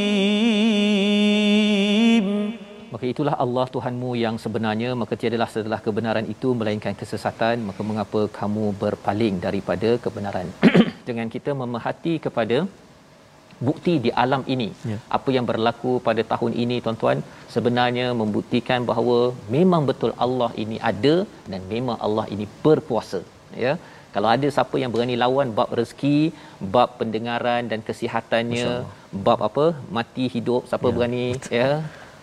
Maka 2.95 3.05
itulah 3.13 3.35
Allah 3.45 3.67
Tuhanmu 3.75 4.11
yang 4.23 4.37
sebenarnya 4.45 4.91
maka 5.01 5.15
tiadalah 5.21 5.49
setelah 5.53 5.81
kebenaran 5.85 6.27
itu 6.35 6.49
melainkan 6.61 6.95
kesesatan 7.01 7.57
maka 7.69 7.83
mengapa 7.91 8.21
kamu 8.39 8.65
berpaling 8.83 9.35
daripada 9.45 9.91
kebenaran 10.05 10.47
dengan 11.09 11.27
kita 11.35 11.51
memerhati 11.61 12.15
kepada 12.27 12.59
bukti 13.69 13.95
di 14.05 14.11
alam 14.23 14.43
ini 14.55 14.69
ya. 14.91 14.99
apa 15.17 15.29
yang 15.37 15.47
berlaku 15.51 15.93
pada 16.09 16.23
tahun 16.33 16.53
ini 16.63 16.77
tuan-tuan 16.85 17.19
sebenarnya 17.55 18.07
membuktikan 18.21 18.81
bahawa 18.91 19.19
memang 19.57 19.83
betul 19.91 20.13
Allah 20.27 20.51
ini 20.65 20.77
ada 20.91 21.17
dan 21.53 21.61
memang 21.75 21.97
Allah 22.07 22.27
ini 22.35 22.47
berkuasa 22.67 23.21
ya 23.65 23.75
kalau 24.16 24.30
ada 24.36 24.48
siapa 24.56 24.76
yang 24.82 24.92
berani 24.94 25.16
lawan 25.24 25.48
bab 25.58 25.70
rezeki 25.80 26.20
bab 26.74 26.90
pendengaran 27.00 27.64
dan 27.72 27.80
kesihatannya 27.88 28.68
bab 29.28 29.40
apa? 29.48 29.66
Mati 29.98 30.26
hidup. 30.36 30.62
Siapa 30.72 30.88
ya. 30.90 30.94
berani 30.98 31.26
ya? 31.60 31.70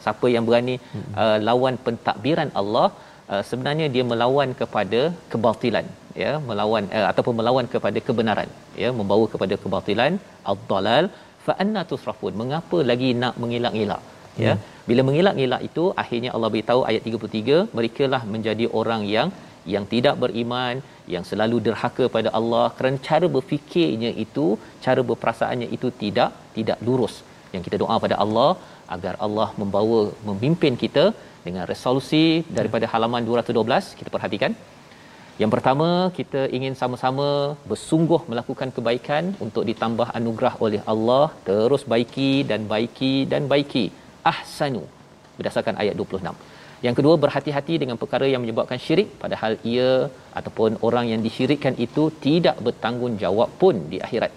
Siapa 0.05 0.27
yang 0.35 0.45
berani 0.49 0.77
hmm. 0.83 1.11
uh, 1.23 1.39
lawan 1.49 1.75
pentadbiran 1.87 2.49
Allah 2.61 2.87
uh, 3.33 3.43
sebenarnya 3.51 3.89
dia 3.97 4.05
melawan 4.13 4.51
kepada 4.61 5.03
kebatilan 5.35 5.87
ya? 6.23 6.33
Melawan 6.49 6.87
uh, 6.97 7.07
ataupun 7.11 7.37
melawan 7.41 7.69
kepada 7.75 8.01
kebenaran 8.09 8.49
ya? 8.85 8.91
Membawa 9.01 9.27
kepada 9.35 9.57
kebatilan 9.65 10.15
ad-dalal. 10.55 11.07
Fa 11.47 11.55
anna 11.63 11.83
tusrafun. 11.93 12.35
Mengapa 12.41 12.81
lagi 12.91 13.13
nak 13.23 13.37
mengelak-elak 13.43 14.03
ya? 14.47 14.53
Hmm. 14.55 14.69
bila 14.89 15.01
mengelak-elak 15.09 15.61
itu 15.69 15.85
akhirnya 16.03 16.31
Allah 16.35 16.51
beritahu 16.55 16.81
ayat 16.91 17.03
33 17.09 17.59
mereka 17.79 18.05
lah 18.13 18.23
menjadi 18.35 18.67
orang 18.81 19.03
yang 19.15 19.29
yang 19.75 19.85
tidak 19.93 20.15
beriman 20.23 20.75
yang 21.15 21.25
selalu 21.31 21.57
derhaka 21.67 22.05
pada 22.17 22.31
Allah 22.39 22.65
kerana 22.77 22.99
cara 23.09 23.27
berfikirnya 23.37 24.11
itu 24.25 24.47
cara 24.85 25.03
berperasaannya 25.11 25.69
itu 25.77 25.91
tidak 26.03 26.31
tidak 26.57 26.79
lurus. 26.87 27.15
Yang 27.55 27.65
kita 27.67 27.77
doa 27.83 27.97
pada 28.05 28.17
Allah 28.25 28.51
agar 28.95 29.15
Allah 29.27 29.49
membawa 29.61 30.01
memimpin 30.29 30.77
kita 30.85 31.05
dengan 31.47 31.65
resolusi 31.73 32.27
daripada 32.59 32.87
halaman 32.93 33.25
212 33.31 33.99
kita 34.01 34.11
perhatikan. 34.17 34.55
Yang 35.41 35.51
pertama 35.55 35.89
kita 36.19 36.41
ingin 36.57 36.75
sama-sama 36.81 37.29
bersungguh 37.71 38.21
melakukan 38.31 38.71
kebaikan 38.77 39.25
untuk 39.45 39.65
ditambah 39.71 40.09
anugerah 40.19 40.55
oleh 40.67 40.81
Allah. 40.95 41.27
Terus 41.49 41.85
baiki 41.93 42.33
dan 42.51 42.63
baiki 42.73 43.15
dan 43.33 43.45
baiki. 43.53 43.85
Ahsanu 44.33 44.83
berdasarkan 45.39 45.77
ayat 45.83 45.95
26 46.01 46.52
yang 46.87 46.95
kedua 46.99 47.15
berhati-hati 47.25 47.75
dengan 47.83 47.97
perkara 48.03 48.27
yang 48.33 48.43
menyebabkan 48.45 48.79
syirik 48.85 49.09
padahal 49.23 49.53
ia 49.73 49.91
ataupun 50.39 50.79
orang 50.87 51.07
yang 51.13 51.21
disyirikkan 51.27 51.75
itu 51.87 52.05
tidak 52.27 52.57
bertanggungjawab 52.67 53.51
pun 53.61 53.77
di 53.93 53.99
akhirat. 54.07 54.33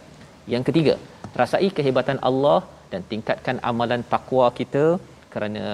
Yang 0.54 0.64
ketiga, 0.70 0.96
rasai 1.40 1.70
kehebatan 1.78 2.20
Allah 2.30 2.60
dan 2.92 3.02
tingkatkan 3.12 3.58
amalan 3.70 4.02
takwa 4.14 4.48
kita 4.60 4.86
kerana 5.34 5.66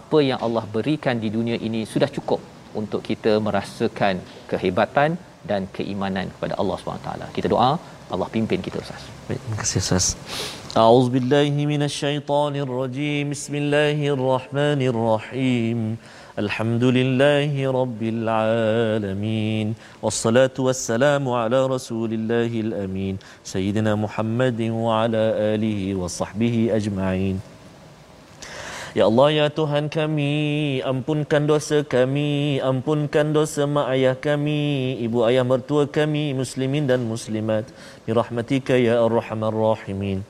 apa 0.00 0.18
yang 0.28 0.38
Allah 0.46 0.64
berikan 0.76 1.16
di 1.24 1.28
dunia 1.36 1.56
ini 1.68 1.80
sudah 1.92 2.10
cukup 2.16 2.40
untuk 2.80 3.00
kita 3.08 3.32
merasakan 3.46 4.16
kehebatan 4.50 5.10
dan 5.50 5.60
keimanan 5.76 6.26
kepada 6.34 6.54
Allah 6.60 6.76
SWT. 6.82 7.08
Kita 7.36 7.46
doa, 7.54 7.70
Allah 8.14 8.28
pimpin 8.34 8.60
kita 8.66 8.76
Ustaz. 8.84 9.02
Baik, 9.28 9.40
terima 9.44 9.58
kasih 9.62 9.78
Ustaz. 9.84 10.06
A'udzu 10.82 11.08
billahi 11.16 11.60
minasyaitonir 11.72 12.70
rajim. 12.80 13.24
Bismillahirrahmanirrahim. 13.34 15.78
Alhamdulillahi 16.42 17.60
rabbil 17.78 18.22
alamin. 18.34 19.66
Wassalatu 20.04 20.60
wassalamu 20.68 21.28
ala 21.42 21.60
rasulillahi 21.74 22.58
amin. 22.84 23.14
Sayyidina 23.52 23.92
Muhammadin 24.04 24.70
wa 24.86 24.92
ala 25.02 25.24
alihi 25.52 25.86
wa 26.00 26.06
sahbihi 26.18 26.60
ajma'in. 26.78 27.36
Ya 28.96 29.04
Allah 29.04 29.28
ya 29.28 29.46
Tuhan 29.52 29.92
kami, 29.92 30.32
ampunkan 30.80 31.44
dosa 31.44 31.84
kami, 31.84 32.56
ampunkan 32.64 33.36
dosa 33.36 33.68
mak 33.68 33.92
ayah 33.92 34.16
kami, 34.16 34.96
ibu 35.04 35.28
ayah 35.28 35.44
mertua 35.44 35.84
kami, 35.84 36.32
muslimin 36.32 36.88
dan 36.88 37.04
muslimat. 37.04 37.68
Bi 38.08 38.16
rahmatika 38.16 38.80
ya 38.80 39.04
arhamar 39.04 39.52
rahimin. 39.52 40.24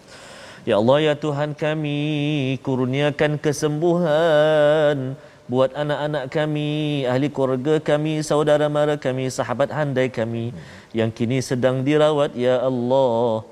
Ya 0.66 0.74
Allah 0.82 0.98
ya 1.06 1.14
Tuhan 1.14 1.54
kami, 1.54 2.59
kurniakan 2.66 3.38
kesembuhan 3.38 5.14
buat 5.46 5.70
anak-anak 5.78 6.26
kami, 6.28 7.06
ahli 7.06 7.30
keluarga 7.30 7.78
kami, 7.78 8.26
saudara 8.26 8.66
mara 8.66 8.98
kami, 8.98 9.30
sahabat 9.30 9.70
handai 9.70 10.11
kami 10.11 10.50
yang 10.90 11.14
kini 11.14 11.38
sedang 11.38 11.86
dirawat 11.86 12.34
ya 12.34 12.59
Allah. 12.59 13.46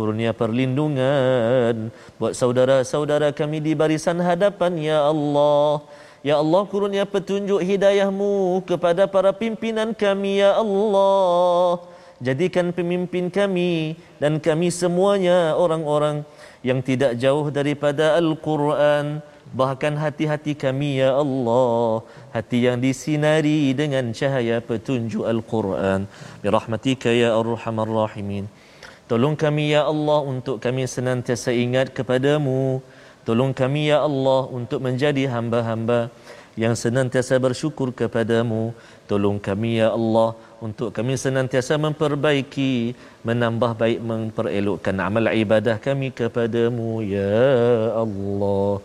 Kurnia 0.00 0.32
perlindungan 0.32 1.92
buat 2.16 2.32
saudara-saudara 2.32 3.36
kami 3.36 3.60
di 3.60 3.76
barisan 3.76 4.16
hadapan 4.16 4.72
ya 4.80 5.04
Allah. 5.12 5.84
Ya 6.24 6.40
Allah 6.40 6.64
kurnia 6.64 7.04
petunjuk 7.04 7.60
hidayahmu 7.60 8.64
kepada 8.64 9.04
para 9.04 9.28
pimpinan 9.36 9.92
kami 9.92 10.40
ya 10.40 10.56
Allah. 10.56 11.84
Jadikan 12.16 12.72
pemimpin 12.72 13.28
kami 13.28 14.00
dan 14.16 14.40
kami 14.40 14.72
semuanya 14.72 15.52
orang-orang 15.52 16.24
yang 16.64 16.80
tidak 16.80 17.20
jauh 17.20 17.52
daripada 17.52 18.16
Al-Quran 18.16 19.20
bahkan 19.52 20.00
hati-hati 20.00 20.56
kami 20.56 21.04
ya 21.04 21.12
Allah 21.20 22.06
hati 22.30 22.64
yang 22.70 22.80
disinari 22.80 23.74
dengan 23.76 24.14
cahaya 24.16 24.64
petunjuk 24.64 25.26
Al-Quran 25.26 26.06
bi 26.40 26.48
rahmatika 26.48 27.10
ya 27.10 27.34
arhamar 27.34 27.90
rahimin 27.90 28.46
Tolong 29.10 29.34
kami 29.34 29.74
ya 29.74 29.90
Allah 29.90 30.22
untuk 30.22 30.62
kami 30.62 30.86
senantiasa 30.86 31.50
ingat 31.50 31.90
kepadamu. 31.90 32.78
Tolong 33.26 33.50
kami 33.50 33.90
ya 33.90 34.06
Allah 34.06 34.46
untuk 34.46 34.78
menjadi 34.86 35.26
hamba-hamba 35.26 36.14
yang 36.54 36.78
senantiasa 36.78 37.34
bersyukur 37.42 37.90
kepadamu. 37.90 38.70
Tolong 39.10 39.42
kami 39.42 39.82
ya 39.82 39.90
Allah 39.98 40.38
untuk 40.62 40.94
kami 40.94 41.18
senantiasa 41.18 41.74
memperbaiki, 41.74 42.94
menambah 43.26 43.74
baik, 43.82 43.98
memperelokkan 43.98 44.94
amal 45.02 45.26
ibadah 45.34 45.82
kami 45.82 46.14
kepadamu 46.14 47.02
ya 47.02 47.50
Allah. 47.98 48.78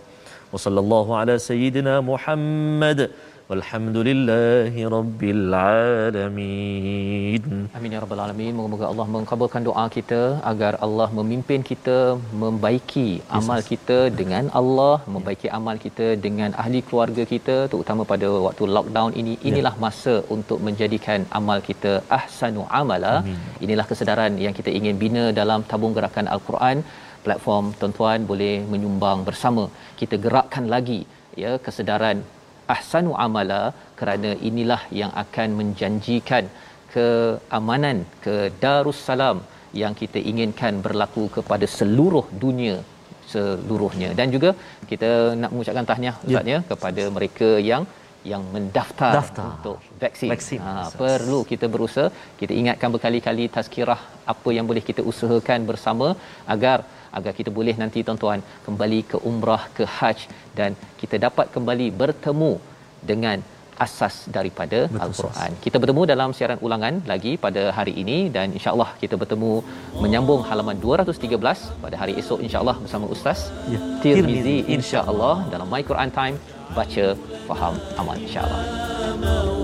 Wa 0.50 0.58
sallallahu 0.58 1.14
ala 1.22 1.38
sayyidina 1.38 2.02
Muhammad. 2.02 3.14
Walhamdulillahi 3.50 4.84
Rabbil 4.94 5.42
Alamin. 5.64 7.42
Amin 7.78 7.94
ya 7.96 8.00
rabbal 8.04 8.22
alamin. 8.24 8.54
Moga-moga 8.58 8.86
Allah 8.92 9.06
mengabulkan 9.16 9.62
doa 9.68 9.84
kita 9.96 10.22
agar 10.52 10.72
Allah 10.86 11.08
memimpin 11.18 11.62
kita 11.70 11.98
membaiki 12.44 13.06
amal 13.40 13.60
kita 13.72 13.98
dengan 14.22 14.50
Allah, 14.60 14.96
membaiki 15.16 15.48
amal 15.58 15.78
kita 15.86 16.08
dengan 16.26 16.58
ahli 16.64 16.80
keluarga 16.88 17.24
kita 17.34 17.58
terutama 17.74 18.02
pada 18.14 18.30
waktu 18.46 18.64
lockdown 18.78 19.12
ini. 19.24 19.34
Inilah 19.50 19.76
masa 19.86 20.16
untuk 20.36 20.62
menjadikan 20.68 21.20
amal 21.40 21.62
kita 21.70 21.94
ahsanu 22.20 22.64
amala. 22.82 23.16
Inilah 23.68 23.86
kesedaran 23.92 24.42
yang 24.46 24.56
kita 24.62 24.74
ingin 24.80 24.98
bina 25.04 25.26
dalam 25.42 25.62
tabung 25.74 25.94
gerakan 26.00 26.30
Al-Quran. 26.38 26.80
Platform 27.28 27.68
tuan-tuan 27.82 28.26
boleh 28.32 28.56
menyumbang 28.74 29.22
bersama. 29.30 29.66
Kita 30.02 30.18
gerakkan 30.26 30.66
lagi 30.74 31.00
ya 31.44 31.54
kesedaran 31.68 32.18
ahsanu 32.76 33.12
amala 33.26 33.64
kerana 34.00 34.32
inilah 34.50 34.82
yang 35.02 35.12
akan 35.24 35.50
menjanjikan 35.60 36.46
keamanan 36.94 37.98
ke 38.26 38.36
Darussalam 38.64 39.38
yang 39.82 39.94
kita 40.02 40.20
inginkan 40.32 40.74
berlaku 40.86 41.24
kepada 41.38 41.66
seluruh 41.78 42.26
dunia 42.44 42.76
seluruhnya 43.34 44.10
dan 44.20 44.28
juga 44.36 44.50
kita 44.92 45.10
nak 45.42 45.52
mengucapkan 45.54 45.88
tahniah 45.92 46.16
ustaz 46.28 46.52
ya 46.54 46.60
kepada 46.72 47.04
mereka 47.18 47.50
yang 47.70 47.84
yang 48.32 48.44
mendaftar 48.54 49.12
Daftar. 49.18 49.46
untuk 49.50 49.78
vaksin. 50.04 50.30
Vaksin, 50.34 50.60
Ha, 50.66 50.72
perlu 51.02 51.40
kita 51.52 51.66
berusaha. 51.74 52.08
Kita 52.40 52.54
ingatkan 52.62 52.90
berkali-kali 52.96 53.46
tazkirah 53.56 54.02
apa 54.34 54.50
yang 54.58 54.66
boleh 54.70 54.84
kita 54.90 55.02
usahakan 55.12 55.60
bersama 55.72 56.08
agar 56.56 56.78
agar 57.18 57.34
kita 57.40 57.52
boleh 57.58 57.76
nanti 57.82 58.00
tuan-tuan 58.08 58.40
kembali 58.68 59.00
ke 59.12 59.18
umrah 59.30 59.64
ke 59.78 59.84
haj 59.98 60.20
dan 60.60 60.72
kita 61.02 61.18
dapat 61.28 61.48
kembali 61.56 61.88
bertemu 62.02 62.54
dengan 63.12 63.38
asas 63.86 64.16
daripada 64.38 64.80
Betul, 64.88 65.02
al-Quran. 65.06 65.52
Kita 65.66 65.78
bertemu 65.84 66.02
dalam 66.12 66.30
siaran 66.38 66.60
ulangan 66.66 66.96
lagi 67.12 67.34
pada 67.46 67.64
hari 67.78 67.94
ini 68.04 68.18
dan 68.36 68.56
insya-Allah 68.58 68.90
kita 69.02 69.16
bertemu 69.22 69.52
menyambung 70.04 70.42
halaman 70.50 70.80
213 70.86 71.84
pada 71.84 71.96
hari 72.02 72.16
esok 72.22 72.40
insya-Allah 72.48 72.78
bersama 72.84 73.06
ustaz 73.16 73.42
Ya. 73.74 73.80
Tirmizi 74.04 74.58
insya-Allah 74.76 75.36
dalam 75.54 75.68
My 75.74 75.84
Quran 75.90 76.12
Time 76.20 76.38
baca 76.78 77.06
faham 77.50 77.76
amal 78.02 78.18
insya-Allah. 78.26 79.55